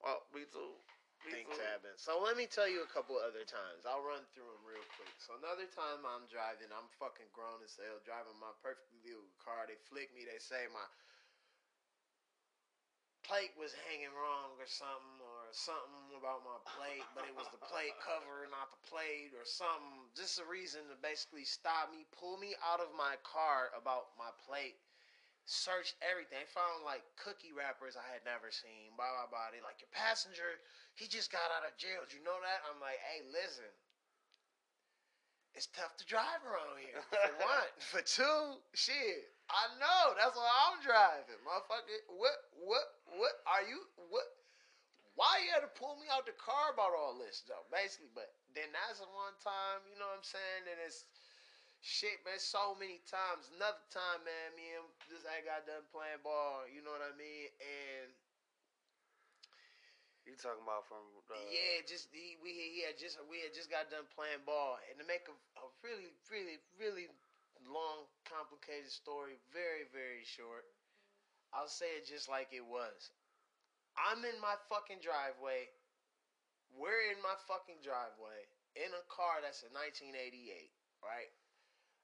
Well, 0.00 0.24
me 0.32 0.46
too. 0.48 0.78
Me 1.24 1.32
think 1.32 1.50
too. 1.50 1.58
to 1.58 1.64
happen. 1.66 1.94
So 1.98 2.22
let 2.22 2.36
me 2.38 2.46
tell 2.46 2.68
you 2.70 2.84
a 2.86 2.90
couple 2.92 3.18
other 3.18 3.42
times. 3.42 3.82
I'll 3.88 4.04
run 4.04 4.22
through 4.30 4.46
them 4.46 4.62
real 4.62 4.84
quick. 4.94 5.10
So 5.18 5.34
another 5.40 5.66
time 5.66 6.06
I'm 6.06 6.28
driving, 6.30 6.70
I'm 6.70 6.86
fucking 7.00 7.32
grown 7.34 7.58
as 7.66 7.74
hell, 7.74 7.98
driving 8.06 8.36
my 8.38 8.52
perfectly 8.62 9.00
legal 9.02 9.26
car. 9.42 9.66
They 9.66 9.80
flick 9.90 10.12
me. 10.14 10.22
They 10.28 10.38
say 10.38 10.68
my 10.70 10.86
plate 13.26 13.58
was 13.58 13.74
hanging 13.90 14.14
wrong 14.14 14.54
or 14.54 14.70
something, 14.70 15.18
or 15.46 15.54
something 15.54 16.10
about 16.18 16.42
my 16.42 16.58
plate, 16.74 17.06
but 17.14 17.22
it 17.22 17.34
was 17.38 17.46
the 17.54 17.62
plate 17.70 17.94
cover, 18.02 18.50
not 18.50 18.74
the 18.74 18.82
plate, 18.90 19.30
or 19.38 19.46
something. 19.46 20.10
Just 20.18 20.42
a 20.42 20.46
reason 20.46 20.82
to 20.90 20.98
basically 20.98 21.46
stop 21.46 21.94
me, 21.94 22.02
pull 22.10 22.34
me 22.42 22.58
out 22.66 22.82
of 22.82 22.90
my 22.98 23.14
car 23.22 23.70
about 23.78 24.10
my 24.18 24.34
plate. 24.42 24.74
Searched 25.46 25.94
everything. 26.02 26.42
Found 26.58 26.82
like 26.82 27.06
cookie 27.14 27.54
wrappers 27.54 27.94
I 27.94 28.02
had 28.10 28.26
never 28.26 28.50
seen. 28.50 28.90
Blah 28.98 29.06
blah 29.14 29.30
blah. 29.30 29.54
They 29.54 29.62
like 29.62 29.78
your 29.78 29.92
passenger. 29.94 30.58
He 30.98 31.06
just 31.06 31.30
got 31.30 31.46
out 31.54 31.62
of 31.62 31.78
jail. 31.78 32.02
You 32.10 32.18
know 32.26 32.34
that? 32.42 32.66
I'm 32.66 32.82
like, 32.82 32.98
hey, 33.06 33.22
listen. 33.30 33.70
It's 35.54 35.70
tough 35.70 35.94
to 36.02 36.04
drive 36.10 36.42
around 36.42 36.82
here. 36.82 36.98
For 37.14 37.46
one, 37.46 37.70
for 37.78 38.02
two, 38.02 38.58
shit. 38.74 39.30
I 39.46 39.70
know. 39.78 40.18
That's 40.18 40.34
why 40.34 40.50
I'm 40.50 40.82
driving, 40.82 41.38
motherfucker. 41.46 42.10
What? 42.10 42.36
What? 42.58 42.86
What 43.14 43.34
are 43.46 43.62
you? 43.70 43.86
What? 44.10 44.26
Why 45.16 45.40
you 45.44 45.48
had 45.52 45.64
to 45.64 45.72
pull 45.72 45.96
me 45.96 46.08
out 46.12 46.28
the 46.28 46.36
car 46.36 46.76
about 46.76 46.92
all 46.92 47.16
this 47.16 47.40
though? 47.48 47.64
Basically, 47.72 48.12
but 48.12 48.28
then 48.52 48.68
that's 48.72 49.00
the 49.00 49.08
one 49.12 49.32
time. 49.40 49.80
You 49.88 49.96
know 49.96 50.08
what 50.12 50.20
I'm 50.20 50.28
saying? 50.28 50.68
And 50.68 50.78
it's 50.84 51.08
shit, 51.80 52.20
man. 52.24 52.36
So 52.36 52.76
many 52.76 53.00
times. 53.08 53.48
Another 53.56 53.80
time, 53.88 54.20
man. 54.28 54.48
Me 54.60 54.76
and 54.76 54.84
this 55.08 55.24
I 55.24 55.40
got 55.40 55.64
done 55.64 55.84
playing 55.88 56.20
ball. 56.20 56.68
You 56.68 56.84
know 56.84 56.92
what 56.92 57.04
I 57.04 57.16
mean? 57.16 57.48
And 57.60 58.12
You 60.26 60.34
talking 60.36 60.66
about 60.66 60.84
from 60.90 61.00
uh, 61.30 61.38
yeah, 61.48 61.80
just 61.86 62.10
he, 62.10 62.34
we 62.42 62.50
he 62.50 62.82
had 62.82 62.98
just 62.98 63.16
we 63.30 63.40
had 63.40 63.54
just 63.54 63.70
got 63.70 63.88
done 63.94 64.04
playing 64.12 64.42
ball, 64.42 64.76
and 64.90 64.98
to 64.98 65.06
make 65.06 65.24
a, 65.30 65.36
a 65.62 65.66
really 65.86 66.10
really 66.28 66.58
really 66.76 67.06
long 67.64 68.04
complicated 68.26 68.90
story 68.90 69.38
very 69.54 69.86
very 69.94 70.26
short, 70.26 70.66
I'll 71.54 71.70
say 71.70 71.86
it 71.96 72.10
just 72.10 72.26
like 72.28 72.50
it 72.50 72.66
was. 72.66 73.14
I'm 73.96 74.20
in 74.24 74.36
my 74.44 74.56
fucking 74.68 75.00
driveway. 75.00 75.72
We're 76.76 77.08
in 77.08 77.20
my 77.24 77.36
fucking 77.48 77.80
driveway 77.80 78.44
in 78.76 78.92
a 78.92 79.04
car 79.08 79.40
that's 79.40 79.64
a 79.64 79.72
1988, 79.72 80.68
right? 81.00 81.32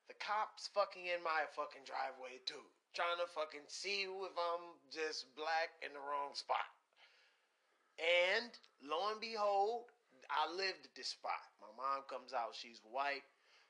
The 0.08 0.16
cops 0.16 0.72
fucking 0.72 1.04
in 1.04 1.20
my 1.20 1.44
fucking 1.52 1.84
driveway 1.84 2.40
too, 2.48 2.64
trying 2.96 3.20
to 3.20 3.28
fucking 3.36 3.68
see 3.68 4.08
if 4.08 4.36
I'm 4.36 4.80
just 4.88 5.28
black 5.36 5.76
in 5.84 5.92
the 5.92 6.00
wrong 6.00 6.32
spot. 6.32 6.64
And 8.00 8.50
lo 8.80 9.12
and 9.12 9.20
behold, 9.20 9.92
I 10.32 10.48
lived 10.48 10.88
at 10.88 10.96
this 10.96 11.12
spot. 11.12 11.44
My 11.60 11.70
mom 11.76 12.08
comes 12.08 12.32
out, 12.32 12.56
she's 12.56 12.80
white. 12.88 13.24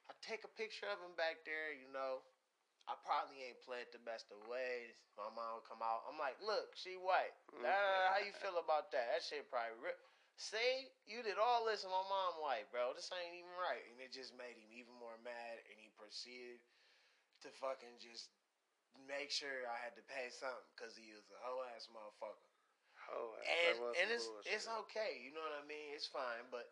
I 0.07 0.15
take 0.23 0.47
a 0.47 0.57
picture 0.59 0.87
of 0.87 1.03
him 1.03 1.19
back 1.19 1.43
there, 1.43 1.75
you 1.75 1.91
know. 1.91 2.23
I 2.91 2.99
probably 3.07 3.39
ain't 3.47 3.63
played 3.63 3.87
the 3.95 4.03
best 4.03 4.27
of 4.35 4.43
ways. 4.51 4.95
My 5.15 5.31
mom 5.31 5.63
would 5.63 5.69
come 5.71 5.81
out. 5.81 6.03
I'm 6.11 6.19
like, 6.19 6.35
look, 6.43 6.75
she 6.75 6.99
white. 6.99 7.33
Mm. 7.55 7.63
Uh, 7.63 8.03
how 8.11 8.19
you 8.21 8.35
feel 8.43 8.59
about 8.59 8.91
that? 8.91 9.07
That 9.15 9.23
shit 9.23 9.47
probably 9.47 9.79
real. 9.79 9.99
See, 10.35 10.91
you 11.07 11.23
did 11.23 11.39
all 11.39 11.63
this 11.63 11.87
and 11.87 11.95
my 11.95 12.03
mom 12.11 12.43
white, 12.43 12.67
bro. 12.75 12.91
This 12.97 13.07
ain't 13.15 13.39
even 13.39 13.55
right. 13.55 13.85
And 13.95 14.03
it 14.03 14.11
just 14.11 14.35
made 14.35 14.59
him 14.59 14.67
even 14.75 14.97
more 14.99 15.15
mad 15.23 15.63
and 15.71 15.77
he 15.79 15.95
proceeded 15.95 16.59
to 17.47 17.49
fucking 17.63 18.03
just 18.03 18.33
make 19.07 19.31
sure 19.31 19.67
I 19.71 19.79
had 19.79 19.95
to 19.95 20.05
pay 20.11 20.33
something 20.35 20.67
because 20.75 20.99
he 20.99 21.15
was 21.15 21.23
a 21.31 21.39
hoe 21.43 21.63
ass 21.75 21.87
motherfucker 21.91 22.49
Oh, 23.11 23.35
and 23.43 23.77
and 23.99 24.09
it's 24.15 24.25
bullshit. 24.31 24.53
it's 24.55 24.69
okay, 24.87 25.19
you 25.21 25.35
know 25.35 25.43
what 25.43 25.59
I 25.59 25.67
mean. 25.67 25.91
It's 25.91 26.07
fine, 26.07 26.47
but 26.55 26.71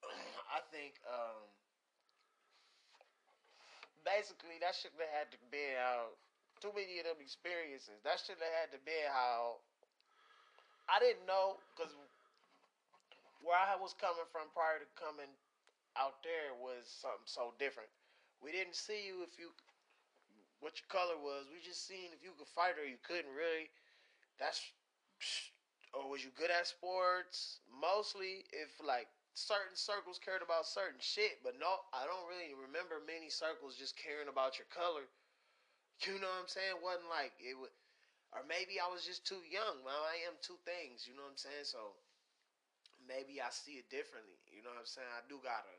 I 0.56 0.62
think 0.70 0.96
um, 1.04 1.42
basically 4.04 4.58
that 4.60 4.74
should 4.74 4.94
have 4.98 5.10
had 5.10 5.28
to 5.34 5.40
be 5.50 5.62
how 5.78 6.14
too 6.58 6.74
many 6.74 6.98
of 6.98 7.06
them 7.06 7.20
experiences. 7.22 8.02
That 8.02 8.18
should 8.18 8.38
have 8.42 8.56
had 8.66 8.70
to 8.74 8.80
be 8.82 8.94
how 9.10 9.62
I 10.90 10.98
didn't 10.98 11.26
know 11.28 11.60
because 11.74 11.92
where 13.42 13.58
I 13.58 13.78
was 13.78 13.94
coming 13.94 14.26
from 14.30 14.50
prior 14.50 14.82
to 14.82 14.88
coming 14.98 15.30
out 15.94 16.22
there 16.26 16.54
was 16.58 16.86
something 16.86 17.28
so 17.28 17.54
different. 17.58 17.90
We 18.42 18.50
didn't 18.54 18.78
see 18.78 19.06
you 19.06 19.22
if 19.26 19.38
you 19.38 19.50
what 20.60 20.74
your 20.78 20.90
color 20.90 21.18
was. 21.18 21.46
We 21.50 21.62
just 21.62 21.86
seen 21.86 22.10
if 22.10 22.22
you 22.22 22.34
could 22.34 22.50
fight 22.50 22.78
or 22.78 22.86
you 22.86 22.98
couldn't 23.06 23.30
really. 23.34 23.70
That's 24.38 24.62
or 25.94 26.06
oh, 26.06 26.10
was 26.10 26.22
you 26.22 26.30
good 26.34 26.50
at 26.50 26.66
sports? 26.66 27.60
Mostly 27.70 28.46
if 28.54 28.70
like 28.82 29.10
certain 29.38 29.78
circles 29.78 30.18
cared 30.18 30.42
about 30.42 30.66
certain 30.66 30.98
shit, 30.98 31.38
but 31.46 31.54
no, 31.62 31.70
I 31.94 32.02
don't 32.10 32.26
really 32.26 32.58
remember 32.58 32.98
many 33.06 33.30
circles 33.30 33.78
just 33.78 33.94
caring 33.94 34.26
about 34.26 34.58
your 34.58 34.66
color. 34.74 35.06
You 36.06 36.18
know 36.18 36.30
what 36.30 36.46
I'm 36.46 36.50
saying? 36.50 36.78
wasn't 36.82 37.10
like 37.10 37.34
it 37.38 37.54
would, 37.58 37.74
or 38.34 38.42
maybe 38.46 38.78
I 38.82 38.86
was 38.90 39.06
just 39.06 39.26
too 39.26 39.42
young. 39.46 39.82
Well, 39.82 40.02
I 40.06 40.26
am 40.26 40.38
two 40.42 40.58
things. 40.62 41.06
You 41.06 41.14
know 41.14 41.26
what 41.26 41.34
I'm 41.34 41.42
saying? 41.42 41.66
So 41.66 41.94
maybe 43.02 43.38
I 43.42 43.50
see 43.50 43.78
it 43.82 43.90
differently. 43.90 44.38
You 44.50 44.62
know 44.62 44.70
what 44.74 44.82
I'm 44.82 44.90
saying? 44.90 45.10
I 45.10 45.22
do 45.26 45.38
got 45.42 45.66
a. 45.66 45.74
Uh, 45.74 45.77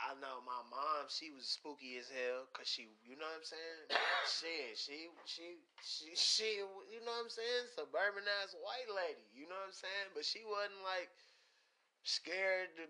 I 0.00 0.16
know 0.18 0.40
my 0.48 0.62
mom. 0.72 1.06
She 1.12 1.30
was 1.30 1.44
spooky 1.44 2.00
as 2.00 2.08
hell 2.08 2.48
because 2.50 2.66
she, 2.68 2.88
you 3.04 3.20
know 3.20 3.28
what 3.28 3.44
I'm 3.44 3.48
saying? 3.48 3.80
Shit, 4.26 4.72
she, 4.80 4.98
she, 5.28 5.48
she, 5.84 6.08
she, 6.16 6.50
you 6.88 7.00
know 7.04 7.12
what 7.20 7.28
I'm 7.28 7.32
saying? 7.32 7.68
Suburban 7.76 8.24
ass 8.42 8.56
white 8.58 8.88
lady. 8.90 9.24
You 9.36 9.44
know 9.46 9.60
what 9.60 9.70
I'm 9.70 9.76
saying? 9.76 10.08
But 10.16 10.24
she 10.24 10.40
wasn't 10.48 10.80
like 10.82 11.12
scared 12.04 12.72
to. 12.80 12.88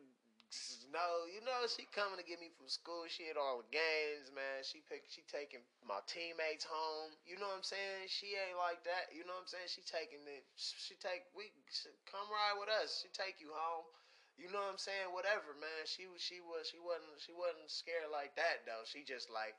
No, 0.90 1.30
you 1.30 1.38
know 1.46 1.62
she 1.70 1.86
coming 1.94 2.18
to 2.18 2.26
get 2.26 2.42
me 2.42 2.50
from 2.58 2.66
school. 2.66 3.06
She 3.06 3.30
had 3.30 3.38
all 3.38 3.62
the 3.62 3.70
games, 3.70 4.34
man. 4.34 4.66
She 4.66 4.82
pick, 4.82 5.06
she 5.06 5.22
taking 5.30 5.62
my 5.86 6.02
teammates 6.10 6.66
home. 6.66 7.14
You 7.22 7.38
know 7.38 7.46
what 7.46 7.62
I'm 7.62 7.66
saying? 7.66 8.10
She 8.10 8.34
ain't 8.34 8.58
like 8.58 8.82
that. 8.82 9.14
You 9.14 9.22
know 9.30 9.38
what 9.38 9.46
I'm 9.46 9.52
saying? 9.54 9.70
She 9.70 9.86
taking 9.86 10.26
it. 10.26 10.42
She 10.58 10.98
take 10.98 11.30
we 11.38 11.54
she, 11.70 11.94
come 12.10 12.26
ride 12.26 12.58
with 12.58 12.66
us. 12.82 12.98
She 12.98 13.14
take 13.14 13.38
you 13.38 13.54
home. 13.54 13.86
You 14.40 14.48
know 14.48 14.64
what 14.64 14.72
I'm 14.72 14.80
saying? 14.80 15.12
Whatever, 15.12 15.52
man. 15.60 15.84
She 15.84 16.08
was 16.08 16.24
she 16.24 16.40
was 16.40 16.64
she 16.64 16.80
wasn't 16.80 17.20
she 17.20 17.36
wasn't 17.36 17.68
scared 17.68 18.08
like 18.08 18.32
that 18.40 18.64
though. 18.64 18.88
She 18.88 19.04
just 19.04 19.28
like 19.28 19.52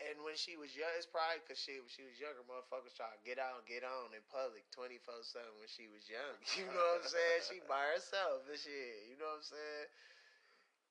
and 0.00 0.24
when 0.24 0.34
she 0.34 0.56
was 0.56 0.72
young, 0.72 0.90
it's 0.96 1.06
probably 1.06 1.44
because 1.44 1.60
she 1.60 1.78
she 1.92 2.02
was 2.02 2.16
younger, 2.16 2.40
motherfuckers 2.48 2.96
try 2.96 3.12
to 3.12 3.20
get 3.22 3.36
out 3.36 3.68
get 3.68 3.84
on 3.84 4.10
in 4.16 4.24
public 4.32 4.64
twenty 4.72 4.96
four 5.04 5.20
seven 5.20 5.52
when 5.60 5.68
she 5.68 5.86
was 5.92 6.08
young. 6.08 6.34
You 6.56 6.64
know 6.72 6.80
what 6.96 7.04
I'm 7.04 7.12
saying? 7.12 7.40
She 7.44 7.58
by 7.68 7.92
herself 7.92 8.48
and 8.48 8.56
shit. 8.56 9.12
You 9.12 9.20
know 9.20 9.36
what 9.36 9.44
I'm 9.44 9.52
saying? 9.52 9.88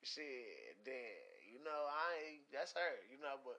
Shit, 0.06 0.78
then 0.86 1.18
you 1.50 1.60
know 1.66 1.82
I. 1.90 2.46
That's 2.54 2.78
her. 2.78 2.94
You 3.10 3.18
know, 3.22 3.42
but 3.42 3.58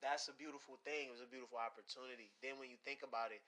that's 0.00 0.28
a 0.28 0.36
beautiful 0.36 0.80
thing. 0.84 1.08
It 1.08 1.14
was 1.16 1.24
a 1.24 1.30
beautiful 1.30 1.56
opportunity. 1.60 2.28
Then 2.44 2.60
when 2.60 2.68
you 2.68 2.76
think 2.84 3.00
about 3.04 3.32
it, 3.32 3.40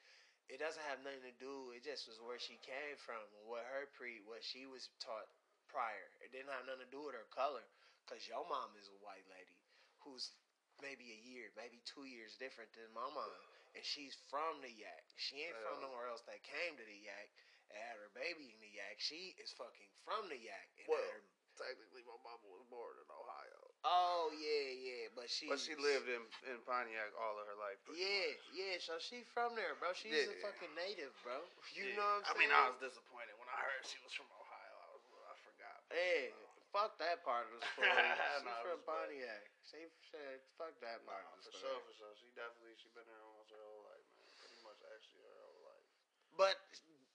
it 0.47 0.62
doesn't 0.62 0.86
have 0.86 1.03
nothing 1.03 1.26
to 1.26 1.36
do. 1.42 1.74
It 1.74 1.82
just 1.82 2.07
was 2.07 2.22
where 2.22 2.38
she 2.38 2.59
came 2.62 2.97
from, 3.03 3.20
what 3.47 3.66
her 3.66 3.90
pre, 3.99 4.22
what 4.24 4.42
she 4.47 4.66
was 4.66 4.86
taught 5.03 5.26
prior. 5.66 6.09
It 6.22 6.30
didn't 6.30 6.55
have 6.55 6.66
nothing 6.66 6.86
to 6.86 6.94
do 6.94 7.03
with 7.07 7.18
her 7.18 7.28
color, 7.34 7.64
cause 8.07 8.22
your 8.30 8.47
mom 8.47 8.74
is 8.78 8.86
a 8.88 8.99
white 9.03 9.26
lady 9.26 9.59
who's 10.03 10.30
maybe 10.78 11.11
a 11.11 11.20
year, 11.26 11.51
maybe 11.57 11.82
two 11.88 12.07
years 12.07 12.36
different 12.38 12.70
than 12.76 12.86
my 12.94 13.09
mom, 13.11 13.42
and 13.74 13.82
she's 13.82 14.14
from 14.30 14.61
the 14.62 14.70
Yak. 14.70 15.05
She 15.18 15.42
ain't 15.42 15.57
from 15.64 15.82
nowhere 15.82 16.09
else 16.09 16.22
that 16.28 16.44
came 16.47 16.76
to 16.76 16.86
the 16.86 17.01
Yak 17.03 17.28
and 17.72 17.80
had 17.80 17.99
her 17.99 18.12
baby 18.14 18.55
in 18.55 18.61
the 18.62 18.70
Yak. 18.70 19.01
She 19.03 19.34
is 19.42 19.51
fucking 19.57 19.90
from 20.07 20.30
the 20.30 20.38
Yak 20.38 20.68
and 20.78 20.86
Well, 20.86 21.01
her. 21.01 21.24
Technically, 21.57 22.05
my 22.05 22.20
mama 22.20 22.44
was 22.53 22.68
born 22.68 23.01
in 23.01 23.09
Ohio, 23.09 23.55
Oh 23.87 24.34
yeah, 24.34 24.66
yeah, 24.82 25.05
but 25.14 25.30
she. 25.30 25.47
but 25.47 25.62
she 25.62 25.78
lived 25.78 26.11
in 26.11 26.18
in 26.51 26.59
Pontiac 26.66 27.14
all 27.22 27.39
of 27.39 27.47
her 27.47 27.55
life. 27.62 27.78
Yeah, 27.95 28.34
much. 28.34 28.51
yeah. 28.51 28.74
So 28.82 28.99
she 28.99 29.22
from 29.30 29.55
there, 29.55 29.78
bro. 29.78 29.95
She's 29.95 30.26
a 30.26 30.34
fucking 30.43 30.74
native, 30.74 31.14
bro. 31.22 31.39
You 31.70 31.95
Yeah. 31.95 32.03
know 32.03 32.03
what 32.18 32.26
I'm 32.26 32.34
saying? 32.34 32.34
I 32.34 32.43
mean, 32.43 32.51
I 32.51 32.62
was 32.74 32.78
disappointed 32.82 33.39
when 33.39 33.47
I 33.47 33.59
heard 33.62 33.87
she 33.87 34.03
was 34.03 34.11
from 34.11 34.26
Ohio. 34.34 34.74
I 34.82 34.89
was, 34.91 35.03
I 35.30 35.34
forgot. 35.47 35.78
Hey, 35.95 36.34
fuck 36.74 36.99
that 36.99 37.22
part 37.22 37.47
of 37.47 37.62
the 37.62 37.62
story. 37.78 37.87
She's 37.87 38.43
it 38.43 38.59
from 38.66 38.82
was 38.82 38.91
bad. 38.91 39.07
Pontiac. 39.07 39.43
She 39.70 39.82
said, 40.11 40.43
fuck 40.59 40.74
that 40.82 41.07
part 41.07 41.22
the 41.39 41.47
for 41.47 41.55
story. 41.55 41.70
sure, 41.70 41.78
for 41.87 41.95
sure. 41.95 42.12
She 42.18 42.26
definitely 42.34 42.74
she 42.82 42.91
been 42.91 43.07
there 43.07 43.22
almost 43.22 43.55
her 43.55 43.62
whole 43.62 43.87
life, 43.87 44.07
man. 44.18 44.30
Pretty 44.43 44.59
much 44.66 44.78
actually 44.99 45.22
her 45.22 45.39
whole 45.47 45.62
life. 45.62 45.87
But 46.34 46.59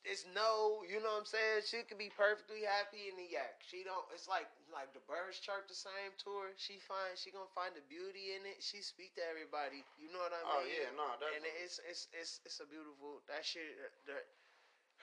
it's 0.01 0.25
no, 0.33 0.81
you 0.89 0.97
know 0.97 1.13
what 1.13 1.25
I'm 1.25 1.29
saying? 1.29 1.61
She 1.69 1.85
could 1.85 2.01
be 2.01 2.09
perfectly 2.09 2.65
happy 2.65 3.13
in 3.13 3.15
the 3.21 3.27
yak. 3.29 3.61
She 3.61 3.85
don't. 3.85 4.01
It's 4.09 4.25
like 4.25 4.49
like 4.73 4.89
the 4.97 5.03
birds 5.05 5.37
chirp 5.37 5.69
the 5.69 5.77
same 5.77 6.09
to 6.25 6.29
her. 6.41 6.49
She 6.57 6.81
find 6.81 7.13
she 7.13 7.29
gonna 7.29 7.51
find 7.53 7.77
the 7.77 7.85
beauty 7.85 8.33
in 8.33 8.41
it. 8.49 8.65
She 8.65 8.81
speak 8.81 9.13
to 9.21 9.23
everybody. 9.29 9.85
You 10.01 10.09
know 10.09 10.21
what 10.25 10.33
I 10.33 10.41
oh, 10.41 10.65
mean? 10.65 10.73
Oh 10.73 10.89
yeah, 10.89 10.89
no, 10.97 11.05
and 11.21 11.45
it's 11.61 11.77
it's 11.85 12.09
it's 12.17 12.41
it's 12.41 12.57
a 12.57 12.67
beautiful 12.67 13.21
that 13.29 13.45
shit. 13.45 13.77
The, 14.09 14.17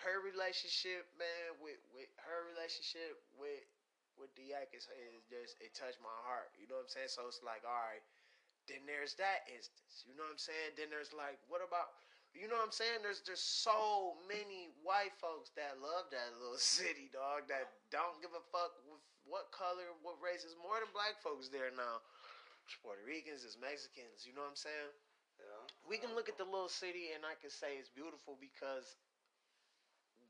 her 0.02 0.22
relationship, 0.22 1.06
man, 1.14 1.58
with 1.62 1.78
with 1.94 2.10
her 2.26 2.50
relationship 2.50 3.22
with 3.38 3.62
with 4.18 4.34
the 4.34 4.50
yak 4.50 4.74
is, 4.74 4.90
is 4.90 5.22
just 5.30 5.62
it 5.62 5.78
touched 5.78 6.02
my 6.02 6.18
heart. 6.26 6.50
You 6.58 6.66
know 6.66 6.82
what 6.82 6.90
I'm 6.90 6.94
saying? 6.94 7.10
So 7.14 7.30
it's 7.30 7.38
like, 7.46 7.62
all 7.62 7.86
right, 7.86 8.02
then 8.66 8.82
there's 8.82 9.14
that 9.22 9.46
instance. 9.46 10.02
You 10.10 10.18
know 10.18 10.26
what 10.26 10.34
I'm 10.34 10.42
saying? 10.42 10.74
Then 10.74 10.90
there's 10.90 11.14
like, 11.14 11.38
what 11.46 11.62
about? 11.62 11.94
You 12.38 12.46
know 12.46 12.54
what 12.62 12.70
I'm 12.70 12.76
saying? 12.76 13.02
There's 13.02 13.20
there's 13.26 13.42
so 13.42 14.14
many 14.30 14.70
white 14.86 15.12
folks 15.18 15.50
that 15.58 15.76
love 15.82 16.06
that 16.14 16.30
little 16.38 16.56
city, 16.62 17.10
dog. 17.10 17.50
That 17.50 17.66
don't 17.90 18.16
give 18.22 18.30
a 18.32 18.44
fuck 18.54 18.78
with 18.86 19.02
what 19.26 19.50
color, 19.50 19.90
what 20.06 20.16
race. 20.22 20.46
There's 20.46 20.56
more 20.62 20.78
than 20.78 20.88
black 20.94 21.18
folks 21.20 21.50
there 21.50 21.74
now. 21.74 21.98
There's 22.64 22.78
Puerto 22.80 23.02
Ricans, 23.02 23.42
there's 23.42 23.58
Mexicans. 23.58 24.22
You 24.24 24.32
know 24.38 24.44
what 24.46 24.54
I'm 24.54 24.60
saying? 24.60 24.92
Yeah. 25.38 25.62
we 25.86 26.02
can 26.02 26.18
look 26.18 26.26
at 26.26 26.34
the 26.34 26.42
little 26.46 26.66
city 26.70 27.14
and 27.14 27.22
I 27.22 27.38
can 27.38 27.46
say 27.46 27.78
it's 27.78 27.86
beautiful 27.94 28.34
because 28.42 28.98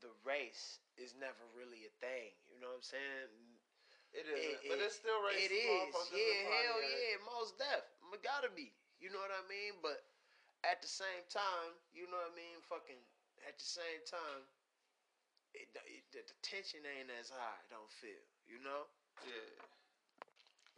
the 0.05 0.13
race 0.21 0.77
is 1.01 1.17
never 1.17 1.43
really 1.57 1.89
a 1.89 1.93
thing. 1.97 2.31
You 2.47 2.61
know 2.61 2.69
what 2.71 2.85
I'm 2.85 2.93
saying? 2.93 3.29
It 4.13 4.25
is, 4.29 4.37
It- 4.37 4.69
but 4.69 4.77
it- 4.77 4.85
it's 4.85 4.95
still 5.01 5.17
racist. 5.25 5.49
It 5.49 5.53
is. 5.53 5.93
Yeah, 6.13 6.37
hell 6.45 6.77
yeah, 6.81 7.17
most. 7.25 7.57
It 7.57 8.21
gotta 8.21 8.49
be. 8.53 8.73
You 9.01 9.09
know 9.09 9.19
what 9.19 9.33
I 9.33 9.41
mean? 9.49 9.81
But 9.81 10.01
at 10.67 10.81
the 10.81 10.91
same 10.91 11.23
time, 11.31 11.71
you 11.95 12.09
know 12.11 12.19
what 12.19 12.33
I 12.33 12.39
mean? 12.39 12.59
Fucking 12.67 12.99
at 13.47 13.55
the 13.55 13.69
same 13.69 14.01
time, 14.03 14.43
it, 15.55 15.71
it, 15.87 16.03
the 16.11 16.23
tension 16.43 16.83
ain't 16.83 17.09
as 17.19 17.31
high. 17.31 17.55
I 17.55 17.67
don't 17.71 17.89
feel. 17.89 18.23
You 18.43 18.59
know. 18.63 18.89
Yeah. 19.23 19.49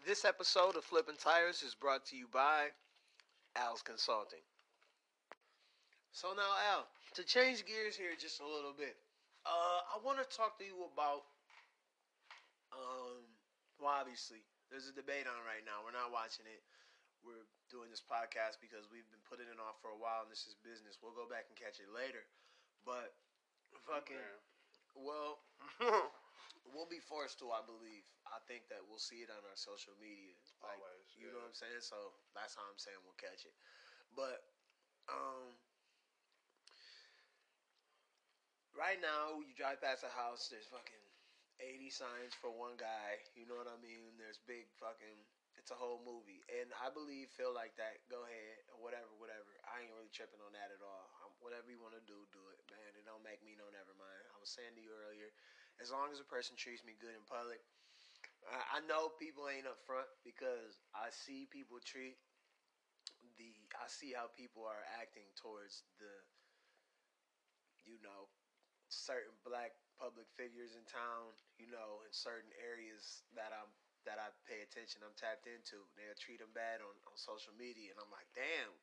This 0.05 0.25
episode 0.25 0.75
of 0.75 0.84
Flipping 0.84 1.17
Tires 1.17 1.61
is 1.61 1.77
brought 1.77 2.05
to 2.09 2.17
you 2.17 2.25
by 2.32 2.73
Al's 3.55 3.82
Consulting. 3.82 4.41
So 6.11 6.34
now, 6.34 6.51
Al, 6.73 6.89
to 7.15 7.23
change 7.23 7.63
gears 7.65 7.95
here 7.95 8.17
just 8.17 8.41
a 8.41 8.47
little 8.47 8.73
bit, 8.73 8.97
uh, 9.45 9.79
I 9.93 10.01
want 10.03 10.19
to 10.19 10.27
talk 10.27 10.57
to 10.59 10.65
you 10.65 10.89
about. 10.93 11.29
Um, 12.71 13.27
well, 13.79 13.93
obviously, 13.93 14.41
there's 14.69 14.88
a 14.88 14.95
debate 14.95 15.27
on 15.27 15.38
right 15.43 15.63
now. 15.65 15.84
We're 15.84 15.95
not 15.95 16.11
watching 16.13 16.47
it. 16.47 16.63
We're 17.21 17.45
doing 17.72 17.88
this 17.88 18.03
podcast 18.03 18.59
because 18.59 18.86
we've 18.91 19.07
been 19.09 19.24
putting 19.24 19.47
it 19.47 19.57
off 19.57 19.80
for 19.80 19.95
a 19.95 19.99
while, 19.99 20.28
and 20.28 20.32
this 20.32 20.43
is 20.43 20.59
business. 20.59 20.99
We'll 20.99 21.15
go 21.15 21.26
back 21.26 21.47
and 21.47 21.55
catch 21.55 21.80
it 21.80 21.88
later. 21.89 22.22
But 22.84 23.15
fucking, 23.88 24.19
well, 24.93 25.39
we'll 26.76 26.91
be 26.91 26.99
forced 26.99 27.39
to, 27.39 27.49
I 27.55 27.63
believe. 27.63 28.03
I 28.28 28.43
think 28.47 28.67
that 28.67 28.84
we'll 28.84 29.01
see 29.01 29.24
it 29.24 29.32
on 29.32 29.41
our 29.47 29.55
social 29.59 29.95
media. 30.03 30.36
Like, 30.59 30.76
Always, 30.78 31.07
you 31.15 31.32
know 31.32 31.39
what 31.39 31.51
I'm 31.51 31.57
saying? 31.57 31.84
So 31.84 32.15
that's 32.36 32.53
how 32.59 32.67
I'm 32.67 32.80
saying 32.80 32.99
we'll 33.07 33.17
catch 33.17 33.47
it. 33.47 33.55
But 34.15 34.43
um 35.07 35.55
right 38.76 38.99
now 39.03 39.43
you 39.43 39.51
drive 39.55 39.84
past 39.84 40.07
a 40.07 40.11
house, 40.11 40.47
there's 40.47 40.67
fucking 40.67 41.05
80 41.59 41.91
signs 41.91 42.34
for 42.34 42.49
one 42.49 42.80
guy. 42.80 43.19
You 43.36 43.45
know 43.45 43.59
what 43.59 43.69
I 43.69 43.78
mean? 43.84 44.15
There's 44.17 44.39
big 44.47 44.67
fucking 44.80 45.19
it's 45.62 45.70
a 45.70 45.78
whole 45.78 46.01
movie. 46.01 46.41
And 46.49 46.74
I 46.82 46.89
believe 46.89 47.30
feel 47.38 47.53
like 47.53 47.78
that, 47.78 48.01
go 48.09 48.26
ahead, 48.26 48.57
or 48.74 48.82
whatever, 48.82 49.14
whatever. 49.22 49.45
I 49.70 49.86
ain't 49.86 49.93
really 49.93 50.09
tripping 50.09 50.41
on 50.41 50.57
that 50.57 50.74
at 50.74 50.82
all. 50.82 51.05
i 51.22 51.30
whatever 51.39 51.70
you 51.70 51.78
want 51.78 51.93
to 51.93 52.03
do, 52.09 52.18
do 52.34 52.41
it, 52.53 52.62
man. 52.74 52.97
It 52.97 53.05
don't 53.05 53.22
make 53.22 53.41
me 53.45 53.53
no 53.53 53.70
never 53.70 53.93
mind. 53.93 54.24
I 54.34 54.38
was 54.41 54.49
saying 54.49 54.74
to 54.74 54.82
you 54.82 54.89
earlier, 54.93 55.30
as 55.78 55.93
long 55.93 56.09
as 56.09 56.18
a 56.18 56.26
person 56.26 56.57
treats 56.57 56.82
me 56.82 56.97
good 56.97 57.14
in 57.14 57.26
public, 57.30 57.62
I, 58.49 58.82
I 58.82 58.89
know 58.89 59.14
people 59.22 59.45
ain't 59.49 59.70
up 59.70 59.78
front 59.86 60.09
because 60.26 60.82
I 60.97 61.14
see 61.14 61.45
people 61.49 61.78
treat 61.82 62.18
the 63.38 63.53
I 63.78 63.86
see 63.86 64.14
how 64.18 64.34
people 64.34 64.66
are 64.66 64.86
acting 64.97 65.30
towards 65.38 65.86
the 66.01 66.14
you 67.86 68.01
know 68.01 68.30
certain 68.89 69.34
black 69.45 69.78
public 69.95 70.26
figures 70.34 70.74
in 70.74 70.84
town, 70.89 71.32
you 71.62 71.70
know, 71.70 72.01
in 72.03 72.12
certain 72.12 72.49
areas 72.57 73.22
that 73.38 73.53
I'm 73.53 73.70
that 74.05 74.17
I 74.21 74.29
pay 74.47 74.61
attention, 74.65 75.05
I'm 75.05 75.15
tapped 75.17 75.45
into. 75.45 75.81
They'll 75.95 76.17
treat 76.17 76.41
them 76.41 76.51
bad 76.53 76.81
on, 76.81 76.93
on 77.07 77.15
social 77.17 77.53
media, 77.57 77.93
and 77.93 77.99
I'm 78.01 78.11
like, 78.11 78.27
damn, 78.33 78.73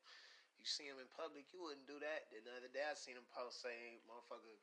you 0.59 0.67
see 0.67 0.87
him 0.87 0.99
in 0.99 1.09
public, 1.15 1.51
you 1.55 1.63
wouldn't 1.63 1.87
do 1.87 1.99
that. 2.03 2.31
Then 2.31 2.47
the 2.47 2.55
other 2.59 2.71
day, 2.71 2.83
I 2.83 2.95
seen 2.99 3.15
him 3.19 3.27
post 3.31 3.63
saying, 3.63 4.03
motherfucker 4.07 4.59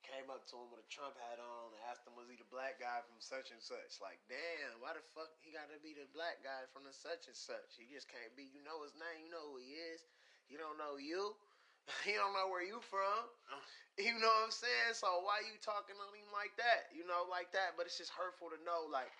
came 0.00 0.32
up 0.32 0.42
to 0.50 0.58
him 0.58 0.68
with 0.72 0.82
a 0.82 0.88
Trump 0.90 1.14
hat 1.28 1.38
on 1.38 1.70
and 1.70 1.82
asked 1.86 2.02
him, 2.08 2.16
was 2.16 2.26
he 2.26 2.34
the 2.34 2.48
black 2.48 2.80
guy 2.80 3.04
from 3.04 3.20
such 3.20 3.52
and 3.52 3.60
such? 3.60 4.00
Like, 4.00 4.18
damn, 4.26 4.80
why 4.80 4.96
the 4.96 5.04
fuck 5.12 5.30
he 5.44 5.52
got 5.52 5.68
to 5.70 5.78
be 5.84 5.92
the 5.94 6.08
black 6.16 6.40
guy 6.42 6.66
from 6.72 6.88
the 6.88 6.94
such 6.94 7.28
and 7.28 7.36
such? 7.36 7.76
He 7.76 7.86
just 7.92 8.08
can't 8.08 8.32
be. 8.34 8.48
You 8.50 8.64
know 8.64 8.80
his 8.82 8.96
name, 8.96 9.22
you 9.22 9.30
know 9.30 9.44
who 9.54 9.60
he 9.60 9.76
is. 9.92 10.02
He 10.50 10.58
don't 10.58 10.80
know 10.80 10.98
you. 10.98 11.36
he 12.06 12.16
don't 12.18 12.34
know 12.34 12.50
where 12.50 12.64
you 12.64 12.80
from. 12.90 13.28
You 13.98 14.16
know 14.16 14.32
what 14.32 14.48
I'm 14.48 14.54
saying? 14.54 14.96
So 14.96 15.20
why 15.28 15.44
you 15.44 15.60
talking 15.60 15.92
on 16.00 16.08
him 16.16 16.24
like 16.32 16.56
that? 16.56 16.88
You 16.96 17.04
know, 17.04 17.28
like 17.28 17.52
that. 17.52 17.76
But 17.76 17.84
it's 17.84 18.00
just 18.00 18.08
hurtful 18.08 18.48
to 18.48 18.56
know. 18.64 18.88
Like, 18.88 19.12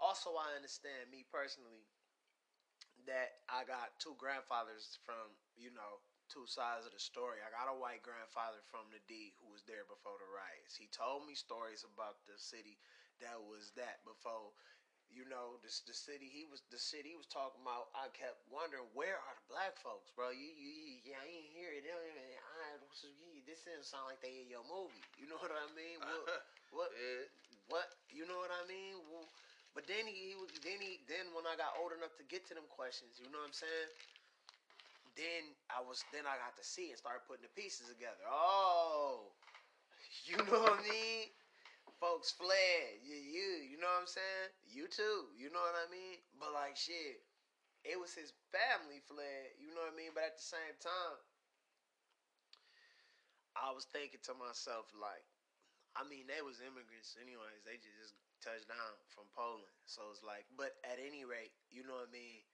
also 0.00 0.36
I 0.36 0.56
understand 0.56 1.10
me 1.10 1.24
personally 1.30 1.86
that 3.06 3.44
I 3.46 3.62
got 3.64 3.96
two 4.02 4.16
grandfathers 4.18 4.98
from 5.06 5.30
you 5.54 5.70
know 5.72 6.02
two 6.26 6.44
sides 6.50 6.82
of 6.84 6.92
the 6.92 6.98
story. 6.98 7.38
I 7.38 7.54
got 7.54 7.70
a 7.70 7.76
white 7.78 8.02
grandfather 8.02 8.58
from 8.66 8.90
the 8.90 8.98
D 9.06 9.30
who 9.38 9.54
was 9.54 9.62
there 9.62 9.86
before 9.86 10.18
the 10.18 10.26
riots. 10.26 10.74
He 10.74 10.90
told 10.90 11.22
me 11.22 11.38
stories 11.38 11.86
about 11.86 12.18
the 12.26 12.34
city 12.36 12.82
that 13.22 13.38
was 13.38 13.70
that 13.78 14.02
before. 14.02 14.52
You 15.06 15.22
know, 15.30 15.62
the, 15.62 15.70
the 15.86 15.94
city 15.94 16.26
he 16.26 16.42
was 16.50 16.66
the 16.74 16.82
city 16.82 17.14
he 17.14 17.18
was 17.20 17.30
talking 17.30 17.62
about. 17.62 17.94
I 17.94 18.10
kept 18.10 18.42
wondering 18.50 18.90
where 18.90 19.14
are 19.22 19.36
the 19.38 19.46
black 19.46 19.78
folks, 19.78 20.10
bro? 20.10 20.34
You 20.34 20.50
you, 20.50 20.72
you 20.74 21.14
yeah, 21.14 21.22
I 21.22 21.30
ain't 21.30 21.46
hear 21.54 21.70
it. 21.70 21.86
They 21.86 21.94
don't 21.94 22.02
even- 22.10 22.42
I, 22.42 22.82
this 23.46 23.62
doesn't 23.62 23.86
sound 23.86 24.10
like 24.10 24.18
they 24.18 24.42
in 24.42 24.50
your 24.50 24.66
movie. 24.66 24.98
You 25.14 25.30
know 25.30 25.38
what 25.38 25.54
I 25.54 25.66
mean? 25.78 26.02
What 26.02 26.26
what 26.74 26.90
yeah. 26.98 27.30
what 27.70 27.86
you 28.10 28.26
know 28.26 28.36
what 28.42 28.50
I 28.50 28.66
mean? 28.66 28.98
Well, 29.06 29.30
but 29.76 29.84
then 29.84 30.08
he, 30.08 30.32
he 30.32 30.34
was 30.40 30.48
then 30.64 30.80
he 30.80 31.04
then 31.04 31.28
when 31.36 31.44
I 31.44 31.52
got 31.52 31.76
old 31.76 31.92
enough 31.92 32.16
to 32.16 32.24
get 32.32 32.48
to 32.48 32.56
them 32.56 32.64
questions, 32.72 33.20
you 33.20 33.28
know 33.28 33.44
what 33.44 33.52
I'm 33.52 33.60
saying? 33.60 33.92
Then 35.20 35.52
I 35.68 35.84
was 35.84 36.00
then 36.16 36.24
I 36.24 36.40
got 36.40 36.56
to 36.56 36.64
see 36.64 36.88
and 36.88 36.96
start 36.96 37.28
putting 37.28 37.44
the 37.44 37.52
pieces 37.52 37.92
together. 37.92 38.24
Oh, 38.24 39.36
you 40.28 40.40
know 40.40 40.64
what 40.64 40.80
I 40.80 40.88
mean? 40.88 41.28
Folks 42.00 42.32
fled. 42.32 43.04
You 43.04 43.20
you 43.20 43.68
you 43.68 43.76
know 43.76 43.92
what 44.00 44.08
I'm 44.08 44.08
saying? 44.08 44.48
You 44.64 44.88
too. 44.88 45.28
You 45.36 45.52
know 45.52 45.60
what 45.60 45.76
I 45.76 45.92
mean? 45.92 46.24
But 46.40 46.56
like 46.56 46.80
shit, 46.80 47.20
it 47.84 48.00
was 48.00 48.16
his 48.16 48.32
family 48.48 49.04
fled. 49.04 49.60
You 49.60 49.76
know 49.76 49.84
what 49.84 49.92
I 49.92 50.00
mean? 50.00 50.16
But 50.16 50.32
at 50.32 50.40
the 50.40 50.48
same 50.56 50.76
time, 50.80 51.20
I 53.60 53.76
was 53.76 53.84
thinking 53.92 54.24
to 54.24 54.32
myself 54.40 54.88
like. 54.96 55.20
I 55.96 56.04
mean, 56.04 56.28
they 56.28 56.44
was 56.44 56.60
immigrants 56.60 57.16
anyways. 57.16 57.64
They 57.64 57.80
just 57.80 58.12
touched 58.46 58.70
down 58.70 58.94
from 59.10 59.26
Poland. 59.34 59.74
So 59.90 60.06
it's 60.14 60.22
like, 60.22 60.46
but 60.54 60.78
at 60.86 61.02
any 61.02 61.26
rate, 61.26 61.50
you 61.66 61.82
know 61.82 61.98
what 61.98 62.14
I 62.14 62.14
mean? 62.14 62.46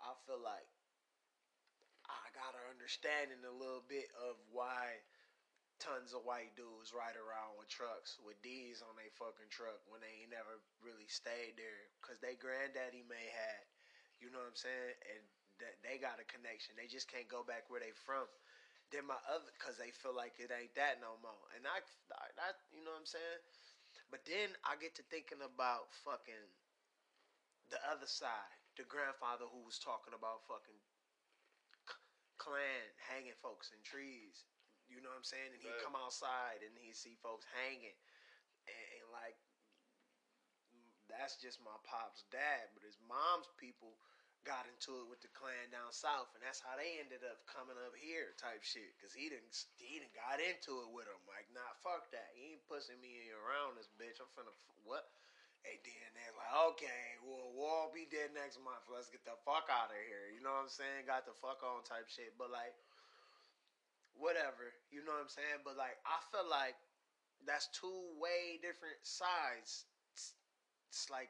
I 0.00 0.16
feel 0.24 0.40
like 0.40 0.64
I 2.08 2.32
got 2.32 2.56
an 2.56 2.72
understanding 2.72 3.44
a 3.44 3.52
little 3.52 3.84
bit 3.84 4.08
of 4.16 4.40
why 4.48 5.04
tons 5.76 6.16
of 6.16 6.24
white 6.24 6.56
dudes 6.56 6.96
ride 6.96 7.20
around 7.20 7.60
with 7.60 7.68
trucks 7.68 8.16
with 8.24 8.40
D's 8.40 8.80
on 8.80 8.96
their 8.96 9.12
fucking 9.20 9.52
truck 9.52 9.84
when 9.92 10.00
they 10.00 10.24
ain't 10.24 10.32
never 10.32 10.64
really 10.80 11.08
stayed 11.08 11.60
there 11.60 11.92
because 12.00 12.16
they 12.24 12.40
granddaddy 12.40 13.04
may 13.04 13.28
had, 13.28 13.64
you 14.16 14.32
know 14.32 14.40
what 14.40 14.56
I'm 14.56 14.56
saying, 14.56 14.96
and 15.12 15.22
that 15.60 15.76
they 15.84 16.00
got 16.00 16.20
a 16.20 16.26
connection. 16.28 16.76
They 16.76 16.88
just 16.88 17.12
can't 17.12 17.28
go 17.28 17.44
back 17.44 17.68
where 17.68 17.80
they 17.80 17.92
from. 17.92 18.24
Then 18.88 19.04
my 19.04 19.18
other, 19.28 19.50
cause 19.58 19.76
they 19.76 19.90
feel 19.90 20.14
like 20.14 20.38
it 20.38 20.48
ain't 20.54 20.72
that 20.78 21.02
no 21.02 21.18
more, 21.18 21.44
and 21.58 21.66
I, 21.66 21.82
I, 22.38 22.54
you 22.70 22.86
know 22.86 22.94
what 22.94 23.02
I'm 23.02 23.10
saying. 23.10 23.42
But 24.10 24.22
then 24.24 24.54
I 24.62 24.78
get 24.78 24.94
to 24.96 25.04
thinking 25.10 25.42
about 25.42 25.90
fucking 26.06 26.46
the 27.70 27.82
other 27.90 28.06
side, 28.06 28.58
the 28.78 28.86
grandfather 28.86 29.50
who 29.50 29.66
was 29.66 29.82
talking 29.82 30.14
about 30.14 30.46
fucking 30.46 30.78
Klan 32.38 32.86
hanging 33.10 33.34
folks 33.42 33.74
in 33.74 33.80
trees. 33.82 34.46
You 34.86 35.02
know 35.02 35.10
what 35.10 35.18
I'm 35.18 35.26
saying? 35.26 35.50
And 35.50 35.58
he'd 35.58 35.82
come 35.82 35.98
outside 35.98 36.62
and 36.62 36.70
he'd 36.78 36.94
see 36.94 37.18
folks 37.18 37.42
hanging. 37.58 37.98
And, 38.70 38.86
and, 39.02 39.10
like, 39.10 39.34
that's 41.10 41.42
just 41.42 41.58
my 41.58 41.74
pop's 41.82 42.22
dad. 42.30 42.70
But 42.70 42.86
his 42.86 42.98
mom's 43.02 43.50
people 43.58 43.98
got 44.46 44.64
into 44.70 45.02
it 45.02 45.10
with 45.10 45.18
the 45.20 45.28
Klan 45.34 45.74
down 45.74 45.90
south. 45.90 46.30
And 46.38 46.40
that's 46.40 46.62
how 46.62 46.78
they 46.78 47.02
ended 47.02 47.26
up 47.26 47.42
coming 47.50 47.76
up 47.76 47.92
here 47.98 48.32
type 48.38 48.62
shit. 48.62 48.94
Because 48.96 49.10
he 49.10 49.26
didn't, 49.26 49.50
he 49.82 49.98
didn't 49.98 50.14
got 50.14 50.38
into 50.38 50.86
it 50.86 50.90
with 50.94 51.10
them. 51.10 51.20
Like, 51.26 51.50
nah, 51.50 51.66
fuck 51.82 52.06
that. 52.14 52.30
He 52.38 52.54
ain't 52.54 52.64
pushing 52.70 52.96
me 53.02 53.28
around 53.34 53.74
this 53.76 53.90
bitch. 53.98 54.22
I'm 54.22 54.30
finna, 54.38 54.54
what? 54.86 55.10
And 55.66 55.82
then 55.82 56.08
they're 56.14 56.38
like, 56.38 56.54
okay, 56.74 57.18
well, 57.26 57.50
we'll 57.50 57.66
all 57.66 57.90
be 57.90 58.06
dead 58.06 58.30
next 58.38 58.62
month. 58.62 58.86
Let's 58.86 59.10
get 59.10 59.26
the 59.26 59.34
fuck 59.42 59.66
out 59.66 59.90
of 59.90 59.98
here. 60.06 60.30
You 60.30 60.38
know 60.38 60.54
what 60.54 60.70
I'm 60.70 60.70
saying? 60.70 61.10
Got 61.10 61.26
the 61.26 61.34
fuck 61.34 61.58
on 61.66 61.82
type 61.82 62.06
shit. 62.06 62.38
But 62.38 62.54
like, 62.54 62.70
whatever. 64.14 64.70
You 64.94 65.02
know 65.02 65.10
what 65.18 65.26
I'm 65.26 65.34
saying? 65.34 65.66
But 65.66 65.74
like, 65.74 65.98
I 66.06 66.22
feel 66.30 66.46
like 66.46 66.78
that's 67.42 67.66
two 67.74 68.14
way 68.22 68.62
different 68.62 68.98
sides. 69.02 69.90
It's, 70.14 71.10
like 71.12 71.28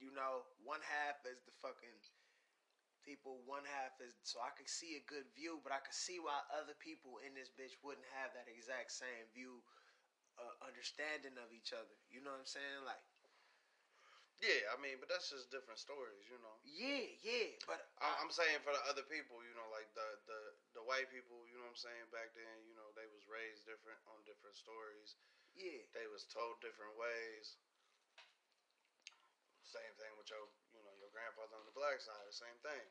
you 0.00 0.10
know, 0.16 0.48
one 0.64 0.80
half 0.82 1.20
is 1.28 1.40
the 1.44 1.54
fucking 1.60 1.98
people, 3.04 3.40
one 3.48 3.64
half 3.64 3.96
is 4.00 4.12
so 4.24 4.40
I 4.40 4.52
could 4.56 4.68
see 4.68 4.96
a 4.96 5.04
good 5.08 5.28
view, 5.36 5.60
but 5.64 5.72
I 5.72 5.80
could 5.80 5.96
see 5.96 6.20
why 6.20 6.40
other 6.52 6.76
people 6.80 7.20
in 7.24 7.32
this 7.36 7.52
bitch 7.52 7.76
wouldn't 7.84 8.06
have 8.20 8.32
that 8.36 8.48
exact 8.48 8.92
same 8.92 9.28
view, 9.32 9.60
uh, 10.40 10.54
understanding 10.64 11.36
of 11.40 11.52
each 11.52 11.72
other. 11.72 11.96
You 12.12 12.20
know 12.24 12.32
what 12.32 12.44
I'm 12.44 12.50
saying? 12.50 12.84
Like, 12.84 13.00
yeah, 14.40 14.72
I 14.72 14.80
mean, 14.80 14.96
but 14.96 15.12
that's 15.12 15.28
just 15.28 15.52
different 15.52 15.76
stories, 15.76 16.24
you 16.32 16.40
know. 16.40 16.56
Yeah, 16.64 17.04
yeah, 17.20 17.52
but 17.68 17.92
I, 18.00 18.08
I'm 18.24 18.32
saying 18.32 18.64
for 18.64 18.72
the 18.72 18.80
other 18.88 19.04
people, 19.04 19.36
you 19.44 19.52
know, 19.52 19.68
like 19.68 19.92
the 19.92 20.08
the 20.24 20.40
the 20.80 20.84
white 20.88 21.12
people, 21.12 21.44
you 21.44 21.60
know 21.60 21.68
what 21.68 21.76
I'm 21.76 21.84
saying 21.84 22.08
back 22.08 22.32
then, 22.32 22.56
you 22.64 22.72
know, 22.72 22.88
they 22.96 23.04
was 23.12 23.28
raised 23.28 23.68
different 23.68 24.00
on 24.08 24.24
different 24.24 24.56
stories. 24.56 25.20
Yeah, 25.52 25.84
they 25.92 26.08
was 26.08 26.24
told 26.24 26.56
different 26.64 26.96
ways. 26.96 27.60
Same 29.70 29.94
thing 30.02 30.10
with 30.18 30.26
your, 30.26 30.42
you 30.74 30.82
know, 30.82 30.94
your 30.98 31.14
grandfather 31.14 31.54
on 31.54 31.62
the 31.62 31.76
black 31.78 32.02
side. 32.02 32.18
The 32.26 32.34
same 32.34 32.58
thing. 32.66 32.84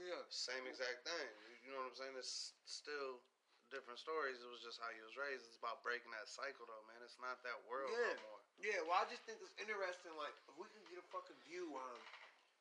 Yeah, 0.00 0.24
same 0.32 0.64
exact 0.64 1.04
thing. 1.04 1.28
You 1.60 1.76
know 1.76 1.84
what 1.84 1.92
I'm 1.92 1.98
saying? 2.00 2.16
It's 2.16 2.56
still 2.64 3.20
different 3.68 4.00
stories. 4.00 4.40
It 4.40 4.48
was 4.48 4.64
just 4.64 4.80
how 4.80 4.88
you 4.96 5.04
was 5.04 5.20
raised. 5.20 5.44
It's 5.44 5.60
about 5.60 5.84
breaking 5.84 6.08
that 6.16 6.24
cycle, 6.24 6.64
though, 6.64 6.84
man. 6.88 7.04
It's 7.04 7.20
not 7.20 7.44
that 7.44 7.60
world 7.68 7.92
yeah. 7.92 8.16
no 8.16 8.24
more. 8.24 8.40
Yeah, 8.56 8.80
well, 8.88 8.96
I 8.96 9.04
just 9.12 9.20
think 9.28 9.44
it's 9.44 9.52
interesting. 9.60 10.16
Like, 10.16 10.32
if 10.48 10.56
we 10.56 10.64
can 10.72 10.80
get 10.88 10.96
a 10.96 11.06
fucking 11.12 11.36
view 11.44 11.76
on, 11.76 11.96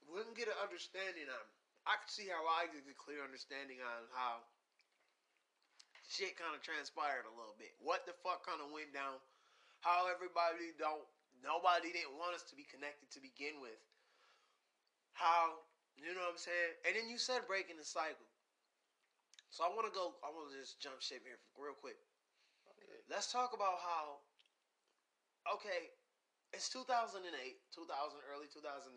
if 0.04 0.12
we 0.12 0.20
can 0.28 0.36
get 0.36 0.52
an 0.52 0.60
understanding 0.60 1.32
on. 1.32 1.46
I 1.84 2.00
can 2.00 2.08
see 2.08 2.32
how 2.32 2.44
I 2.48 2.72
get 2.72 2.88
a 2.88 2.96
clear 2.96 3.20
understanding 3.24 3.84
on 3.84 4.08
how 4.16 4.40
shit 6.08 6.40
kind 6.40 6.56
of 6.56 6.64
transpired 6.64 7.28
a 7.28 7.34
little 7.36 7.56
bit. 7.60 7.76
What 7.84 8.08
the 8.08 8.16
fuck 8.24 8.48
kind 8.48 8.64
of 8.64 8.72
went 8.72 8.96
down? 8.96 9.20
How 9.84 10.08
everybody 10.08 10.72
don't, 10.80 11.04
nobody 11.44 11.92
didn't 11.92 12.18
want 12.18 12.34
us 12.34 12.48
to 12.50 12.56
be 12.56 12.66
connected 12.66 13.12
to 13.14 13.20
begin 13.20 13.60
with. 13.60 13.78
How 15.14 15.68
you 16.00 16.10
know 16.16 16.26
what 16.26 16.36
I'm 16.36 16.42
saying? 16.42 16.74
And 16.90 16.92
then 16.98 17.06
you 17.06 17.22
said 17.22 17.46
breaking 17.46 17.78
the 17.78 17.86
cycle. 17.86 18.26
So 19.54 19.62
I 19.62 19.70
want 19.70 19.86
to 19.86 19.94
go. 19.94 20.18
I 20.26 20.34
want 20.34 20.50
to 20.50 20.58
just 20.58 20.82
jump 20.82 20.98
ship 20.98 21.22
here 21.22 21.38
real 21.54 21.78
quick. 21.78 22.00
Okay. 22.66 23.06
Let's 23.06 23.30
talk 23.30 23.54
about 23.54 23.78
how. 23.86 24.26
Okay, 25.44 25.92
it's 26.56 26.72
2008, 26.72 27.20
2000, 27.28 27.84
early 28.32 28.48
2009. 28.48 28.96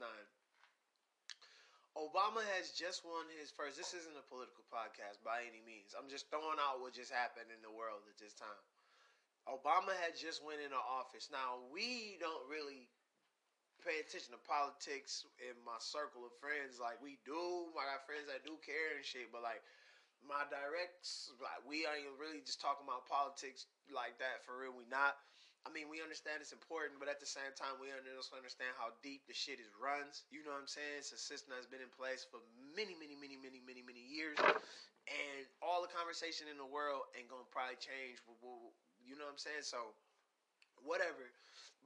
Obama 1.99 2.45
has 2.55 2.71
just 2.71 3.03
won 3.03 3.27
his 3.35 3.51
first. 3.51 3.75
This 3.75 3.97
isn't 3.99 4.15
a 4.15 4.23
political 4.31 4.63
podcast 4.71 5.19
by 5.27 5.43
any 5.43 5.59
means. 5.67 5.97
I'm 5.97 6.07
just 6.07 6.31
throwing 6.31 6.61
out 6.63 6.79
what 6.79 6.95
just 6.95 7.11
happened 7.11 7.51
in 7.51 7.59
the 7.67 7.73
world 7.73 8.07
at 8.07 8.15
this 8.21 8.37
time. 8.37 8.63
Obama 9.47 9.95
had 10.03 10.19
just 10.19 10.43
went 10.43 10.59
into 10.59 10.79
office. 10.79 11.31
Now 11.31 11.63
we 11.71 12.19
don't 12.19 12.43
really 12.51 12.91
pay 13.87 14.03
attention 14.03 14.35
to 14.35 14.43
politics 14.43 15.23
in 15.39 15.55
my 15.63 15.79
circle 15.79 16.27
of 16.27 16.35
friends 16.43 16.83
like 16.83 16.99
we 16.99 17.23
do. 17.23 17.71
I 17.79 17.87
got 17.87 18.03
friends 18.11 18.27
that 18.27 18.43
do 18.43 18.59
care 18.67 18.99
and 18.99 19.07
shit, 19.07 19.31
but 19.31 19.47
like 19.47 19.63
my 20.27 20.43
directs, 20.51 21.31
like 21.39 21.63
we 21.63 21.87
ain't 21.87 22.19
really 22.19 22.43
just 22.43 22.59
talking 22.59 22.83
about 22.83 23.07
politics 23.07 23.71
like 23.87 24.19
that 24.19 24.43
for 24.43 24.59
real. 24.59 24.75
We 24.75 24.83
not. 24.91 25.15
I 25.67 25.71
mean, 25.75 25.91
we 25.91 25.99
understand 25.99 26.39
it's 26.39 26.55
important, 26.55 27.03
but 27.03 27.11
at 27.11 27.19
the 27.19 27.27
same 27.27 27.51
time, 27.59 27.75
we 27.83 27.91
also 27.91 28.39
understand 28.39 28.71
how 28.79 28.95
deep 29.03 29.27
the 29.27 29.35
shit 29.35 29.59
is 29.59 29.67
runs. 29.75 30.23
You 30.31 30.47
know 30.47 30.55
what 30.55 30.63
I'm 30.63 30.71
saying? 30.71 30.95
It's 30.95 31.11
a 31.11 31.19
system 31.19 31.51
that's 31.51 31.67
been 31.67 31.83
in 31.83 31.91
place 31.91 32.23
for 32.23 32.39
many, 32.79 32.95
many, 32.95 33.19
many, 33.19 33.35
many, 33.35 33.59
many, 33.59 33.83
many 33.83 33.99
years, 33.99 34.39
and 34.39 35.43
all 35.59 35.83
the 35.83 35.91
conversation 35.91 36.47
in 36.47 36.55
the 36.55 36.67
world 36.67 37.11
ain't 37.19 37.27
gonna 37.27 37.51
probably 37.51 37.83
change. 37.83 38.23
You 39.07 39.15
know 39.15 39.31
what 39.31 39.39
I'm 39.39 39.43
saying? 39.43 39.63
So, 39.63 39.95
whatever. 40.83 41.31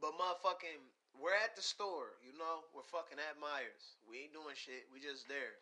But 0.01 0.17
motherfucking, 0.17 0.81
we're 1.21 1.37
at 1.37 1.53
the 1.55 1.63
store. 1.63 2.17
You 2.25 2.33
know, 2.41 2.65
we're 2.73 2.89
fucking 2.89 3.21
at 3.21 3.37
Meijers. 3.37 4.01
We 4.09 4.25
ain't 4.25 4.33
doing 4.33 4.57
shit. 4.57 4.89
We 4.89 4.99
just 5.05 5.29
there. 5.29 5.61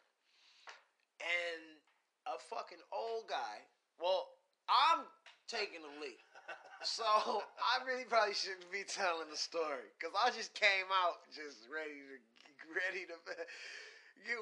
And 1.19 1.83
a 2.31 2.39
fucking 2.39 2.81
old 2.95 3.27
guy. 3.27 3.67
Well, 3.99 4.31
I'm 4.71 5.03
taking 5.51 5.83
the 5.83 5.91
lead. 5.99 6.23
So 6.87 7.03
I 7.73 7.83
really 7.83 8.07
probably 8.07 8.39
shouldn't 8.39 8.71
be 8.71 8.87
telling 8.87 9.27
the 9.27 9.41
story 9.41 9.91
because 9.99 10.15
I 10.15 10.31
just 10.31 10.55
came 10.55 10.87
out 10.95 11.27
just 11.35 11.67
ready 11.67 11.99
to 12.07 12.17
ready 12.71 13.05
to. 13.11 13.17
You 14.19 14.35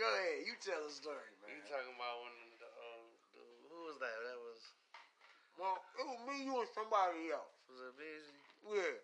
go 0.00 0.08
ahead. 0.16 0.48
You 0.48 0.56
tell 0.64 0.80
the 0.80 0.90
story, 0.90 1.28
man. 1.44 1.52
You 1.52 1.60
talking 1.68 1.92
about 1.92 2.24
when 2.24 2.34
the, 2.56 2.66
uh, 2.72 3.04
the 3.36 3.44
who 3.68 3.78
was 3.84 4.00
that? 4.00 4.16
That 4.16 4.40
was 4.40 4.60
well, 5.60 5.76
it 6.00 6.04
was 6.08 6.20
me, 6.24 6.48
you, 6.48 6.56
and 6.56 6.70
somebody 6.72 7.28
else. 7.28 7.52
Was 7.68 7.92
it 7.92 7.94
busy? 8.00 8.36
Yeah. 8.64 8.96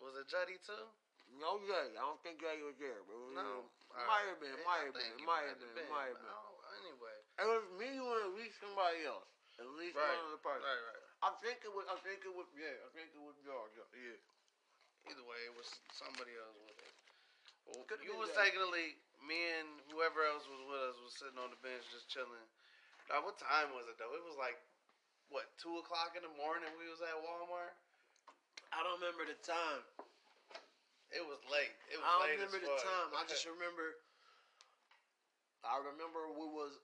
Was 0.00 0.16
it 0.16 0.24
Juddy 0.32 0.56
too? 0.64 0.88
No, 1.36 1.60
Juddy. 1.68 1.94
I 1.94 2.02
don't 2.02 2.18
think 2.24 2.40
Juddy 2.40 2.64
was 2.64 2.74
there. 2.80 3.04
But 3.04 3.14
it 3.14 3.36
no, 3.36 3.68
uh, 3.92 4.08
might 4.08 4.26
have 4.32 4.40
been. 4.40 4.56
Might 4.64 4.88
have 4.88 4.96
been. 4.96 5.14
Might 5.22 5.46
have 5.52 5.60
been. 5.60 5.86
Might 5.92 6.10
have 6.16 6.18
been. 6.18 6.38
Anyway, 6.80 7.16
it 7.36 7.46
was 7.46 7.64
me, 7.76 7.88
you, 7.92 8.02
and 8.08 8.32
at 8.32 8.34
least 8.40 8.56
somebody 8.58 9.04
else. 9.04 9.28
At 9.60 9.68
least 9.76 9.92
right. 9.92 10.16
one 10.16 10.32
of 10.32 10.32
the 10.32 10.40
parties. 10.40 10.64
Right, 10.64 10.80
right. 10.80 11.04
I 11.20 11.30
think 11.44 11.60
it 11.60 11.72
was. 11.76 11.84
I 11.92 12.00
think 12.00 12.24
it 12.24 12.32
was. 12.32 12.48
Yeah, 12.56 12.72
I 12.80 12.90
think 12.96 13.12
it 13.12 13.20
was 13.20 13.36
Georgia. 13.44 13.84
Yeah. 13.92 15.12
Either 15.12 15.24
way, 15.28 15.40
it 15.44 15.52
was 15.52 15.68
somebody 15.92 16.32
else 16.40 16.56
with 16.64 16.80
it. 16.80 16.94
Well, 17.68 17.84
Could've 17.84 18.04
you 18.04 18.16
was 18.16 18.32
that. 18.32 18.48
taking 18.48 18.64
the 18.64 18.72
lead. 18.72 18.96
Me 19.20 19.36
and 19.60 19.68
whoever 19.92 20.24
else 20.24 20.48
was 20.48 20.64
with 20.64 20.80
us 20.80 20.96
was 21.04 21.12
sitting 21.12 21.36
on 21.36 21.52
the 21.52 21.60
bench 21.60 21.84
just 21.92 22.08
chilling. 22.08 22.48
Now, 23.12 23.20
what 23.20 23.36
time 23.36 23.68
was 23.76 23.84
it 23.90 24.00
though? 24.00 24.16
It 24.16 24.24
was 24.24 24.40
like 24.40 24.56
what 25.30 25.46
two 25.56 25.78
o'clock 25.80 26.18
in 26.18 26.22
the 26.26 26.34
morning. 26.36 26.68
We 26.76 26.90
was 26.90 27.00
at 27.02 27.16
Walmart. 27.22 27.74
I 28.70 28.82
don't 28.86 28.98
remember 29.02 29.26
the 29.26 29.38
time. 29.42 29.82
It 31.10 31.26
was 31.26 31.42
late. 31.50 31.74
It 31.90 31.98
was 31.98 32.06
I 32.06 32.10
don't 32.14 32.22
late 32.22 32.38
remember 32.38 32.58
as 32.62 32.66
the 32.66 32.74
fuck. 32.78 32.86
time. 32.86 33.08
I 33.18 33.22
just 33.26 33.46
remember. 33.58 33.98
I 35.66 35.78
remember 35.82 36.30
we 36.34 36.46
was. 36.46 36.78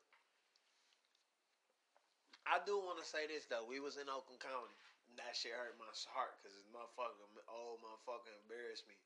I 2.47 2.62
do 2.62 2.78
want 2.78 3.03
to 3.03 3.07
say 3.07 3.26
this 3.26 3.47
though. 3.51 3.66
We 3.66 3.82
was 3.82 3.99
in 3.99 4.07
Oakland 4.07 4.42
County. 4.42 4.74
And 5.11 5.18
that 5.22 5.38
shit 5.38 5.55
hurt 5.55 5.78
my 5.78 5.86
heart 6.11 6.34
because 6.42 6.55
this 6.59 6.66
motherfucker, 6.74 7.22
old 7.47 7.78
motherfucker, 7.78 8.34
embarrassed 8.42 8.86
me. 8.90 8.99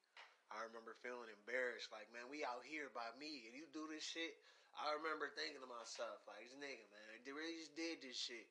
I 0.48 0.64
remember 0.66 0.98
feeling 1.04 1.30
embarrassed. 1.30 1.92
Like, 1.94 2.08
man, 2.10 2.26
we 2.26 2.42
out 2.42 2.64
here 2.66 2.90
by 2.90 3.06
me, 3.20 3.46
and 3.46 3.54
you 3.54 3.68
do 3.70 3.86
this 3.86 4.02
shit. 4.02 4.34
I 4.74 4.96
remember 4.98 5.30
thinking 5.34 5.62
to 5.62 5.70
myself, 5.70 6.24
like, 6.26 6.42
this 6.46 6.56
nigga, 6.58 6.82
man, 6.90 7.20
they 7.22 7.34
really 7.34 7.58
just 7.58 7.76
did 7.76 8.02
this 8.02 8.18
shit, 8.18 8.48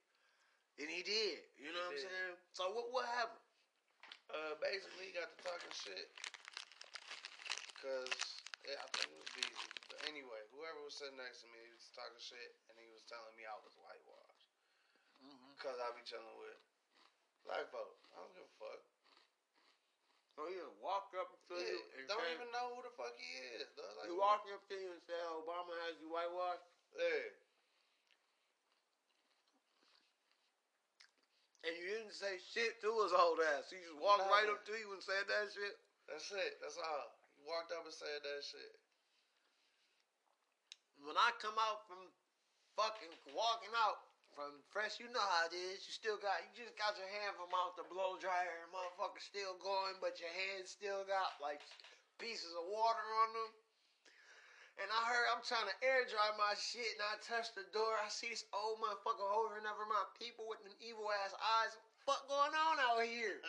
and 0.80 0.88
he 0.88 1.04
did. 1.04 1.44
You 1.60 1.76
know 1.76 1.84
what 1.92 2.00
I'm 2.00 2.02
saying? 2.02 2.36
So 2.56 2.64
what? 2.72 2.88
What 2.96 3.06
happened? 3.12 3.44
Uh, 4.30 4.54
basically, 4.64 5.10
he 5.10 5.14
got 5.14 5.28
to 5.30 5.38
talking 5.42 5.74
shit. 5.74 6.08
Cause 7.80 8.44
yeah, 8.68 8.80
I 8.80 8.88
think 8.96 9.08
it 9.12 9.20
was 9.20 9.32
busy. 9.36 9.68
But 9.88 10.00
anyway, 10.08 10.42
whoever 10.52 10.80
was 10.84 10.96
sitting 10.96 11.16
next 11.16 11.42
to 11.44 11.48
me, 11.50 11.60
he 11.64 11.72
was 11.72 11.88
talking 11.96 12.20
shit, 12.20 12.52
and 12.70 12.76
he 12.78 12.88
was 12.92 13.04
telling 13.08 13.32
me 13.40 13.48
I 13.48 13.56
was 13.64 13.74
whitewashed. 13.80 14.52
Mm-hmm. 15.24 15.54
Cause 15.60 15.80
I 15.80 15.92
be 15.96 16.04
chilling 16.04 16.38
with 16.40 16.60
black 17.48 17.68
folk. 17.72 17.96
I 18.14 18.22
don't 18.22 18.36
give 18.36 18.46
a 18.46 18.56
fuck. 18.60 18.82
So 20.38 20.48
he 20.48 20.56
just 20.56 20.78
walked 20.80 21.12
up 21.20 21.36
to 21.52 21.56
Yeah, 21.60 21.68
you 21.68 22.00
and 22.00 22.08
don't 22.08 22.32
even 22.32 22.48
know 22.56 22.72
who 22.72 22.80
the 22.88 22.94
fuck 22.96 23.12
he 23.20 23.28
is. 23.60 23.68
Like, 23.76 24.08
he 24.08 24.16
walked 24.16 24.48
up 24.48 24.64
to 24.72 24.76
you 24.76 24.96
and 24.96 25.04
said, 25.04 25.20
Obama 25.36 25.76
has 25.84 26.00
you 26.00 26.08
whitewashed. 26.08 26.64
Hey, 26.96 27.36
And 31.68 31.76
you 31.76 31.86
didn't 31.92 32.16
say 32.16 32.40
shit 32.40 32.80
to 32.80 32.90
his 33.04 33.12
old 33.12 33.44
ass. 33.56 33.68
He 33.68 33.80
just 33.84 34.00
walked 34.00 34.24
Nah, 34.24 34.32
right 34.32 34.48
up 34.48 34.64
to 34.64 34.76
you 34.80 34.96
and 34.96 35.04
said 35.04 35.28
that 35.28 35.52
shit. 35.52 35.76
that's 36.08 36.32
it. 36.32 36.56
That's 36.64 36.80
all. 36.80 37.08
He 37.36 37.44
walked 37.44 37.72
up 37.76 37.84
and 37.84 37.92
said 37.94 38.20
that 38.24 38.42
shit. 38.44 38.74
When 41.04 41.16
I 41.20 41.32
come 41.40 41.56
out 41.60 41.84
from 41.88 42.00
fucking 42.80 43.12
walking 43.36 43.76
out 43.76 44.00
from 44.36 44.56
fresh, 44.72 45.00
you 45.04 45.12
know 45.12 45.24
how 45.36 45.48
it 45.52 45.56
is. 45.56 45.84
You 45.84 45.92
still 45.96 46.20
got, 46.20 46.40
you 46.48 46.64
just 46.64 46.76
got 46.80 46.96
your 46.96 47.08
hand 47.12 47.36
from 47.36 47.52
off 47.56 47.76
the 47.76 47.88
blow 47.88 48.16
dryer 48.20 48.64
and 48.64 48.72
motherfucker 48.72 49.20
still 49.20 49.56
going, 49.60 50.00
but 50.00 50.20
your 50.20 50.32
hand 50.32 50.64
still 50.68 51.04
got 51.08 51.40
like 51.44 51.60
pieces 52.20 52.52
of 52.56 52.68
water 52.72 53.04
on 53.04 53.30
them. 53.36 53.52
And 54.80 54.88
I 54.88 55.02
heard 55.12 55.28
I'm 55.36 55.44
trying 55.44 55.68
to 55.68 55.76
air 55.84 56.08
dry 56.08 56.32
my 56.40 56.56
shit, 56.56 56.96
and 56.96 57.04
I 57.04 57.20
touch 57.20 57.52
the 57.52 57.68
door. 57.76 58.00
I 58.00 58.08
see 58.08 58.32
this 58.32 58.48
old 58.56 58.80
motherfucker 58.80 59.28
hovering 59.28 59.68
over 59.68 59.84
my 59.84 60.08
people 60.16 60.48
with 60.48 60.64
them 60.64 60.72
evil 60.80 61.12
ass 61.24 61.36
eyes. 61.36 61.76
Fuck 62.08 62.32
going 62.32 62.56
on 62.56 62.80
out 62.80 63.04
here? 63.04 63.44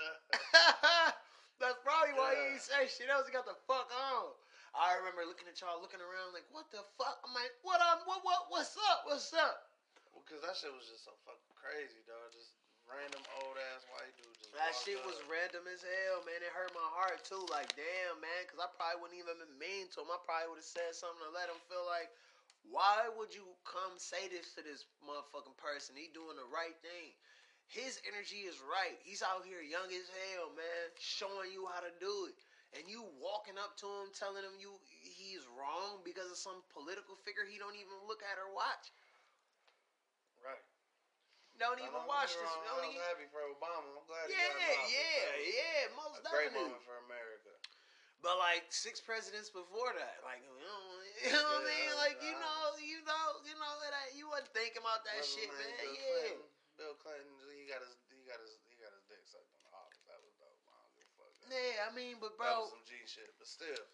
That's 1.63 1.79
probably 1.87 2.19
why 2.19 2.35
he 2.35 2.59
ain't 2.59 2.65
say 2.67 2.91
shit 2.91 3.07
else. 3.07 3.31
He 3.31 3.33
got 3.33 3.47
the 3.47 3.55
fuck 3.71 3.87
on. 3.95 4.35
I 4.75 4.99
remember 4.99 5.23
looking 5.23 5.47
at 5.47 5.59
y'all, 5.63 5.79
looking 5.79 6.03
around 6.03 6.35
like, 6.35 6.47
what 6.51 6.67
the 6.75 6.83
fuck? 6.99 7.23
I'm 7.23 7.35
like, 7.35 7.55
what 7.63 7.79
up? 7.79 8.03
What 8.11 8.27
what? 8.27 8.51
What's 8.51 8.75
up? 8.91 9.07
What's 9.07 9.31
up? 9.31 9.71
Well, 10.11 10.27
cause 10.27 10.43
that 10.43 10.59
shit 10.59 10.75
was 10.75 10.91
just 10.91 11.07
so 11.07 11.15
fucking 11.23 11.55
crazy, 11.55 12.03
dog. 12.11 12.35
Just 12.35 12.59
random 12.93 13.23
old 13.43 13.57
ass 13.73 13.83
white 13.91 14.15
dude 14.19 14.35
just. 14.39 14.53
That 14.55 14.75
shit 14.75 14.99
up. 15.01 15.07
was 15.07 15.19
random 15.31 15.67
as 15.71 15.83
hell, 15.83 16.27
man. 16.27 16.43
It 16.43 16.51
hurt 16.51 16.75
my 16.75 16.89
heart 16.95 17.23
too. 17.23 17.41
Like, 17.51 17.71
damn, 17.79 18.19
man, 18.19 18.43
because 18.47 18.61
I 18.61 18.69
probably 18.75 18.99
wouldn't 19.01 19.21
even 19.23 19.39
been 19.39 19.57
mean 19.59 19.87
to 19.95 20.03
him. 20.03 20.11
I 20.11 20.19
probably 20.27 20.51
would 20.51 20.63
have 20.63 20.67
said 20.67 20.93
something 20.93 21.23
to 21.25 21.33
let 21.33 21.51
him 21.51 21.61
feel 21.71 21.87
like, 21.87 22.11
why 22.69 23.09
would 23.17 23.33
you 23.33 23.47
come 23.65 23.97
say 23.97 24.29
this 24.29 24.53
to 24.59 24.61
this 24.61 24.85
motherfucking 25.01 25.57
person? 25.57 25.97
He 25.97 26.13
doing 26.13 26.37
the 26.37 26.49
right 26.51 26.77
thing. 26.85 27.15
His 27.71 28.03
energy 28.03 28.51
is 28.51 28.59
right. 28.67 28.99
He's 29.07 29.23
out 29.23 29.47
here 29.47 29.63
young 29.63 29.87
as 29.95 30.11
hell, 30.11 30.51
man, 30.59 30.87
showing 30.99 31.55
you 31.55 31.71
how 31.71 31.81
to 31.81 31.93
do 32.03 32.27
it. 32.27 32.35
And 32.75 32.87
you 32.87 33.03
walking 33.19 33.59
up 33.59 33.75
to 33.83 33.87
him, 33.87 34.15
telling 34.15 34.43
him 34.43 34.59
you 34.59 34.75
he's 35.03 35.43
wrong 35.59 36.03
because 36.07 36.31
of 36.31 36.39
some 36.39 36.63
political 36.71 37.19
figure 37.27 37.43
he 37.47 37.59
don't 37.59 37.75
even 37.75 37.99
look 38.07 38.23
at 38.23 38.39
or 38.39 38.51
watch. 38.55 38.91
Don't 41.61 41.77
Don't 41.77 41.85
even 41.93 42.03
watch 42.09 42.33
this. 42.33 42.41
wrong, 42.41 42.65
Don't 42.65 42.81
I 42.81 42.89
was 42.89 42.97
even, 42.97 43.05
happy 43.13 43.27
for 43.29 43.45
Obama. 43.53 43.85
I'm 43.85 44.09
glad 44.09 44.25
he 44.27 44.33
yeah, 44.33 44.49
got 44.49 44.57
him 44.57 44.81
out. 44.81 44.89
yeah, 44.89 45.29
yeah, 45.45 45.81
most 45.93 46.25
A 46.25 46.33
great 46.33 46.53
moment 46.57 46.81
for 46.89 46.97
America. 47.05 47.53
But 48.25 48.37
like 48.41 48.65
six 48.73 48.97
presidents 49.01 49.53
before 49.53 49.93
that, 49.97 50.25
like 50.25 50.41
you 50.41 50.53
know, 50.65 50.81
you 51.21 51.29
know 51.37 51.45
what 51.61 51.65
I 51.65 51.69
mean? 51.69 51.91
Like 52.01 52.17
you 52.25 52.33
know, 52.33 52.61
you 52.81 53.01
know, 53.05 53.27
you 53.45 53.55
know 53.61 53.75
that 53.85 53.93
you 54.17 54.25
wasn't 54.33 54.53
thinking 54.57 54.81
about 54.81 55.05
that 55.05 55.21
shit, 55.21 55.49
man. 55.53 55.69
Bill 55.85 55.93
Yeah. 55.93 56.01
Clinton. 56.01 56.41
Bill 56.81 56.95
Clinton. 56.97 57.33
He 57.53 57.69
got 57.69 57.81
his. 57.85 57.93
He 58.09 58.25
got 58.25 58.41
his. 58.41 58.57
He 58.69 58.77
got 58.81 58.93
his 58.97 59.05
dick 59.09 59.21
sucked 59.29 59.53
in 59.53 59.61
the 59.61 59.73
office. 59.77 60.01
That 60.09 60.17
was 60.25 60.33
dope. 60.41 60.57
I 60.65 60.73
don't 60.81 60.93
give 60.97 61.05
a 61.05 61.13
fuck. 61.21 61.33
Yeah, 61.49 61.85
I 61.85 61.91
mean, 61.93 62.17
but 62.21 62.37
That 62.41 62.57
bro, 62.57 62.69
was 62.69 62.73
some 62.73 62.85
G 62.89 62.97
shit. 63.05 63.33
But 63.37 63.49
still. 63.49 63.85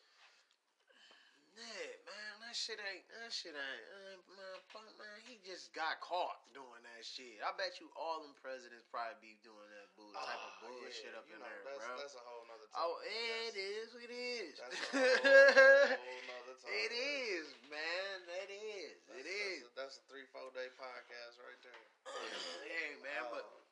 Yeah, 1.57 1.89
man, 2.05 2.33
that 2.45 2.55
shit 2.57 2.77
ain't, 2.79 3.05
that 3.17 3.33
shit 3.33 3.57
ain't, 3.57 3.85
uh, 3.97 4.17
man, 4.37 4.57
fuck, 4.69 4.87
man, 5.01 5.17
he 5.25 5.41
just 5.43 5.73
got 5.73 5.99
caught 6.05 6.39
doing 6.53 6.83
that 6.85 7.03
shit. 7.05 7.41
I 7.41 7.51
bet 7.57 7.81
you 7.81 7.89
all 7.97 8.21
them 8.25 8.37
presidents 8.39 8.85
probably 8.93 9.17
be 9.25 9.33
doing 9.41 9.69
that 9.81 9.89
bull 9.97 10.13
type 10.13 10.37
of 10.37 10.53
Ah, 10.61 10.69
bullshit 10.69 11.11
yeah, 11.13 11.19
up 11.19 11.27
in 11.33 11.41
know, 11.41 11.49
there, 11.49 11.63
that's, 11.65 11.81
bro. 11.83 11.97
That's 11.97 12.17
a 12.21 12.25
whole 12.29 12.45
nother. 12.47 12.69
Topic. 12.69 12.81
Oh, 12.81 12.95
it 13.01 13.53
That's- 13.57 13.57
is, 13.57 13.89
it 13.97 14.13
is. 14.13 14.53
That's 14.61 14.77
a 14.77 15.97
whole 16.05 16.23
nother 16.29 16.55
topic. 16.61 16.77
it 16.77 16.93
is, 16.93 17.47
man, 17.73 18.17
it 18.47 18.51
is, 18.53 18.97
That's, 19.09 19.19
it 19.21 19.27
is. 19.29 19.61
That's 19.73 19.73
a, 19.73 19.77
that's 19.81 19.95
a 20.01 20.05
three, 20.13 20.27
four 20.31 20.49
day 20.53 20.69
podcast 20.77 21.41
right 21.41 21.61
there. 21.65 21.83
hey, 22.69 23.01
man, 23.01 23.25
but. 23.33 23.45
Um, 23.49 23.65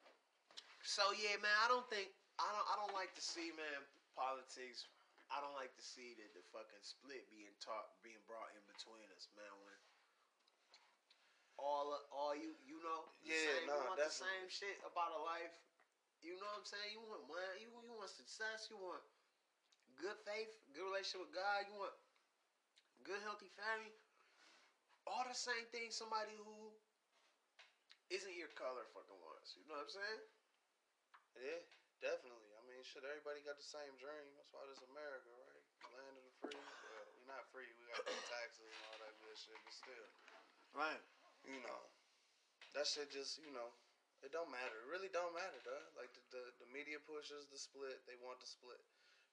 So 0.85 1.05
yeah, 1.17 1.37
man, 1.41 1.53
I 1.65 1.69
don't 1.73 1.89
think 1.89 2.13
I 2.37 2.45
don't 2.53 2.67
I 2.69 2.75
don't 2.77 2.93
like 2.93 3.15
to 3.17 3.23
see 3.25 3.49
man 3.57 3.81
politics. 4.13 4.85
I 5.31 5.41
don't 5.41 5.57
like 5.57 5.75
to 5.77 5.83
see 5.85 6.15
that 6.17 6.33
the 6.35 6.43
fucking 6.53 6.83
split 6.85 7.25
being 7.31 7.55
taught 7.61 7.89
being 8.03 8.23
brought 8.29 8.53
in 8.55 8.63
between 8.69 9.09
us, 9.13 9.29
man. 9.37 9.53
When 9.65 9.77
all 11.59 11.99
all 12.11 12.35
you 12.35 12.55
you 12.67 12.81
know 12.83 13.09
the 13.23 13.31
Yeah, 13.31 13.59
same, 13.59 13.67
nah, 13.67 13.79
you 13.79 13.89
want 13.89 14.01
the 14.01 14.11
same 14.11 14.47
shit 14.49 14.79
about 14.85 15.13
a 15.13 15.21
life. 15.21 15.53
You 16.23 16.37
know 16.41 16.47
what 16.49 16.65
I'm 16.65 16.69
saying? 16.69 16.93
You 16.93 17.01
want 17.01 17.23
money, 17.29 17.61
you 17.63 17.69
you 17.85 17.93
want 17.95 18.11
success, 18.11 18.67
you 18.71 18.77
want 18.77 19.03
good 19.97 20.17
faith, 20.25 20.51
good 20.73 20.85
relationship 20.85 21.21
with 21.29 21.33
God, 21.35 21.67
you 21.67 21.75
want 21.75 21.95
good 23.05 23.21
healthy 23.23 23.49
family. 23.57 23.93
All 25.07 25.25
the 25.25 25.35
same 25.35 25.67
thing 25.67 25.91
somebody 25.91 26.33
who 26.37 26.75
isn't 28.11 28.33
your 28.35 28.49
color 28.49 28.87
fucking 28.95 29.21
wants. 29.21 29.53
You 29.57 29.63
know 29.69 29.75
what 29.75 29.83
I'm 29.83 29.89
saying? 29.91 30.21
Yeah, 31.37 31.61
definitely. 32.01 32.54
Mean, 32.85 33.01
shit, 33.01 33.09
everybody 33.09 33.41
got 33.49 33.57
the 33.57 33.65
same 33.65 33.97
dream. 33.97 34.29
That's 34.37 34.53
why 34.53 34.61
this 34.69 34.85
America, 34.93 35.33
right? 35.33 35.65
Land 35.97 36.21
of 36.21 36.25
the 36.29 36.37
free. 36.37 36.53
Well, 36.53 37.09
we're 37.17 37.33
not 37.33 37.49
free. 37.49 37.65
We 37.81 37.89
got 37.89 38.05
to 38.05 38.13
pay 38.13 38.21
taxes 38.29 38.69
and 38.69 38.85
all 38.93 39.01
that 39.01 39.17
good 39.25 39.33
shit, 39.41 39.57
but 39.57 39.73
still, 39.73 40.09
Right. 40.77 41.01
you 41.49 41.65
know, 41.65 41.81
that 42.77 42.85
shit 42.85 43.09
just, 43.09 43.41
you 43.41 43.57
know, 43.57 43.73
it 44.21 44.37
don't 44.37 44.53
matter. 44.53 44.77
It 44.85 44.93
really 44.93 45.09
don't 45.09 45.33
matter, 45.33 45.57
dog. 45.65 45.97
Like 45.97 46.13
the, 46.13 46.21
the 46.29 46.43
the 46.61 46.69
media 46.77 47.01
pushes 47.01 47.49
the 47.49 47.57
split. 47.57 48.05
They 48.05 48.21
want 48.21 48.45
the 48.45 48.51
split. 48.53 48.85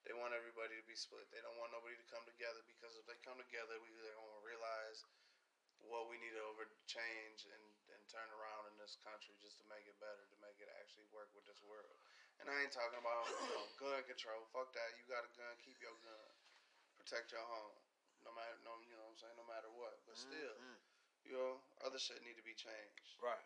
They 0.07 0.15
want 0.15 0.31
everybody 0.31 0.79
to 0.79 0.85
be 0.87 0.95
split. 0.95 1.27
They 1.35 1.43
don't 1.43 1.59
want 1.59 1.75
nobody 1.75 1.99
to 1.99 2.07
come 2.07 2.23
together 2.23 2.63
because 2.63 2.95
if 2.95 3.03
they 3.03 3.19
come 3.19 3.35
together, 3.35 3.75
we 3.83 3.91
they're 3.99 4.15
gonna 4.15 4.47
realize 4.47 5.03
what 5.91 6.07
we 6.07 6.15
need 6.23 6.31
to 6.39 6.43
over 6.47 6.71
change 6.87 7.43
and, 7.51 7.63
and 7.91 7.99
turn 8.07 8.31
around 8.31 8.71
in 8.71 8.79
this 8.79 8.95
country 9.03 9.35
just 9.43 9.59
to 9.59 9.67
make 9.67 9.83
it 9.91 9.99
better, 9.99 10.23
to 10.23 10.39
make 10.39 10.55
it 10.63 10.71
actually 10.79 11.03
work 11.11 11.27
with 11.35 11.43
this 11.43 11.59
world. 11.67 11.99
And 12.41 12.49
I 12.49 12.65
ain't 12.65 12.73
talking 12.73 12.97
about 12.97 13.29
you 13.29 13.53
know, 13.53 13.65
gun 13.77 14.01
control. 14.09 14.41
Fuck 14.49 14.73
that. 14.73 14.97
You 14.97 15.05
got 15.05 15.21
a 15.21 15.31
gun, 15.37 15.53
keep 15.61 15.77
your 15.77 15.93
gun. 16.01 16.27
Protect 16.97 17.29
your 17.29 17.45
home. 17.45 17.77
No 18.25 18.33
matter 18.33 18.57
no 18.65 18.77
you 18.85 18.93
know 18.97 19.05
what 19.09 19.17
I'm 19.17 19.21
saying, 19.21 19.37
no 19.37 19.45
matter 19.45 19.69
what. 19.73 19.97
But 20.05 20.17
still, 20.17 20.57
Mhm. 20.57 20.77
you 21.25 21.33
know, 21.37 21.61
other 21.85 21.97
shit 22.01 22.21
need 22.21 22.37
to 22.37 22.45
be 22.45 22.53
changed. 22.57 23.17
Right. 23.21 23.45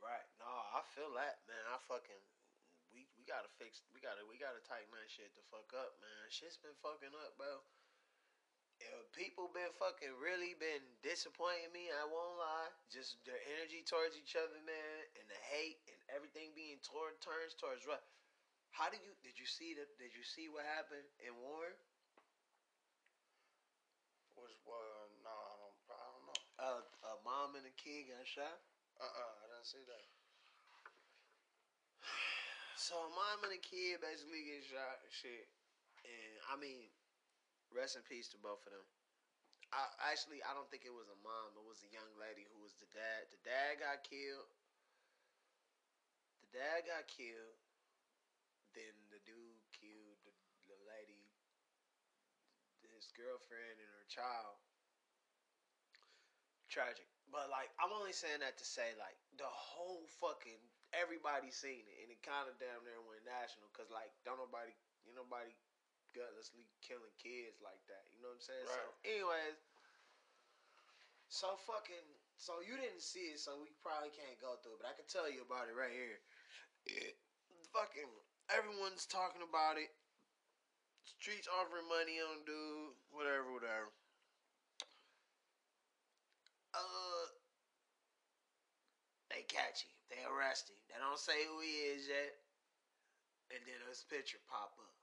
Right. 0.00 0.26
No, 0.40 0.48
I 0.48 0.80
feel 0.94 1.12
that, 1.16 1.44
man. 1.48 1.64
I 1.68 1.76
fucking 1.88 2.22
we 2.92 3.04
we 3.16 3.24
gotta 3.24 3.48
fix 3.60 3.82
we 3.92 4.00
gotta 4.00 4.24
we 4.24 4.38
gotta 4.40 4.60
tighten 4.64 4.92
that 4.96 5.10
shit 5.10 5.34
the 5.36 5.42
fuck 5.52 5.72
up, 5.74 6.00
man. 6.00 6.30
Shit's 6.30 6.56
been 6.56 6.76
fucking 6.80 7.12
up, 7.14 7.36
bro. 7.36 7.64
If 8.78 9.10
people 9.10 9.50
been 9.50 9.74
fucking 9.74 10.14
really 10.22 10.54
been 10.54 10.84
disappointing 11.02 11.74
me, 11.74 11.90
I 11.90 12.06
won't 12.06 12.38
lie. 12.38 12.70
Just 12.86 13.18
their 13.26 13.42
energy 13.58 13.82
towards 13.82 14.14
each 14.14 14.38
other, 14.38 14.62
man, 14.62 14.98
and 15.18 15.26
the 15.26 15.40
hate 15.50 15.82
and 15.90 15.97
everything 16.12 16.52
being 16.56 16.80
toward 16.84 17.20
turns 17.20 17.52
towards 17.56 17.84
what 17.84 18.04
how 18.72 18.88
did 18.92 19.00
you 19.04 19.10
did 19.24 19.36
you 19.36 19.48
see 19.48 19.74
that 19.74 19.88
did 19.96 20.12
you 20.12 20.24
see 20.24 20.46
what 20.46 20.62
happened 20.62 21.06
in 21.22 21.32
Warren? 21.40 21.74
Which 24.38 24.54
well, 24.62 25.10
no, 25.24 25.34
I 25.34 25.54
don't 25.58 25.78
I 25.90 26.06
don't 26.14 26.26
know. 26.28 26.40
Uh, 26.58 26.82
a 27.10 27.14
mom 27.26 27.58
and 27.58 27.66
a 27.66 27.74
kid 27.74 28.12
got 28.12 28.22
shot. 28.22 28.58
Uh 29.00 29.08
uh 29.08 29.34
I 29.42 29.44
didn't 29.50 29.68
see 29.68 29.84
that. 29.88 30.04
So 32.78 32.94
a 32.94 33.10
mom 33.10 33.42
and 33.42 33.50
a 33.50 33.58
kid 33.58 33.98
basically 33.98 34.46
get 34.46 34.62
shot 34.62 35.02
and 35.02 35.10
shit. 35.10 35.50
And 36.06 36.34
I 36.46 36.54
mean, 36.54 36.86
rest 37.74 37.98
in 37.98 38.06
peace 38.06 38.30
to 38.30 38.38
both 38.38 38.62
of 38.64 38.70
them. 38.70 38.86
I 39.74 39.82
actually 40.14 40.40
I 40.46 40.54
don't 40.54 40.70
think 40.70 40.86
it 40.86 40.94
was 40.94 41.10
a 41.10 41.18
mom, 41.20 41.58
it 41.58 41.66
was 41.66 41.82
a 41.82 41.90
young 41.90 42.08
lady 42.16 42.46
who 42.48 42.62
was 42.62 42.78
the 42.78 42.86
dad. 42.94 43.26
The 43.34 43.42
dad 43.42 43.82
got 43.82 44.06
killed. 44.06 44.46
The 46.48 46.64
dad 46.64 46.88
got 46.88 47.04
killed. 47.12 47.60
Then 48.72 48.94
the 49.12 49.20
dude 49.28 49.64
killed 49.76 50.16
the, 50.24 50.32
the 50.72 50.78
lady, 50.88 51.28
his 52.94 53.10
girlfriend 53.12 53.76
and 53.76 53.90
her 54.00 54.08
child. 54.08 54.56
Tragic. 56.72 57.04
But 57.28 57.52
like 57.52 57.68
I'm 57.76 57.92
only 57.92 58.16
saying 58.16 58.40
that 58.40 58.56
to 58.56 58.64
say 58.64 58.96
like 58.96 59.16
the 59.36 59.48
whole 59.48 60.08
fucking 60.20 60.60
everybody 60.96 61.52
seen 61.52 61.84
it 61.84 61.96
and 62.00 62.08
it 62.08 62.20
kind 62.24 62.48
of 62.48 62.56
damn 62.56 62.80
near 62.84 63.00
went 63.04 63.20
national 63.28 63.68
because 63.68 63.92
like 63.92 64.08
don't 64.24 64.40
nobody 64.40 64.72
you 65.04 65.12
nobody 65.12 65.52
gutlessly 66.16 66.64
killing 66.80 67.12
kids 67.20 67.60
like 67.60 67.80
that. 67.92 68.04
You 68.16 68.24
know 68.24 68.32
what 68.32 68.40
I'm 68.40 68.48
saying? 68.48 68.68
So 68.68 68.80
anyways, 69.04 69.56
so 71.28 71.56
fucking 71.68 72.08
so 72.38 72.62
you 72.62 72.78
didn't 72.78 73.02
see 73.02 73.34
it, 73.34 73.42
so 73.42 73.58
we 73.58 73.74
probably 73.82 74.14
can't 74.14 74.38
go 74.38 74.56
through 74.62 74.78
it. 74.78 74.80
But 74.80 74.88
I 74.92 74.96
can 74.96 75.10
tell 75.10 75.26
you 75.26 75.42
about 75.42 75.66
it 75.66 75.74
right 75.74 75.92
here. 75.92 76.22
It, 76.86 77.14
fucking 77.72 78.10
everyone's 78.50 79.06
talking 79.06 79.42
about 79.48 79.78
it. 79.78 79.90
Streets 81.04 81.48
offering 81.48 81.88
money 81.88 82.20
on 82.22 82.44
dude, 82.46 82.94
whatever, 83.10 83.52
whatever. 83.52 83.90
Uh, 86.74 87.26
they 89.30 89.42
catch 89.48 89.84
him. 89.84 89.92
They 90.10 90.20
arrest 90.28 90.68
him. 90.70 90.76
They 90.88 90.96
don't 91.00 91.18
say 91.18 91.44
who 91.48 91.60
he 91.60 91.96
is 91.96 92.08
yet. 92.08 92.32
and 93.52 93.60
then 93.66 93.80
his 93.88 94.04
picture 94.08 94.40
pop 94.48 94.72
up. 94.80 94.94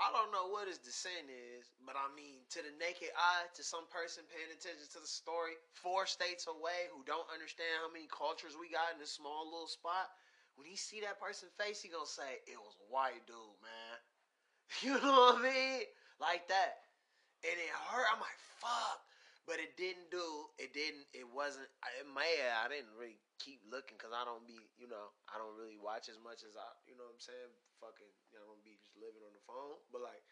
I 0.00 0.08
don't 0.12 0.32
know 0.32 0.48
what 0.48 0.68
his 0.72 0.80
descent 0.80 1.28
is, 1.28 1.68
but 1.84 1.96
I 2.00 2.08
mean, 2.16 2.44
to 2.56 2.64
the 2.64 2.72
naked 2.80 3.12
eye, 3.12 3.44
to 3.52 3.62
some 3.62 3.84
person 3.92 4.24
paying 4.32 4.48
attention 4.48 4.88
to 4.96 5.00
the 5.04 5.08
story, 5.08 5.52
four 5.76 6.08
states 6.08 6.48
away 6.48 6.88
who 6.92 7.04
don't 7.04 7.28
understand 7.28 7.76
how 7.84 7.92
many 7.92 8.08
cultures 8.08 8.56
we 8.56 8.72
got 8.72 8.96
in 8.96 8.98
this 9.00 9.12
small 9.12 9.44
little 9.44 9.68
spot, 9.68 10.08
when 10.62 10.70
he 10.70 10.78
see 10.78 11.02
that 11.02 11.18
person's 11.18 11.50
face, 11.58 11.82
he 11.82 11.90
gonna 11.90 12.06
say, 12.06 12.38
it 12.46 12.54
was 12.54 12.78
a 12.78 12.86
white 12.86 13.26
dude, 13.26 13.58
man. 13.58 13.98
You 14.86 14.94
know 15.02 15.34
what 15.34 15.42
I 15.42 15.52
mean? 15.52 15.84
Like 16.22 16.46
that. 16.48 16.86
And 17.42 17.58
it 17.58 17.74
hurt. 17.90 18.08
I'm 18.08 18.22
like, 18.22 18.40
fuck. 18.62 19.02
But 19.44 19.58
it 19.58 19.74
didn't 19.76 20.08
do. 20.08 20.24
It 20.56 20.70
didn't. 20.72 21.04
It 21.12 21.28
wasn't. 21.28 21.68
It 21.98 22.08
may. 22.08 22.40
I 22.40 22.70
didn't 22.72 22.94
really 22.96 23.20
keep 23.36 23.60
looking 23.68 24.00
because 24.00 24.16
I 24.16 24.24
don't 24.24 24.46
be. 24.48 24.56
You 24.80 24.88
know. 24.88 25.12
I 25.28 25.36
don't 25.36 25.58
really 25.58 25.76
watch 25.76 26.08
as 26.08 26.16
much 26.22 26.40
as 26.46 26.56
I. 26.56 26.70
You 26.88 26.96
know 26.96 27.04
what 27.04 27.18
I'm 27.18 27.26
saying? 27.26 27.52
Fucking. 27.82 28.14
You 28.32 28.40
know, 28.40 28.46
I 28.46 28.50
don't 28.54 28.64
be 28.64 28.80
just 28.80 28.96
living 28.96 29.20
on 29.26 29.34
the 29.36 29.44
phone. 29.44 29.76
But 29.92 30.06
like, 30.06 30.24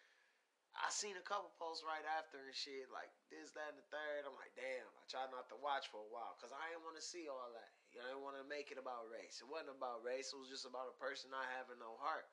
I 0.79 0.89
seen 0.89 1.21
a 1.21 1.27
couple 1.27 1.53
posts 1.61 1.85
right 1.85 2.07
after 2.17 2.41
and 2.41 2.57
shit. 2.57 2.89
Like 2.89 3.13
this, 3.29 3.53
that, 3.59 3.77
and 3.77 3.83
the 3.83 3.85
third. 3.93 4.25
I'm 4.25 4.39
like, 4.41 4.57
damn. 4.57 4.89
I 4.89 5.05
tried 5.11 5.35
not 5.35 5.53
to 5.53 5.61
watch 5.61 5.93
for 5.93 6.01
a 6.01 6.09
while 6.09 6.33
because 6.39 6.57
I 6.57 6.65
didn't 6.71 6.87
want 6.87 6.97
to 6.97 7.05
see 7.05 7.29
all 7.29 7.53
that. 7.53 7.80
You 7.91 7.99
know, 7.99 8.07
I 8.07 8.09
didn't 8.15 8.25
want 8.27 8.39
to 8.39 8.47
make 8.47 8.71
it 8.71 8.79
about 8.79 9.11
race. 9.11 9.43
It 9.43 9.49
wasn't 9.51 9.75
about 9.75 10.03
race. 10.07 10.31
It 10.31 10.39
was 10.39 10.51
just 10.51 10.67
about 10.67 10.91
a 10.91 10.97
person 10.97 11.31
not 11.35 11.47
having 11.59 11.79
no 11.83 11.99
heart. 11.99 12.27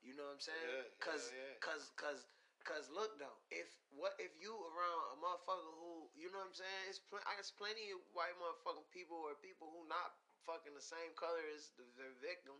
You 0.00 0.16
know 0.16 0.26
what 0.26 0.40
I'm 0.40 0.42
saying? 0.42 0.66
Yeah, 0.66 0.88
Cause, 0.98 1.30
yeah, 1.30 1.52
yeah. 1.52 1.62
cause, 1.62 1.84
cause, 1.94 2.20
cause. 2.66 2.90
Look 2.90 3.14
though, 3.22 3.38
if 3.54 3.70
what 3.94 4.18
if 4.18 4.34
you 4.40 4.50
around 4.50 5.02
a 5.14 5.16
motherfucker 5.22 5.72
who, 5.78 6.10
you 6.18 6.26
know 6.32 6.42
what 6.42 6.50
I'm 6.50 6.58
saying? 6.58 6.82
It's 6.90 6.98
pl- 6.98 7.22
I 7.22 7.38
guess 7.38 7.54
plenty 7.54 7.94
of 7.94 8.02
white 8.10 8.34
motherfucking 8.40 8.88
people 8.90 9.20
or 9.22 9.38
people 9.38 9.70
who 9.70 9.86
not 9.86 10.16
fucking 10.42 10.74
the 10.74 10.82
same 10.82 11.14
color 11.14 11.44
as 11.54 11.70
the, 11.78 11.86
their 11.94 12.14
victim. 12.18 12.58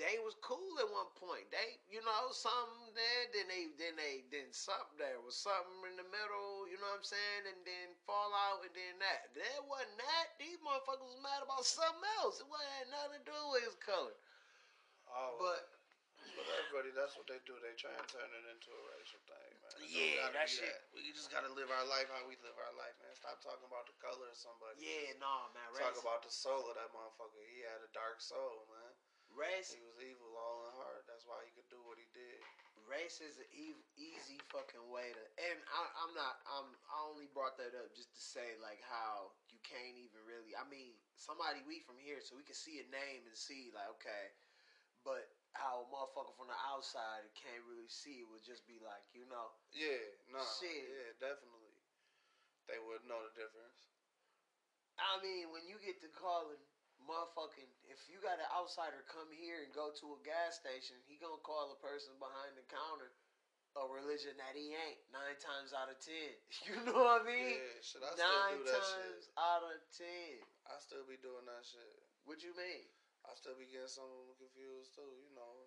They 0.00 0.16
was 0.24 0.32
cool 0.40 0.80
at 0.80 0.88
one 0.88 1.12
point. 1.20 1.44
They, 1.52 1.76
you 1.92 2.00
know, 2.00 2.32
something 2.32 2.96
there, 2.96 3.24
then 3.36 3.46
they, 3.52 3.68
then 3.76 4.00
they, 4.00 4.24
then 4.32 4.48
something 4.48 4.96
there 4.96 5.20
was 5.20 5.36
something 5.36 5.84
in 5.92 6.00
the 6.00 6.08
middle. 6.08 6.64
You 6.72 6.80
know 6.80 6.88
what 6.88 7.04
I'm 7.04 7.06
saying? 7.06 7.44
And 7.52 7.60
then 7.68 7.92
fall 8.08 8.32
out, 8.32 8.64
and 8.64 8.72
then 8.72 8.96
that. 9.04 9.28
There 9.36 9.60
wasn't 9.68 10.00
that. 10.00 10.40
These 10.40 10.56
motherfuckers 10.64 11.04
was 11.04 11.20
mad 11.20 11.44
about 11.44 11.68
something 11.68 12.00
else. 12.24 12.40
It 12.40 12.48
wasn't 12.48 12.72
had 12.80 12.88
nothing 12.88 13.20
to 13.20 13.28
do 13.28 13.40
with 13.52 13.68
his 13.68 13.76
color. 13.76 14.16
Oh, 15.12 15.36
But 15.36 15.68
but 16.36 16.46
everybody, 16.56 16.96
that's 16.96 17.20
what 17.20 17.28
they 17.28 17.36
do. 17.44 17.52
They 17.60 17.76
try 17.76 17.92
and 17.92 18.06
turn 18.08 18.24
it 18.24 18.44
into 18.48 18.72
a 18.72 18.82
racial 18.96 19.20
thing, 19.28 19.52
man. 19.60 19.76
Yeah, 19.84 20.32
that 20.32 20.48
shit- 20.48 20.88
We 20.96 21.12
just 21.12 21.28
gotta 21.28 21.52
live 21.52 21.68
our 21.68 21.84
life 21.84 22.08
how 22.08 22.24
we 22.24 22.40
live 22.40 22.56
our 22.56 22.72
life, 22.80 22.96
man. 23.04 23.12
Stop 23.12 23.44
talking 23.44 23.68
about 23.68 23.84
the 23.84 23.96
color 24.00 24.24
of 24.30 24.38
somebody. 24.38 24.80
yeah, 24.80 25.20
nah, 25.20 25.52
man. 25.52 25.68
Talk 25.76 25.92
Race, 25.92 26.00
about 26.00 26.24
the 26.24 26.32
soul 26.32 26.64
of 26.72 26.80
that 26.80 26.88
motherfucker. 26.96 27.44
He 27.52 27.60
had 27.60 27.84
a 27.84 27.90
dark 27.92 28.24
soul, 28.24 28.64
man. 28.72 28.79
Race, 29.36 29.72
He 29.74 29.82
was 29.84 29.98
evil 30.02 30.32
all 30.36 30.66
in 30.68 30.72
heart. 30.78 31.04
That's 31.06 31.24
why 31.26 31.40
he 31.46 31.50
could 31.54 31.68
do 31.70 31.80
what 31.86 31.96
he 32.00 32.06
did. 32.14 32.40
race 32.88 33.22
is 33.22 33.38
an 33.38 33.50
easy 33.94 34.38
fucking 34.50 34.82
way 34.90 35.06
to. 35.14 35.22
And 35.50 35.58
I, 35.70 35.82
I'm 36.02 36.12
not. 36.14 36.34
I'm. 36.50 36.68
I 36.90 36.96
only 37.06 37.30
brought 37.30 37.54
that 37.62 37.74
up 37.78 37.90
just 37.94 38.10
to 38.16 38.22
say 38.22 38.58
like 38.58 38.82
how 38.86 39.30
you 39.52 39.58
can't 39.62 39.94
even 39.98 40.20
really. 40.26 40.54
I 40.58 40.66
mean, 40.66 40.94
somebody 41.14 41.62
we 41.66 41.82
from 41.86 41.98
here, 42.02 42.18
so 42.22 42.34
we 42.34 42.42
can 42.46 42.58
see 42.58 42.82
a 42.82 42.86
name 42.90 43.22
and 43.26 43.36
see 43.36 43.70
like 43.70 43.86
okay, 44.02 44.24
but 45.06 45.22
how 45.54 45.82
a 45.82 45.86
motherfucker 45.90 46.34
from 46.38 46.46
the 46.50 46.58
outside 46.70 47.26
can't 47.38 47.62
really 47.66 47.90
see 47.90 48.22
it 48.22 48.28
would 48.30 48.42
just 48.46 48.66
be 48.66 48.78
like 48.82 49.02
you 49.14 49.26
know. 49.30 49.50
Yeah, 49.74 50.02
no, 50.30 50.42
Shit. 50.58 50.70
yeah, 50.70 51.10
definitely. 51.22 51.74
They 52.70 52.78
wouldn't 52.82 53.10
know 53.10 53.18
the 53.26 53.34
difference. 53.34 53.90
I 55.00 55.18
mean, 55.24 55.50
when 55.50 55.64
you 55.66 55.80
get 55.82 55.98
to 56.04 56.10
calling 56.12 56.60
motherfucking, 57.06 57.70
if 57.88 58.00
you 58.08 58.20
got 58.20 58.40
an 58.40 58.50
outsider 58.52 59.04
come 59.08 59.28
here 59.32 59.64
and 59.64 59.72
go 59.72 59.92
to 60.00 60.06
a 60.16 60.20
gas 60.26 60.60
station, 60.60 60.96
he 61.06 61.20
gonna 61.20 61.40
call 61.42 61.72
a 61.72 61.78
person 61.80 62.16
behind 62.20 62.56
the 62.56 62.66
counter 62.68 63.12
a 63.78 63.86
religion 63.86 64.34
that 64.34 64.58
he 64.58 64.74
ain't 64.74 64.98
nine 65.14 65.38
times 65.38 65.70
out 65.70 65.86
of 65.86 65.98
ten. 66.02 66.34
You 66.66 66.74
know 66.82 67.06
what 67.06 67.22
I 67.22 67.30
mean? 67.30 67.54
yeah, 67.54 67.78
shit, 67.78 68.02
I 68.02 68.10
still 68.18 68.26
nine 68.26 68.58
do 68.58 68.66
that 68.66 68.82
times 68.82 69.22
shit. 69.22 69.38
out 69.38 69.62
of 69.62 69.78
ten. 69.94 70.34
I 70.66 70.74
still 70.82 71.06
be 71.06 71.18
doing 71.22 71.46
that 71.46 71.62
shit. 71.62 71.96
What 72.26 72.42
you 72.42 72.50
mean? 72.58 72.90
I 73.26 73.36
still 73.38 73.54
be 73.54 73.70
getting 73.70 73.90
some 73.90 74.10
of 74.10 74.26
them 74.26 74.34
confused 74.42 74.96
too. 74.96 75.06
You 75.22 75.30
know, 75.38 75.59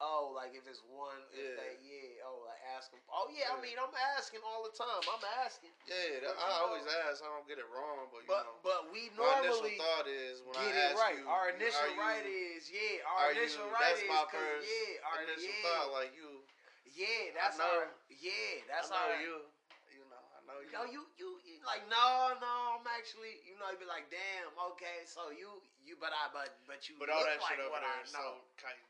Oh, 0.00 0.32
like 0.32 0.56
if 0.56 0.64
it's 0.64 0.80
one, 0.88 1.20
if 1.28 1.44
Yeah. 1.44 1.60
they, 1.60 1.72
yeah. 1.84 2.24
Oh, 2.24 2.40
like 2.48 2.56
ask 2.72 2.88
them. 2.88 3.04
Oh 3.12 3.28
yeah, 3.28 3.52
I 3.52 3.60
mean, 3.60 3.76
I'm 3.76 3.92
asking 4.16 4.40
all 4.40 4.64
the 4.64 4.72
time. 4.72 4.88
I'm 5.04 5.20
asking, 5.44 5.68
yeah. 5.84 6.24
That, 6.24 6.40
I 6.40 6.64
always 6.64 6.88
know- 6.88 7.04
ask. 7.04 7.20
I 7.20 7.28
don't 7.28 7.44
get 7.44 7.60
it 7.60 7.68
wrong, 7.68 8.08
but 8.08 8.24
you 8.24 8.32
but 8.32 8.48
know, 8.48 8.56
but 8.64 8.80
we 8.88 9.12
normally 9.12 9.76
thought 9.76 10.08
is 10.08 10.40
when 10.40 10.56
get 10.56 10.72
I 10.72 10.72
it 10.72 10.88
ask 10.92 10.96
right. 10.96 11.20
you, 11.20 11.28
our 11.28 11.52
initial 11.52 11.84
you- 11.92 12.00
right 12.00 12.24
is 12.24 12.72
yeah. 12.72 13.04
Our 13.04 13.28
are 13.28 13.32
you- 13.36 13.44
initial 13.44 13.68
right 13.68 13.92
that's 13.92 14.00
is 14.00 14.08
my 14.08 14.24
first 14.32 14.64
yeah. 14.64 15.04
Our 15.04 15.18
initial 15.28 15.52
yeah. 15.52 15.64
thought. 15.68 15.88
Like 15.92 16.12
you, 16.16 16.28
Yeah, 16.96 17.36
that's 17.36 17.60
know. 17.60 17.68
our. 17.68 17.92
Yeah, 18.08 18.64
that's 18.72 18.88
I 18.88 18.96
know 18.96 19.04
our. 19.04 19.20
you. 19.20 19.36
You 19.92 20.04
know, 20.08 20.24
I 20.32 20.40
know 20.48 20.58
you. 20.64 20.72
No, 20.72 20.82
you, 20.88 21.02
you, 21.20 21.28
you 21.44 21.60
like 21.68 21.84
no, 21.92 22.40
no. 22.40 22.80
I'm 22.80 22.88
actually, 22.96 23.36
you 23.44 23.52
know, 23.60 23.68
you 23.68 23.76
be 23.76 23.84
like, 23.84 24.08
damn, 24.08 24.48
okay, 24.72 25.04
so 25.04 25.28
you, 25.28 25.60
you, 25.84 26.00
but 26.00 26.08
I, 26.16 26.32
but, 26.32 26.56
but 26.64 26.88
you 26.88 26.96
But 26.96 27.12
all 27.12 27.20
that 27.20 27.36
like 27.44 27.60
shit 27.60 27.60
over 27.60 27.76
there 27.76 27.84
I 27.84 28.00
know. 28.16 28.40
so 28.40 28.40
kind, 28.56 28.74
you 28.74 28.80
know 28.80 28.80
what 28.80 28.80
I'm 28.80 28.89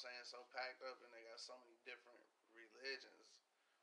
saying, 0.00 0.24
so 0.24 0.40
packed 0.56 0.80
up, 0.88 0.96
and 1.04 1.12
they 1.12 1.20
got 1.28 1.36
so 1.36 1.52
many 1.60 1.76
different 1.84 2.24
religions 2.56 3.28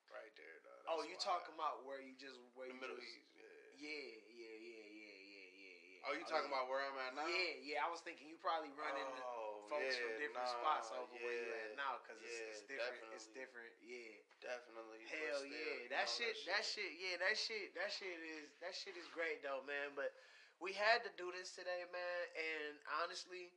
right 0.10 0.34
there. 0.34 0.58
Though. 0.66 0.98
oh, 0.98 1.02
you 1.06 1.14
why. 1.14 1.30
talking 1.30 1.54
about 1.54 1.86
where 1.86 2.02
you 2.02 2.18
just 2.18 2.42
where 2.58 2.66
the 2.66 2.74
you 2.74 2.82
Middle 2.82 2.98
just, 2.98 3.06
East? 3.06 3.30
Yeah. 3.38 3.46
Yeah, 3.78 4.10
yeah, 4.34 4.58
yeah, 4.58 4.86
yeah, 4.90 5.18
yeah, 5.22 5.50
yeah, 5.54 5.78
yeah. 6.02 6.08
Oh, 6.10 6.14
you 6.18 6.26
talking 6.26 6.50
yeah. 6.50 6.58
about 6.58 6.66
where 6.66 6.82
I'm 6.82 6.98
at 6.98 7.14
now? 7.14 7.30
Yeah, 7.30 7.54
yeah. 7.62 7.86
I 7.86 7.94
was 7.94 8.02
thinking 8.02 8.26
you 8.26 8.42
probably 8.42 8.74
run 8.74 8.98
into 8.98 9.22
Oh, 9.22 9.62
folks 9.70 9.94
yeah, 9.94 10.02
from 10.02 10.18
different 10.18 10.50
nah, 10.50 10.58
spots 10.58 10.90
over 10.98 11.14
where 11.22 11.38
you 11.38 11.54
yeah, 11.54 11.70
at 11.70 11.78
now 11.78 12.02
because 12.02 12.18
yeah, 12.18 12.50
it's, 12.50 12.66
it's 12.66 12.66
different. 12.66 13.14
It's 13.14 13.30
different. 13.38 13.74
Yeah. 13.86 14.18
Definitely. 14.42 15.06
Hell 15.06 15.46
still, 15.46 15.54
yeah, 15.54 15.86
you 15.86 15.90
that 15.94 16.10
know, 16.10 16.18
shit, 16.18 16.34
that 16.50 16.64
shit, 16.66 16.92
yeah, 16.98 17.16
that 17.22 17.36
shit, 17.38 17.74
that 17.78 17.90
shit 17.94 18.18
is 18.22 18.50
that 18.62 18.74
shit 18.74 18.96
is 18.98 19.06
great 19.14 19.46
though, 19.46 19.62
man. 19.66 19.94
But 19.94 20.14
we 20.58 20.74
had 20.74 21.06
to 21.06 21.12
do 21.18 21.30
this 21.34 21.54
today, 21.54 21.86
man. 21.90 22.22
And 22.34 22.74
honestly, 23.02 23.54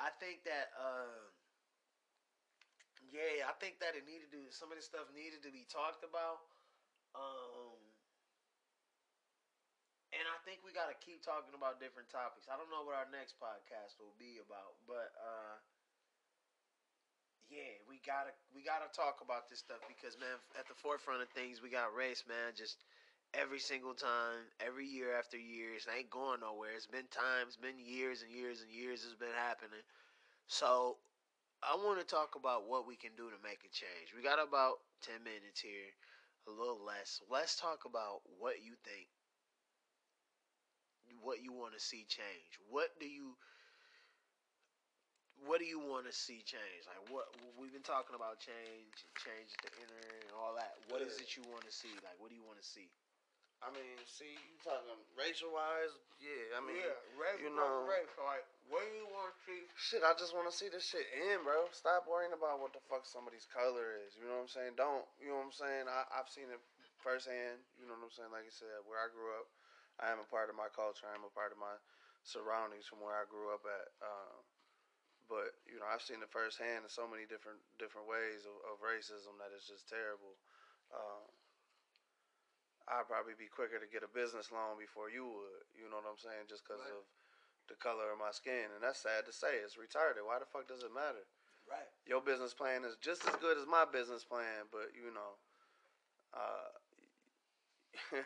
I 0.00 0.08
think 0.16 0.44
that, 0.48 0.72
um, 0.76 1.32
yeah, 3.10 3.50
I 3.50 3.54
think 3.58 3.82
that 3.82 3.98
it 3.98 4.06
needed 4.06 4.30
to. 4.30 4.42
Some 4.54 4.70
of 4.70 4.78
this 4.78 4.86
stuff 4.86 5.10
needed 5.10 5.42
to 5.42 5.50
be 5.50 5.66
talked 5.66 6.06
about. 6.06 6.46
Um, 7.18 7.76
and 10.12 10.24
I 10.28 10.36
think 10.44 10.60
we 10.62 10.76
got 10.76 10.92
to 10.92 10.96
keep 11.00 11.24
talking 11.24 11.56
about 11.56 11.80
different 11.80 12.12
topics. 12.12 12.46
I 12.46 12.56
don't 12.60 12.68
know 12.68 12.84
what 12.84 12.94
our 12.96 13.08
next 13.08 13.40
podcast 13.40 13.96
will 13.96 14.14
be 14.20 14.38
about, 14.44 14.76
but 14.84 15.12
uh, 15.16 15.56
yeah, 17.48 17.80
we 17.88 18.00
gotta 18.04 18.32
we 18.56 18.64
gotta 18.64 18.88
talk 18.92 19.20
about 19.20 19.48
this 19.48 19.60
stuff 19.60 19.80
because 19.84 20.16
man, 20.16 20.36
at 20.56 20.68
the 20.68 20.76
forefront 20.76 21.20
of 21.20 21.28
things, 21.36 21.60
we 21.60 21.68
got 21.68 21.92
race, 21.92 22.24
man. 22.28 22.56
Just 22.56 22.84
every 23.36 23.60
single 23.60 23.92
time, 23.92 24.48
every 24.60 24.88
year 24.88 25.16
after 25.16 25.36
year, 25.36 25.76
it 25.76 25.84
ain't 25.88 26.08
going 26.08 26.40
nowhere. 26.40 26.72
It's 26.76 26.88
been 26.88 27.08
times, 27.12 27.60
been 27.60 27.80
years 27.80 28.24
and 28.24 28.32
years 28.32 28.64
and 28.64 28.72
years. 28.72 29.04
It's 29.04 29.16
been 29.16 29.36
happening. 29.36 29.84
So 30.48 30.96
I 31.62 31.78
want 31.78 32.02
to 32.02 32.06
talk 32.06 32.34
about 32.34 32.66
what 32.66 32.90
we 32.90 32.98
can 32.98 33.14
do 33.14 33.30
to 33.30 33.38
make 33.38 33.62
a 33.62 33.70
change. 33.70 34.10
We 34.10 34.22
got 34.22 34.42
about 34.42 34.82
ten 34.98 35.22
minutes 35.22 35.62
here, 35.62 35.94
a 36.46 36.50
little 36.50 36.82
less. 36.82 37.22
Let's 37.30 37.54
talk 37.54 37.86
about 37.86 38.26
what 38.42 38.66
you 38.66 38.74
think, 38.82 39.06
what 41.22 41.38
you 41.38 41.54
want 41.54 41.78
to 41.78 41.82
see 41.82 42.02
change. 42.10 42.58
What 42.66 42.90
do 42.98 43.06
you 43.06 43.38
what 45.46 45.58
do 45.58 45.66
you 45.66 45.78
want 45.78 46.06
to 46.06 46.14
see 46.14 46.42
change? 46.42 46.82
Like 46.86 47.02
what 47.10 47.30
we've 47.58 47.74
been 47.74 47.86
talking 47.86 48.14
about 48.14 48.42
change, 48.42 48.94
change 49.22 49.54
the 49.62 49.70
inner 49.82 50.06
and 50.22 50.34
all 50.34 50.54
that. 50.58 50.78
What 50.90 51.02
is 51.02 51.18
it 51.22 51.38
you 51.38 51.46
want 51.46 51.62
to 51.66 51.74
see? 51.74 51.94
Like 52.02 52.18
what 52.18 52.30
do 52.30 52.36
you 52.38 52.46
want 52.46 52.58
to 52.58 52.66
see? 52.66 52.90
I 53.62 53.70
mean, 53.70 53.94
see, 54.10 54.34
you 54.34 54.58
talking 54.66 54.98
racial 55.14 55.54
wise? 55.54 55.94
Yeah, 56.18 56.58
I 56.58 56.60
mean, 56.62 56.82
race, 57.14 57.38
you 57.38 57.50
know- 57.54 57.86
race. 57.86 58.10
Like 58.18 58.42
where 58.70 58.86
you 58.94 59.06
want 59.10 59.30
to 59.30 59.38
see? 59.46 59.62
shit. 59.78 60.02
I 60.02 60.14
just 60.18 60.34
want 60.34 60.50
to 60.50 60.54
see 60.54 60.66
this 60.70 60.82
shit 60.86 61.06
in, 61.14 61.42
bro. 61.46 61.70
Stop 61.70 62.06
worrying 62.10 62.34
about 62.34 62.58
what 62.58 62.74
the 62.74 62.82
fuck 62.90 63.06
somebody's 63.06 63.46
color 63.50 63.98
is. 64.02 64.14
You 64.18 64.26
know 64.26 64.42
what 64.42 64.50
I'm 64.50 64.54
saying? 64.54 64.74
Don't. 64.74 65.06
You 65.22 65.30
know 65.34 65.42
what 65.42 65.50
I'm 65.50 65.56
saying? 65.56 65.84
I, 65.86 66.06
I've 66.10 66.30
seen 66.30 66.50
it 66.50 66.58
firsthand. 67.02 67.62
You 67.78 67.86
know 67.86 67.94
what 67.98 68.06
I'm 68.10 68.14
saying? 68.14 68.32
Like 68.34 68.46
I 68.46 68.54
said, 68.54 68.82
where 68.86 68.98
I 68.98 69.10
grew 69.10 69.30
up, 69.38 69.46
I 70.02 70.10
am 70.10 70.18
a 70.22 70.28
part 70.30 70.50
of 70.50 70.58
my 70.58 70.70
culture. 70.72 71.06
I 71.06 71.14
am 71.14 71.26
a 71.26 71.30
part 71.34 71.54
of 71.54 71.58
my 71.62 71.74
surroundings 72.26 72.86
from 72.86 73.02
where 73.02 73.14
I 73.14 73.26
grew 73.26 73.50
up 73.50 73.62
at. 73.66 73.86
Um, 74.02 74.42
but 75.30 75.54
you 75.66 75.78
know, 75.78 75.86
I've 75.86 76.02
seen 76.02 76.22
it 76.22 76.30
firsthand 76.30 76.86
in 76.86 76.90
so 76.90 77.06
many 77.06 77.26
different 77.26 77.62
different 77.78 78.06
ways 78.10 78.42
of, 78.46 78.54
of 78.68 78.82
racism 78.82 79.38
that 79.38 79.54
it's 79.54 79.66
just 79.70 79.86
terrible. 79.90 80.34
Um, 80.92 81.24
I'd 82.88 83.06
probably 83.08 83.34
be 83.38 83.46
quicker 83.50 83.78
to 83.78 83.86
get 83.90 84.02
a 84.06 84.10
business 84.10 84.50
loan 84.50 84.78
before 84.78 85.10
you 85.10 85.26
would. 85.26 85.64
You 85.76 85.86
know 85.90 86.02
what 86.02 86.10
I'm 86.10 86.18
saying? 86.20 86.48
Just 86.48 86.64
because 86.66 86.82
Right. 86.82 86.92
of 86.98 87.04
the 87.68 87.76
color 87.78 88.10
of 88.10 88.18
my 88.18 88.30
skin, 88.34 88.70
and 88.74 88.82
that's 88.82 89.00
sad 89.02 89.24
to 89.26 89.32
say. 89.32 89.58
It's 89.62 89.76
retarded. 89.78 90.26
Why 90.26 90.38
the 90.38 90.46
fuck 90.50 90.66
does 90.66 90.82
it 90.82 90.92
matter? 90.92 91.24
Right. 91.70 91.86
Your 92.06 92.20
business 92.20 92.52
plan 92.54 92.84
is 92.84 92.96
just 92.98 93.22
as 93.28 93.36
good 93.36 93.56
as 93.56 93.66
my 93.66 93.84
business 93.86 94.24
plan, 94.24 94.66
but 94.70 94.90
you 94.98 95.14
know, 95.14 95.38
uh, 96.34 96.70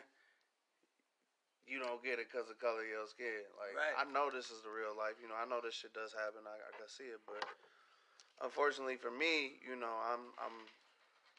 you 1.69 1.77
don't 1.79 2.01
get 2.03 2.17
it 2.17 2.31
because 2.31 2.49
of 2.49 2.57
color 2.57 2.81
of 2.81 2.89
your 2.89 3.05
skin. 3.07 3.45
Like 3.59 3.75
Right. 3.77 3.95
I 3.99 4.09
know 4.09 4.31
this 4.31 4.49
is 4.49 4.63
the 4.63 4.71
real 4.73 4.95
life. 4.97 5.19
You 5.21 5.27
know, 5.29 5.35
I 5.37 5.45
know 5.45 5.61
this 5.61 5.75
shit 5.75 5.93
does 5.93 6.13
happen. 6.13 6.47
I, 6.47 6.55
I 6.57 6.71
can 6.79 6.89
see 6.89 7.11
it, 7.11 7.21
but 7.27 7.45
unfortunately 8.41 8.97
for 8.97 9.11
me, 9.11 9.59
you 9.61 9.75
know, 9.75 9.93
I'm 10.01 10.33
I'm 10.41 10.57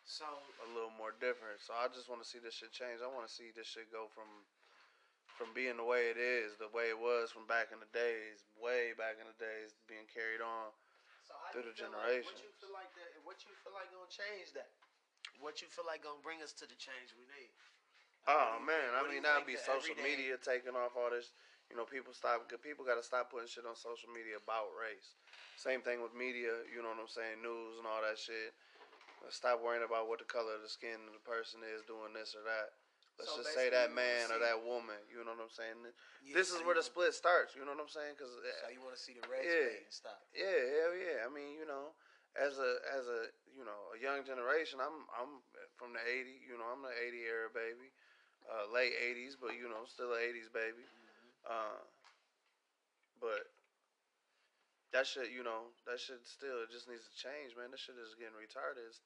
So 0.08 0.24
a 0.24 0.68
little 0.72 0.90
more 0.96 1.12
different. 1.20 1.60
So 1.60 1.76
I 1.76 1.84
just 1.92 2.08
want 2.08 2.24
to 2.24 2.28
see 2.28 2.40
this 2.40 2.56
shit 2.56 2.72
change. 2.72 3.04
I 3.04 3.12
want 3.12 3.28
to 3.28 3.32
see 3.32 3.52
this 3.52 3.68
shit 3.68 3.92
go 3.92 4.08
from 4.08 4.26
from 5.36 5.54
being 5.54 5.78
the 5.78 5.86
way 5.86 6.10
it 6.10 6.18
is, 6.18 6.58
the 6.58 6.66
way 6.74 6.90
it 6.90 6.98
was 6.98 7.30
from 7.30 7.46
back 7.46 7.70
in 7.70 7.78
the 7.78 7.86
days, 7.94 8.42
way 8.58 8.90
back 8.98 9.22
in 9.22 9.28
the 9.30 9.38
days, 9.38 9.70
being 9.86 10.02
carried 10.10 10.42
on. 10.42 10.74
So 11.22 11.36
Through 11.54 11.70
the 11.70 11.76
generations. 11.76 12.26
like- 12.26 12.34
what 12.34 12.42
you 12.42 12.50
feel 12.58 12.74
like 12.74 12.92
that? 12.98 13.10
What 13.22 13.38
you 13.46 13.54
feel 13.62 13.74
like 13.76 13.92
gonna 13.92 14.10
change 14.10 14.50
that? 14.58 14.72
What 15.38 15.62
you 15.62 15.68
feel 15.68 15.86
like 15.86 16.02
gonna 16.02 16.24
bring 16.24 16.42
us 16.42 16.50
to 16.58 16.66
the 16.66 16.74
change 16.74 17.14
we 17.14 17.28
need? 17.38 17.52
Oh 18.26 18.58
What 18.58 18.58
do 18.58 18.60
you 18.60 18.66
man, 18.66 18.88
I 18.96 19.02
mean 19.06 19.22
that'd 19.22 19.46
be 19.46 19.60
social 19.60 19.94
media 20.00 20.40
taking 20.40 20.74
off 20.74 20.96
all 20.96 21.12
this. 21.12 21.30
You 21.68 21.76
know, 21.76 21.84
people 21.84 22.16
stop. 22.16 22.48
People 22.64 22.84
got 22.88 22.96
to 22.96 23.04
stop 23.04 23.28
putting 23.28 23.46
shit 23.46 23.66
on 23.68 23.76
social 23.76 24.08
media 24.08 24.40
about 24.40 24.72
race. 24.72 25.20
Same 25.56 25.82
thing 25.82 26.00
with 26.00 26.14
media. 26.16 26.64
You 26.72 26.80
know 26.80 26.88
what 26.96 27.04
I'm 27.04 27.12
saying? 27.12 27.44
News 27.44 27.76
and 27.76 27.86
all 27.86 28.00
that 28.00 28.16
shit. 28.16 28.56
Stop 29.28 29.60
worrying 29.60 29.84
about 29.84 30.08
what 30.08 30.18
the 30.22 30.28
color 30.28 30.56
of 30.56 30.62
the 30.64 30.70
skin 30.72 30.96
of 31.04 31.12
the 31.12 31.24
person 31.26 31.60
is 31.60 31.84
doing 31.84 32.16
this 32.16 32.32
or 32.32 32.42
that. 32.48 32.72
Let's 33.18 33.34
So 33.34 33.42
just 33.42 33.50
say 33.52 33.66
that 33.68 33.90
man 33.90 34.30
or 34.30 34.38
that 34.38 34.62
woman. 34.62 34.96
You 35.10 35.26
know 35.26 35.34
what 35.34 35.50
I'm 35.50 35.52
saying? 35.52 35.74
Yeah, 36.22 36.38
this 36.38 36.54
is 36.54 36.62
where 36.62 36.78
the 36.78 36.86
split 36.86 37.12
starts. 37.12 37.58
You 37.58 37.66
know 37.66 37.74
what 37.74 37.82
I'm 37.82 37.90
saying? 37.90 38.14
Because 38.14 38.30
So 38.38 38.70
you 38.70 38.78
want 38.78 38.94
to 38.94 39.02
see 39.02 39.18
the 39.18 39.26
red 39.26 39.42
Yeah. 39.42 39.82
and 39.82 39.90
stuff? 39.90 40.22
yeah, 40.30 40.58
hell 40.78 40.94
yeah. 40.94 41.18
I 41.26 41.28
mean, 41.28 41.58
you 41.58 41.66
know, 41.66 41.98
as 42.38 42.56
a 42.62 42.70
as 42.94 43.10
a 43.10 43.28
you 43.58 43.66
know 43.66 43.90
a 43.90 43.98
young 43.98 44.22
generation, 44.22 44.78
I'm 44.78 45.10
I'm 45.10 45.42
from 45.74 45.92
the 45.98 46.02
'80. 46.06 46.46
You 46.46 46.56
know, 46.62 46.70
I'm 46.70 46.80
the 46.86 46.94
'80 46.94 47.26
era 47.26 47.50
baby, 47.50 47.90
uh, 48.46 48.70
late 48.70 48.94
'80s, 48.94 49.34
but 49.34 49.58
you 49.58 49.66
know, 49.66 49.82
still 49.84 50.14
a 50.14 50.20
'80s 50.22 50.48
baby. 50.54 50.86
Uh, 51.42 51.82
but 53.18 53.50
that 54.92 55.04
shit, 55.04 55.34
you 55.34 55.44
know, 55.44 55.72
that 55.84 56.00
shit 56.00 56.24
still 56.24 56.64
it 56.64 56.72
just 56.72 56.88
needs 56.88 57.04
to 57.04 57.14
change, 57.14 57.52
man. 57.54 57.68
This 57.72 57.84
shit 57.84 58.00
is 58.00 58.16
getting 58.16 58.36
retarded. 58.36 58.88
It's 58.88 59.00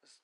it's, 0.00 0.16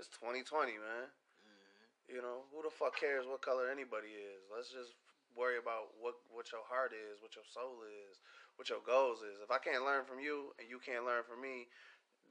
it's 0.00 0.10
2020, 0.16 0.78
man. 0.80 1.08
Mm-hmm. 1.10 2.16
You 2.16 2.20
know, 2.24 2.48
who 2.54 2.64
the 2.64 2.72
fuck 2.72 2.96
cares 2.96 3.28
what 3.28 3.44
color 3.44 3.68
anybody 3.68 4.14
is? 4.16 4.48
Let's 4.48 4.72
just 4.72 4.96
worry 5.36 5.60
about 5.60 5.92
what 6.00 6.16
what 6.32 6.48
your 6.48 6.64
heart 6.64 6.96
is, 6.96 7.20
what 7.20 7.36
your 7.36 7.44
soul 7.44 7.84
is, 7.84 8.16
what 8.56 8.72
your 8.72 8.80
goals 8.80 9.20
is. 9.20 9.44
If 9.44 9.52
I 9.52 9.60
can't 9.60 9.84
learn 9.84 10.08
from 10.08 10.22
you 10.24 10.56
and 10.56 10.66
you 10.68 10.80
can't 10.80 11.04
learn 11.04 11.28
from 11.28 11.44
me, 11.44 11.68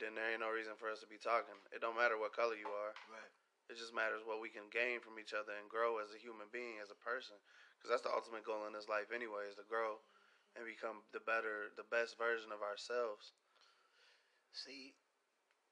then 0.02 0.18
there 0.18 0.34
ain't 0.34 0.44
no 0.44 0.50
reason 0.50 0.74
for 0.76 0.90
us 0.90 1.06
to 1.06 1.10
be 1.10 1.22
talking. 1.22 1.56
It 1.70 1.80
don't 1.80 1.98
matter 1.98 2.18
what 2.18 2.34
color 2.34 2.58
you 2.58 2.68
are. 2.68 2.94
Right. 3.08 3.32
It 3.66 3.82
just 3.82 3.98
matters 3.98 4.22
what 4.22 4.42
we 4.42 4.54
can 4.54 4.70
gain 4.70 5.02
from 5.02 5.18
each 5.18 5.34
other 5.34 5.58
and 5.58 5.66
grow 5.66 5.98
as 5.98 6.14
a 6.14 6.22
human 6.22 6.46
being, 6.54 6.78
as 6.78 6.94
a 6.94 7.00
person. 7.02 7.38
Because 7.78 7.90
that's 7.90 8.06
the 8.06 8.14
ultimate 8.14 8.46
goal 8.46 8.70
in 8.70 8.78
this 8.78 8.86
life, 8.86 9.10
anyway, 9.10 9.50
is 9.50 9.58
to 9.58 9.66
grow 9.66 9.98
and 10.56 10.66
become 10.66 11.04
the 11.14 11.22
better, 11.24 11.72
the 11.78 11.88
best 11.88 12.18
version 12.18 12.52
of 12.52 12.64
ourselves. 12.64 13.34
See, 14.56 14.96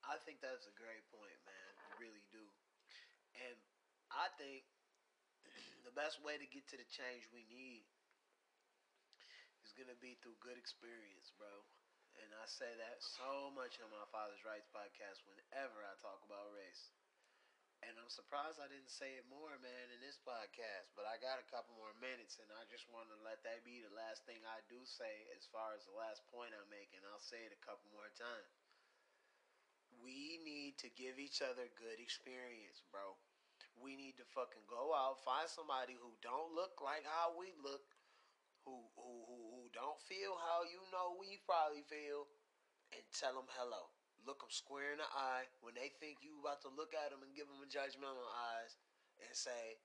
I 0.03 0.19
think 0.21 0.43
that's 0.43 0.67
a 0.67 0.75
great 0.75 1.03
point, 1.09 1.39
man. 1.47 1.71
I 1.79 1.89
really 1.99 2.23
do. 2.31 2.43
And 3.39 3.57
I 4.11 4.27
think 4.37 4.67
the 5.87 5.95
best 5.95 6.19
way 6.23 6.37
to 6.39 6.47
get 6.47 6.67
to 6.71 6.77
the 6.77 6.87
change 6.87 7.27
we 7.31 7.47
need 7.47 7.87
is 9.65 9.73
going 9.75 9.89
to 9.89 9.97
be 9.99 10.19
through 10.19 10.37
good 10.43 10.59
experience, 10.59 11.31
bro. 11.39 11.63
And 12.19 12.29
I 12.37 12.45
say 12.45 12.69
that 12.77 13.01
so 13.01 13.49
much 13.55 13.81
on 13.81 13.89
my 13.89 14.05
Father's 14.13 14.43
Rights 14.45 14.69
podcast 14.69 15.25
whenever 15.25 15.81
I 15.81 15.97
talk 16.03 16.21
about 16.27 16.53
race. 16.53 16.93
And 17.83 17.99
I'm 17.99 18.07
surprised 18.07 18.63
I 18.63 18.71
didn't 18.71 18.91
say 18.91 19.19
it 19.19 19.27
more, 19.27 19.51
man, 19.59 19.85
in 19.91 19.99
this 19.99 20.15
podcast. 20.23 20.95
But 20.95 21.03
I 21.03 21.19
got 21.19 21.43
a 21.43 21.51
couple 21.51 21.75
more 21.75 21.91
minutes, 21.99 22.39
and 22.39 22.47
I 22.55 22.63
just 22.71 22.87
want 22.87 23.11
to 23.11 23.17
let 23.19 23.43
that 23.43 23.67
be 23.67 23.83
the 23.83 23.91
last 23.91 24.23
thing 24.23 24.39
I 24.47 24.63
do 24.71 24.79
say 24.87 25.27
as 25.35 25.43
far 25.51 25.75
as 25.75 25.83
the 25.83 25.95
last 25.95 26.23
point 26.31 26.55
I'm 26.55 26.69
making. 26.71 27.03
I'll 27.03 27.19
say 27.19 27.43
it 27.43 27.51
a 27.51 27.59
couple 27.59 27.91
more 27.91 28.07
times. 28.15 28.55
We 29.99 30.39
need 30.43 30.79
to 30.83 30.89
give 30.95 31.19
each 31.19 31.43
other 31.43 31.67
good 31.75 31.99
experience, 31.99 32.83
bro. 32.87 33.19
We 33.79 33.99
need 33.99 34.15
to 34.21 34.27
fucking 34.31 34.67
go 34.69 34.95
out, 34.95 35.23
find 35.25 35.49
somebody 35.49 35.97
who 35.97 36.13
don't 36.23 36.53
look 36.53 36.79
like 36.79 37.03
how 37.03 37.35
we 37.35 37.51
look, 37.59 37.83
who 38.63 38.79
who 38.95 39.27
who, 39.27 39.39
who 39.59 39.63
don't 39.73 39.99
feel 40.07 40.37
how 40.39 40.63
you 40.63 40.79
know 40.91 41.17
we 41.17 41.41
probably 41.43 41.83
feel, 41.87 42.29
and 42.93 43.03
tell 43.11 43.33
them 43.33 43.49
hello. 43.57 43.89
Look 44.23 44.39
them 44.39 44.51
square 44.51 44.95
in 44.95 45.03
the 45.03 45.09
eye 45.11 45.51
when 45.59 45.75
they 45.75 45.91
think 45.99 46.23
you 46.23 46.39
about 46.39 46.63
to 46.63 46.71
look 46.71 46.95
at 46.95 47.11
them 47.11 47.19
and 47.23 47.35
give 47.35 47.51
them 47.51 47.59
a 47.59 47.67
judgmental 47.67 48.23
eyes, 48.55 48.79
and 49.19 49.35
say, 49.35 49.79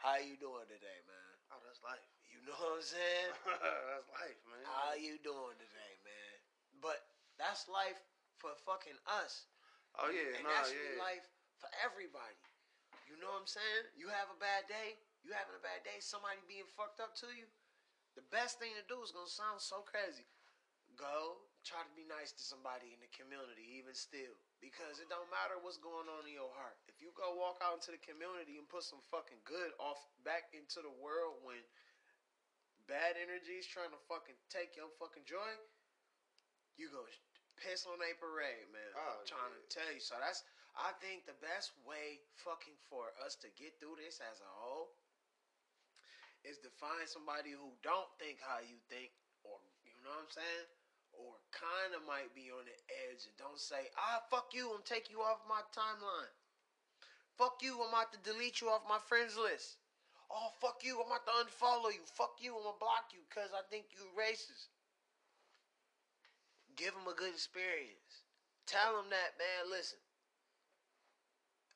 "How 0.00 0.16
you 0.16 0.40
doing 0.40 0.64
today, 0.64 1.00
man? 1.04 1.32
Oh, 1.52 1.60
that's 1.60 1.84
life. 1.84 2.08
You 2.32 2.40
know 2.48 2.56
what 2.56 2.80
I'm 2.80 2.84
saying? 2.84 3.30
that's 3.92 4.08
life, 4.16 4.40
man. 4.48 4.64
How 4.64 4.96
you 4.96 5.20
doing 5.20 5.56
today, 5.60 5.94
man? 6.02 6.34
But 6.80 7.04
that's 7.36 7.68
life 7.68 8.00
for 8.40 8.56
fucking 8.64 8.96
us. 9.22 9.46
oh 10.00 10.10
yeah, 10.10 10.40
and 10.40 10.44
nah, 10.44 10.50
that 10.50 10.66
should 10.66 10.80
be 10.80 10.96
yeah. 10.96 11.04
life 11.04 11.26
for 11.60 11.70
everybody. 11.84 12.36
You 13.06 13.20
know 13.20 13.30
what 13.30 13.44
I'm 13.44 13.50
saying? 13.50 13.92
You 13.94 14.10
have 14.10 14.32
a 14.32 14.38
bad 14.40 14.66
day, 14.66 14.98
you 15.22 15.30
having 15.36 15.54
a 15.54 15.62
bad 15.62 15.84
day, 15.84 16.00
somebody 16.00 16.40
being 16.48 16.66
fucked 16.74 16.98
up 16.98 17.14
to 17.22 17.28
you. 17.30 17.46
The 18.16 18.26
best 18.32 18.58
thing 18.58 18.74
to 18.74 18.84
do 18.90 18.98
is 19.04 19.14
gonna 19.14 19.30
sound 19.30 19.62
so 19.62 19.84
crazy. 19.86 20.26
Go 20.98 21.44
try 21.64 21.80
to 21.80 21.94
be 21.96 22.04
nice 22.04 22.30
to 22.36 22.44
somebody 22.44 22.92
in 22.92 23.00
the 23.00 23.10
community, 23.16 23.64
even 23.80 23.96
still, 23.96 24.36
because 24.60 25.00
it 25.00 25.08
don't 25.08 25.28
matter 25.32 25.56
what's 25.64 25.80
going 25.80 26.06
on 26.06 26.28
in 26.28 26.36
your 26.36 26.52
heart. 26.52 26.76
If 26.86 27.00
you 27.00 27.10
go 27.16 27.34
walk 27.34 27.64
out 27.64 27.80
into 27.80 27.96
the 27.96 28.02
community 28.04 28.60
and 28.60 28.68
put 28.68 28.84
some 28.84 29.00
fucking 29.08 29.40
good 29.48 29.72
off 29.80 29.98
back 30.22 30.52
into 30.52 30.84
the 30.84 30.92
world 31.00 31.40
when 31.40 31.58
bad 32.84 33.16
energy 33.16 33.56
is 33.56 33.66
trying 33.66 33.92
to 33.92 34.00
fucking 34.06 34.36
take 34.52 34.76
your 34.76 34.92
fucking 35.00 35.24
joy, 35.24 35.50
you 36.76 36.92
go 36.92 37.08
piss 37.56 37.88
on 37.88 37.96
a 37.96 38.12
parade, 38.20 38.68
man. 38.68 38.90
Oh, 38.92 39.20
I'm 39.20 39.26
trying 39.26 39.54
to 39.56 39.64
tell 39.72 39.88
you. 39.88 40.02
So 40.04 40.20
that's 40.20 40.44
I 40.74 40.90
think 40.98 41.22
the 41.24 41.38
best 41.38 41.70
way 41.86 42.18
fucking 42.42 42.76
for 42.90 43.14
us 43.22 43.38
to 43.46 43.48
get 43.54 43.78
through 43.78 43.94
this 44.02 44.18
as 44.18 44.42
a 44.42 44.52
whole 44.58 44.90
is 46.42 46.58
to 46.66 46.70
find 46.82 47.06
somebody 47.06 47.54
who 47.54 47.72
don't 47.80 48.10
think 48.18 48.42
how 48.42 48.60
you 48.60 48.76
think, 48.90 49.14
or 49.46 49.56
you 49.86 49.94
know 50.02 50.12
what 50.12 50.28
I'm 50.28 50.34
saying, 50.34 50.66
or 51.20 51.38
kind 51.54 51.94
of 51.94 52.02
might 52.06 52.34
be 52.34 52.50
on 52.50 52.66
the 52.66 52.78
edge 53.06 53.26
and 53.26 53.36
don't 53.38 53.60
say, 53.60 53.90
ah, 53.98 54.22
fuck 54.30 54.50
you, 54.52 54.70
I'm 54.74 54.82
take 54.82 55.10
you 55.10 55.22
off 55.22 55.42
my 55.48 55.62
timeline. 55.70 56.34
Fuck 57.38 57.62
you, 57.62 57.78
I'm 57.82 57.90
about 57.90 58.14
to 58.14 58.20
delete 58.22 58.60
you 58.60 58.70
off 58.70 58.86
my 58.86 59.02
friends 59.10 59.34
list. 59.34 59.78
Oh, 60.30 60.50
fuck 60.58 60.82
you, 60.82 60.98
I'm 60.98 61.10
about 61.10 61.26
to 61.26 61.34
unfollow 61.46 61.92
you. 61.92 62.02
Fuck 62.14 62.38
you, 62.38 62.54
I'm 62.54 62.64
gonna 62.64 62.80
block 62.80 63.10
you 63.14 63.22
because 63.28 63.50
I 63.54 63.62
think 63.70 63.90
you're 63.94 64.14
racist. 64.14 64.70
Give 66.74 66.94
them 66.94 67.06
a 67.06 67.14
good 67.14 67.30
experience. 67.30 68.26
Tell 68.66 68.98
them 68.98 69.12
that, 69.12 69.38
man, 69.38 69.70
listen. 69.70 70.00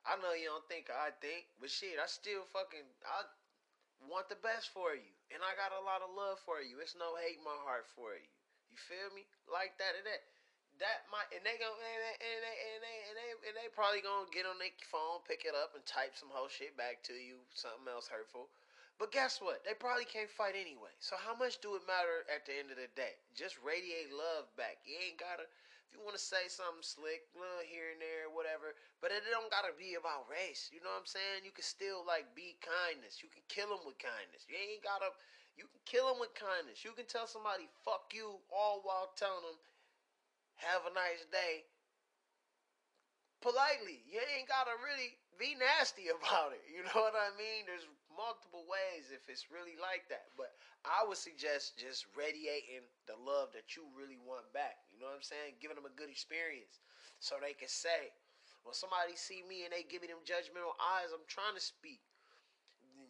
I 0.08 0.16
know 0.24 0.32
you 0.32 0.48
don't 0.48 0.64
think 0.66 0.88
I 0.88 1.12
think, 1.20 1.44
but 1.60 1.68
shit, 1.68 2.00
I 2.00 2.08
still 2.08 2.48
fucking, 2.48 2.86
I 3.04 3.28
want 4.08 4.32
the 4.32 4.40
best 4.40 4.72
for 4.72 4.96
you. 4.96 5.12
And 5.28 5.44
I 5.44 5.52
got 5.58 5.76
a 5.76 5.84
lot 5.84 6.00
of 6.00 6.14
love 6.16 6.40
for 6.48 6.64
you. 6.64 6.80
It's 6.80 6.96
no 6.96 7.12
hate 7.20 7.36
in 7.36 7.44
my 7.44 7.58
heart 7.60 7.84
for 7.92 8.16
you. 8.16 8.30
You 8.70 8.78
feel 8.78 9.08
me? 9.16 9.24
Like 9.48 9.76
that 9.80 9.96
and 9.96 10.06
that. 10.06 10.22
That 10.78 11.10
might 11.10 11.26
and 11.34 11.42
they 11.42 11.58
gonna 11.58 11.74
and 11.74 12.02
they 12.06 12.16
and 12.22 12.38
they 12.38 12.56
and 12.70 12.80
they 12.86 12.96
and 13.10 13.16
they, 13.18 13.30
and 13.50 13.54
they 13.58 13.66
probably 13.74 13.98
gonna 13.98 14.30
get 14.30 14.46
on 14.46 14.62
their 14.62 14.70
phone, 14.86 15.26
pick 15.26 15.42
it 15.42 15.50
up, 15.50 15.74
and 15.74 15.82
type 15.82 16.14
some 16.14 16.30
whole 16.30 16.46
shit 16.46 16.78
back 16.78 17.02
to 17.10 17.18
you, 17.18 17.42
something 17.50 17.90
else 17.90 18.06
hurtful. 18.06 18.46
But 18.98 19.10
guess 19.10 19.42
what? 19.42 19.62
They 19.66 19.74
probably 19.74 20.06
can't 20.06 20.30
fight 20.30 20.54
anyway. 20.54 20.90
So 20.98 21.14
how 21.18 21.34
much 21.34 21.58
do 21.62 21.74
it 21.74 21.86
matter 21.86 22.26
at 22.30 22.46
the 22.46 22.54
end 22.54 22.70
of 22.70 22.78
the 22.78 22.90
day? 22.94 23.18
Just 23.34 23.58
radiate 23.62 24.10
love 24.10 24.50
back. 24.54 24.78
You 24.86 24.98
ain't 24.98 25.18
gotta. 25.18 25.50
If 25.88 25.96
you 25.96 26.04
want 26.04 26.16
to 26.16 26.22
say 26.22 26.48
something 26.52 26.84
slick, 26.84 27.24
well, 27.32 27.64
here 27.64 27.88
and 27.96 28.00
there, 28.00 28.28
whatever, 28.28 28.76
but 29.00 29.08
it 29.10 29.24
don't 29.32 29.48
gotta 29.50 29.72
be 29.72 29.96
about 29.96 30.28
race. 30.28 30.68
You 30.72 30.84
know 30.84 30.92
what 30.92 31.00
I'm 31.00 31.08
saying? 31.08 31.48
You 31.48 31.52
can 31.52 31.64
still 31.64 32.04
like 32.04 32.28
be 32.36 32.56
kindness. 32.60 33.24
You 33.24 33.28
can 33.32 33.42
kill 33.48 33.72
them 33.72 33.84
with 33.88 33.96
kindness. 33.98 34.44
You 34.48 34.56
ain't 34.60 34.84
gotta. 34.84 35.10
You 35.56 35.64
can 35.66 35.80
kill 35.88 36.06
them 36.12 36.20
with 36.20 36.36
kindness. 36.36 36.84
You 36.84 36.92
can 36.92 37.08
tell 37.08 37.26
somebody 37.26 37.68
"fuck 37.84 38.12
you" 38.12 38.44
all 38.52 38.84
while 38.84 39.08
telling 39.16 39.42
them 39.48 39.56
"have 40.56 40.84
a 40.84 40.92
nice 40.92 41.24
day." 41.32 41.64
Politely, 43.40 44.02
you 44.06 44.20
ain't 44.20 44.46
gotta 44.48 44.76
really 44.82 45.16
be 45.38 45.54
nasty 45.54 46.08
about 46.14 46.52
it. 46.52 46.62
You 46.70 46.82
know 46.84 47.02
what 47.02 47.14
I 47.14 47.30
mean? 47.38 47.66
There's 47.66 47.86
multiple 48.18 48.66
ways 48.66 49.14
if 49.14 49.30
it's 49.30 49.54
really 49.54 49.78
like 49.78 50.10
that. 50.10 50.34
But 50.34 50.58
I 50.82 51.06
would 51.06 51.16
suggest 51.16 51.78
just 51.78 52.10
radiating 52.18 52.82
the 53.06 53.14
love 53.14 53.54
that 53.54 53.78
you 53.78 53.86
really 53.94 54.18
want 54.18 54.50
back. 54.50 54.82
You 54.90 54.98
know 54.98 55.06
what 55.06 55.22
I'm 55.22 55.24
saying? 55.24 55.62
Giving 55.62 55.78
them 55.78 55.86
a 55.86 55.94
good 55.94 56.10
experience 56.10 56.82
so 57.22 57.38
they 57.38 57.54
can 57.54 57.70
say, 57.70 58.10
when 58.66 58.74
somebody 58.74 59.14
see 59.14 59.46
me 59.46 59.62
and 59.62 59.70
they 59.70 59.86
give 59.86 60.02
me 60.02 60.10
them 60.10 60.20
judgmental 60.26 60.74
eyes, 60.98 61.14
I'm 61.14 61.24
trying 61.30 61.54
to 61.54 61.62
speak. 61.62 62.02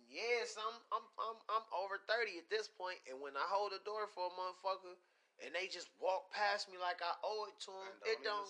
Yes, 0.09 0.57
I'm 0.57 0.77
I'm 0.89 1.05
I'm 1.21 1.37
I'm 1.53 1.67
over 1.77 2.01
30 2.09 2.41
at 2.41 2.49
this 2.49 2.65
point, 2.65 2.97
and 3.05 3.21
when 3.21 3.37
I 3.37 3.45
hold 3.45 3.77
the 3.77 3.83
door 3.85 4.09
for 4.17 4.29
a 4.29 4.33
motherfucker 4.33 4.97
and 5.45 5.55
they 5.55 5.71
just 5.71 5.93
walk 6.03 6.33
past 6.35 6.67
me 6.67 6.81
like 6.81 6.99
I 6.99 7.15
owe 7.23 7.47
it 7.47 7.57
to 7.67 7.71
them, 7.71 7.93
And 8.03 8.11
it 8.11 8.19
don't. 8.27 8.49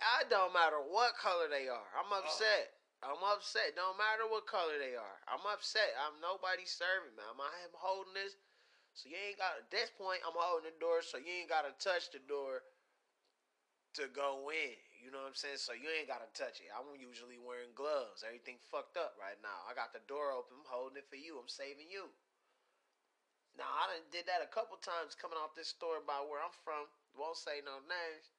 I 0.00 0.24
don't 0.32 0.52
matter 0.56 0.80
what 0.80 1.16
color 1.20 1.52
they 1.52 1.68
are. 1.68 1.88
I'm 1.92 2.08
oh. 2.08 2.22
upset. 2.24 2.72
I'm 3.04 3.20
upset. 3.20 3.76
Don't 3.76 4.00
matter 4.00 4.24
what 4.24 4.48
color 4.48 4.80
they 4.80 4.96
are. 4.96 5.18
I'm 5.28 5.44
upset. 5.44 5.92
I'm 6.00 6.16
nobody 6.24 6.64
serving, 6.64 7.12
man. 7.14 7.28
I'm, 7.28 7.40
I'm 7.44 7.76
holding 7.76 8.16
this. 8.16 8.32
So 8.96 9.12
you 9.12 9.18
ain't 9.18 9.36
got 9.36 9.60
at 9.60 9.68
this 9.68 9.92
point. 9.92 10.24
I'm 10.24 10.38
holding 10.38 10.72
the 10.72 10.76
door, 10.80 11.04
so 11.04 11.20
you 11.20 11.44
ain't 11.44 11.52
got 11.52 11.68
to 11.68 11.74
touch 11.76 12.14
the 12.14 12.22
door 12.24 12.64
to 14.00 14.08
go 14.14 14.48
in. 14.48 14.78
You 15.04 15.12
know 15.12 15.20
what 15.20 15.36
I'm 15.36 15.36
saying? 15.36 15.60
So 15.60 15.76
you 15.76 15.90
ain't 15.92 16.08
got 16.08 16.24
to 16.24 16.30
touch 16.32 16.64
it. 16.64 16.72
I'm 16.72 16.88
usually 16.96 17.36
wearing 17.36 17.76
gloves. 17.76 18.24
Everything 18.24 18.56
fucked 18.72 18.96
up 18.96 19.20
right 19.20 19.36
now. 19.44 19.68
I 19.68 19.76
got 19.76 19.92
the 19.92 20.00
door 20.08 20.32
open. 20.32 20.56
I'm 20.56 20.70
holding 20.70 20.96
it 20.96 21.10
for 21.12 21.20
you. 21.20 21.36
I'm 21.36 21.50
saving 21.50 21.92
you. 21.92 22.08
Now 23.54 23.70
I 23.70 23.86
done 23.94 24.06
did 24.10 24.26
that 24.26 24.42
a 24.42 24.50
couple 24.50 24.74
times 24.82 25.14
coming 25.14 25.38
off 25.38 25.54
this 25.54 25.70
store 25.70 26.02
by 26.02 26.18
where 26.26 26.42
I'm 26.42 26.54
from. 26.66 26.90
Won't 27.14 27.38
say 27.38 27.62
no 27.62 27.78
names. 27.86 28.33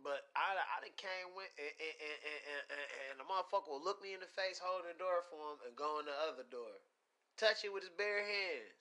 But 0.00 0.28
I, 0.32 0.56
I 0.56 0.76
done 0.80 0.96
came 0.96 1.32
with 1.36 1.50
and, 1.60 1.74
and, 1.76 1.96
and, 2.00 2.64
and, 2.72 2.88
and 3.12 3.16
the 3.20 3.26
motherfucker 3.28 3.68
will 3.68 3.84
look 3.84 4.00
me 4.00 4.16
in 4.16 4.20
the 4.24 4.30
face, 4.30 4.60
holding 4.60 4.90
the 4.90 4.98
door 4.98 5.24
for 5.28 5.54
him, 5.54 5.58
and 5.68 5.76
go 5.76 6.00
in 6.00 6.08
the 6.08 6.16
other 6.28 6.44
door. 6.48 6.80
Touch 7.36 7.64
it 7.64 7.72
with 7.72 7.84
his 7.84 7.94
bare 7.94 8.24
hands. 8.24 8.76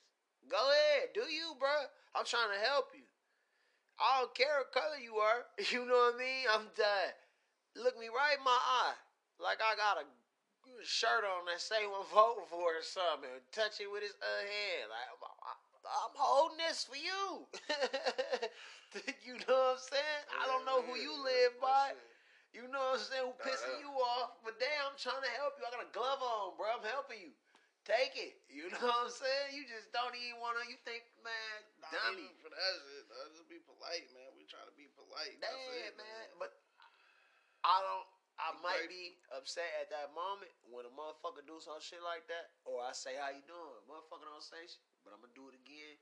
Go 0.48 0.60
ahead, 0.60 1.12
do 1.16 1.28
you, 1.28 1.56
bro? 1.60 1.92
I'm 2.16 2.26
trying 2.26 2.52
to 2.56 2.62
help 2.64 2.96
you. 2.96 3.04
I 4.00 4.24
don't 4.24 4.32
care 4.36 4.64
what 4.64 4.72
color 4.72 5.00
you 5.00 5.20
are. 5.20 5.44
You 5.72 5.84
know 5.84 6.12
what 6.12 6.16
I 6.16 6.24
mean? 6.24 6.46
I'm 6.48 6.68
done. 6.74 7.14
Look 7.76 8.00
me 8.00 8.08
right 8.08 8.40
in 8.40 8.44
my 8.44 8.56
eye, 8.56 8.98
like 9.40 9.60
I 9.60 9.76
got 9.76 10.02
a 10.02 10.08
shirt 10.84 11.28
on 11.28 11.46
that 11.46 11.60
say 11.60 11.84
I'm 11.84 12.08
voting 12.12 12.48
for 12.48 12.80
or 12.80 12.84
something. 12.84 13.30
Touch 13.52 13.80
it 13.84 13.92
with 13.92 14.04
his 14.04 14.16
uh, 14.20 14.42
hand, 14.44 14.88
like 14.92 15.08
I'm 15.86 16.16
holding 16.16 16.58
this 16.58 16.88
for 16.88 16.96
you. 16.96 17.48
you 19.28 19.38
know 19.46 19.54
what 19.54 19.78
I'm 19.78 19.82
saying? 19.82 20.22
Yeah, 20.34 20.40
I 20.42 20.44
don't 20.50 20.66
know 20.66 20.82
who 20.82 20.98
you 20.98 21.14
live 21.14 21.54
by. 21.62 21.94
You 22.50 22.66
know 22.74 22.82
what 22.98 22.98
I'm 22.98 23.06
saying? 23.06 23.26
Who 23.30 23.34
pissing 23.46 23.78
you 23.78 23.94
off? 23.94 24.42
But 24.42 24.58
damn, 24.58 24.90
I'm 24.90 24.98
trying 24.98 25.22
to 25.22 25.34
help 25.38 25.62
you. 25.62 25.64
I 25.66 25.70
got 25.70 25.86
a 25.86 25.92
glove 25.94 26.22
on, 26.26 26.58
bro. 26.58 26.66
I'm 26.74 26.86
helping 26.90 27.22
you. 27.22 27.32
Take 27.86 28.18
it. 28.18 28.42
You 28.50 28.70
know 28.74 28.90
what 28.90 29.06
I'm 29.06 29.14
saying? 29.14 29.54
You 29.54 29.70
just 29.70 29.94
don't 29.94 30.14
even 30.18 30.42
want 30.42 30.58
to. 30.58 30.66
You 30.66 30.78
think, 30.82 31.06
man, 31.22 31.58
Not 31.78 31.94
dummy. 31.94 32.34
for 32.42 32.50
that 32.50 32.74
shit. 32.82 33.06
I 33.14 33.30
just 33.30 33.46
be 33.46 33.62
polite, 33.62 34.10
man. 34.18 34.34
We 34.34 34.50
trying 34.50 34.66
to 34.66 34.74
be 34.74 34.90
polite. 34.98 35.38
Damn, 35.38 35.54
it, 35.86 35.94
man. 35.94 36.26
But 36.42 36.58
I 37.62 37.78
don't. 37.86 38.08
I 38.40 38.56
be 38.56 38.64
might 38.64 38.88
grateful. 38.88 39.20
be 39.20 39.36
upset 39.36 39.70
at 39.84 39.92
that 39.92 40.16
moment 40.16 40.50
when 40.72 40.88
a 40.88 40.94
motherfucker 40.96 41.44
do 41.44 41.60
some 41.60 41.78
shit 41.84 42.00
like 42.00 42.24
that, 42.32 42.56
or 42.64 42.80
I 42.80 42.96
say, 42.96 43.20
"How 43.20 43.36
you 43.36 43.44
doing?" 43.44 43.80
Motherfucker 43.84 44.26
don't 44.26 44.40
say 44.42 44.64
shit, 44.64 44.80
but 45.04 45.12
I'm 45.12 45.20
gonna 45.20 45.36
do 45.36 45.52
it 45.52 45.60
again 45.60 46.00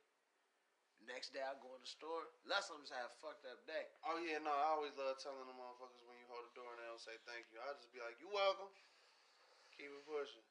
Next 1.07 1.31
day 1.31 1.39
I 1.39 1.55
go 1.63 1.71
in 1.71 1.81
the 1.81 1.87
store. 1.87 2.27
Last 2.43 2.67
time 2.67 2.83
I 2.83 2.85
just 2.85 2.91
had 2.91 3.07
a 3.07 3.13
fucked 3.23 3.47
up 3.47 3.63
day. 3.63 3.87
Oh 4.03 4.19
yeah, 4.19 4.43
no, 4.43 4.51
I 4.51 4.75
always 4.75 4.91
love 4.99 5.15
telling 5.23 5.47
the 5.47 5.55
motherfuckers 5.55 6.03
when 6.03 6.19
you 6.19 6.27
hold 6.27 6.43
the 6.43 6.53
door 6.53 6.67
and 6.75 6.83
they 6.83 6.87
don't 6.87 6.99
say 6.99 7.15
thank 7.23 7.47
you. 7.49 7.63
I 7.63 7.71
just 7.79 7.95
be 7.95 8.03
like, 8.03 8.19
you 8.19 8.27
welcome. 8.27 8.69
Keep 9.71 9.95
it 9.95 10.03
pushing. 10.03 10.43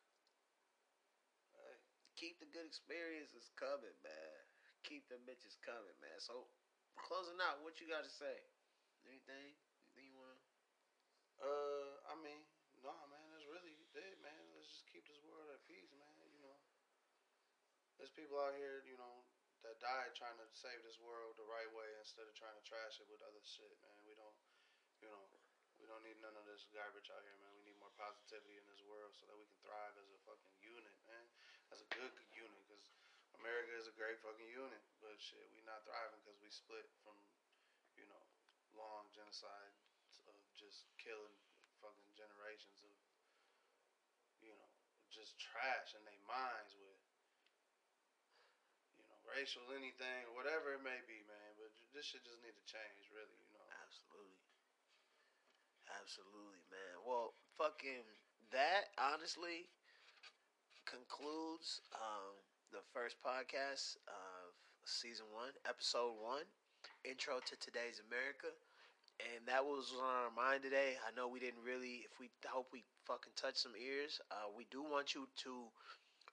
Keep 2.16 2.40
the 2.40 2.48
good 2.48 2.64
experiences 2.64 3.52
coming, 3.60 3.92
man. 4.00 4.40
Keep 4.88 5.04
the 5.12 5.20
bitches 5.28 5.60
coming, 5.60 5.92
man. 6.00 6.16
So 6.16 6.48
closing 6.96 7.36
out, 7.44 7.60
what 7.60 7.76
you 7.76 7.84
got 7.92 8.08
to 8.08 8.12
say? 8.12 8.40
Anything? 9.04 9.52
Anything 9.84 10.08
you 10.08 10.16
wanna? 10.16 10.40
Uh, 11.36 11.92
I 12.08 12.16
mean, 12.24 12.40
no, 12.80 12.88
nah, 12.88 13.04
man. 13.12 13.20
That's 13.36 13.44
really 13.52 13.76
it, 13.92 14.16
man. 14.24 14.42
Let's 14.56 14.72
just 14.72 14.88
keep 14.88 15.04
this 15.04 15.20
world 15.28 15.52
at 15.52 15.60
peace, 15.68 15.92
man. 15.92 16.16
You 16.32 16.40
know, 16.40 16.56
there's 18.00 18.16
people 18.16 18.40
out 18.40 18.56
here, 18.56 18.80
you 18.88 18.96
know, 18.96 19.20
that 19.66 19.82
died 19.82 20.14
trying 20.14 20.38
to 20.38 20.46
save 20.54 20.78
this 20.86 21.02
world 21.02 21.34
the 21.34 21.50
right 21.50 21.66
way 21.74 21.90
instead 21.98 22.30
of 22.30 22.34
trying 22.38 22.54
to 22.54 22.62
trash 22.62 23.02
it 23.02 23.10
with 23.10 23.18
other 23.26 23.42
shit, 23.42 23.74
man. 23.82 23.98
We 24.06 24.14
don't, 24.14 24.38
you 25.02 25.10
know, 25.10 25.26
we 25.82 25.90
don't 25.90 26.06
need 26.06 26.22
none 26.22 26.38
of 26.38 26.46
this 26.46 26.70
garbage 26.70 27.10
out 27.10 27.26
here, 27.26 27.34
man. 27.42 27.52
We 27.58 27.66
need 27.66 27.82
more 27.82 27.92
positivity 27.98 28.56
in 28.56 28.66
this 28.70 28.80
world 28.86 29.12
so 29.18 29.26
that 29.26 29.36
we 29.36 29.44
can 29.50 29.58
thrive 29.60 29.98
as 29.98 30.06
a 30.08 30.18
fucking 30.22 30.56
unit, 30.62 30.94
man. 31.10 31.26
As 31.74 31.82
a 31.82 31.88
good 31.90 32.14
unit, 32.30 32.62
because 32.64 32.86
America 33.42 33.74
is 33.74 33.90
a 33.90 33.98
great 33.98 34.22
fucking 34.22 34.48
unit, 34.48 34.80
but 35.02 35.18
shit, 35.18 35.50
we 35.52 35.60
not 35.66 35.82
thriving 35.82 36.22
because 36.22 36.38
we 36.38 36.48
split 36.48 36.86
from, 37.02 37.18
you 37.98 38.06
know, 38.06 38.22
long 38.78 39.10
genocide 39.12 39.74
of 40.30 40.38
just 40.54 40.86
killing 40.96 41.34
fucking 41.82 42.14
generations 42.16 42.80
of, 42.86 42.94
you 44.40 44.54
know, 44.54 44.70
just 45.12 45.36
trash 45.36 45.92
in 45.92 46.02
their 46.08 46.22
minds 46.24 46.72
with 46.80 46.95
racial 49.30 49.64
anything, 49.74 50.22
whatever 50.36 50.74
it 50.76 50.82
may 50.84 51.00
be, 51.08 51.20
man. 51.26 51.50
But 51.58 51.70
this 51.94 52.06
shit 52.08 52.24
just 52.24 52.40
need 52.44 52.54
to 52.56 52.66
change, 52.68 53.10
really, 53.14 53.36
you 53.42 53.50
know. 53.54 53.66
Absolutely. 53.84 54.40
Absolutely, 56.00 56.62
man. 56.70 57.02
Well, 57.06 57.34
fucking 57.58 58.04
that 58.52 58.92
honestly 58.98 59.70
concludes 60.86 61.80
um, 61.94 62.32
the 62.72 62.82
first 62.94 63.16
podcast 63.20 63.98
of 64.08 64.54
season 64.86 65.26
one, 65.34 65.52
episode 65.68 66.14
one, 66.22 66.46
intro 67.04 67.40
to 67.44 67.54
today's 67.58 68.00
America. 68.08 68.50
And 69.20 69.46
that 69.48 69.64
was 69.64 69.94
on 69.96 70.04
our 70.28 70.34
mind 70.34 70.64
today. 70.64 70.98
I 71.00 71.14
know 71.16 71.28
we 71.28 71.40
didn't 71.40 71.64
really, 71.64 72.04
if 72.08 72.18
we 72.20 72.30
hope 72.48 72.68
we 72.72 72.84
fucking 73.06 73.32
touch 73.36 73.56
some 73.56 73.76
ears. 73.78 74.20
Uh, 74.30 74.50
we 74.52 74.66
do 74.70 74.82
want 74.82 75.14
you 75.14 75.28
to 75.46 75.52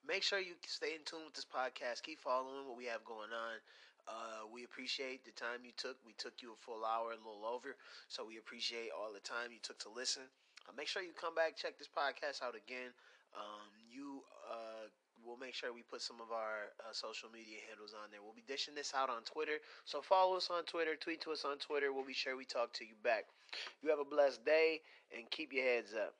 Make 0.07 0.23
sure 0.23 0.39
you 0.39 0.59
stay 0.67 0.95
in 0.95 1.03
tune 1.05 1.23
with 1.25 1.33
this 1.33 1.47
podcast. 1.47 2.03
Keep 2.03 2.19
following 2.19 2.67
what 2.67 2.77
we 2.77 2.85
have 2.85 3.03
going 3.07 3.31
on. 3.31 3.55
Uh, 4.03 4.43
we 4.51 4.63
appreciate 4.67 5.23
the 5.23 5.31
time 5.31 5.63
you 5.63 5.71
took. 5.77 5.95
We 6.05 6.11
took 6.19 6.43
you 6.43 6.51
a 6.51 6.59
full 6.59 6.83
hour, 6.83 7.15
a 7.15 7.19
little 7.23 7.47
over. 7.47 7.75
So 8.11 8.27
we 8.27 8.37
appreciate 8.37 8.91
all 8.91 9.15
the 9.15 9.23
time 9.23 9.55
you 9.55 9.63
took 9.63 9.79
to 9.87 9.89
listen. 9.89 10.27
Uh, 10.67 10.75
make 10.75 10.87
sure 10.91 11.01
you 11.01 11.15
come 11.15 11.35
back, 11.35 11.55
check 11.55 11.79
this 11.79 11.87
podcast 11.87 12.43
out 12.43 12.55
again. 12.55 12.91
Um, 13.31 13.71
you 13.89 14.21
uh, 14.51 14.91
we'll 15.25 15.39
make 15.39 15.55
sure 15.55 15.71
we 15.71 15.83
put 15.87 16.01
some 16.01 16.19
of 16.19 16.31
our 16.31 16.75
uh, 16.83 16.91
social 16.91 17.29
media 17.31 17.63
handles 17.69 17.95
on 17.95 18.11
there. 18.11 18.19
We'll 18.21 18.35
be 18.35 18.43
dishing 18.45 18.75
this 18.75 18.93
out 18.93 19.09
on 19.09 19.23
Twitter. 19.23 19.63
So 19.85 20.01
follow 20.01 20.35
us 20.35 20.49
on 20.51 20.63
Twitter, 20.65 20.95
tweet 20.99 21.21
to 21.21 21.31
us 21.31 21.45
on 21.45 21.57
Twitter. 21.57 21.93
We'll 21.93 22.05
be 22.05 22.13
sure 22.13 22.35
we 22.35 22.45
talk 22.45 22.73
to 22.73 22.85
you 22.85 22.95
back. 23.03 23.25
You 23.81 23.89
have 23.89 23.99
a 23.99 24.05
blessed 24.05 24.45
day 24.45 24.81
and 25.15 25.29
keep 25.31 25.53
your 25.53 25.63
heads 25.63 25.93
up. 25.95 26.13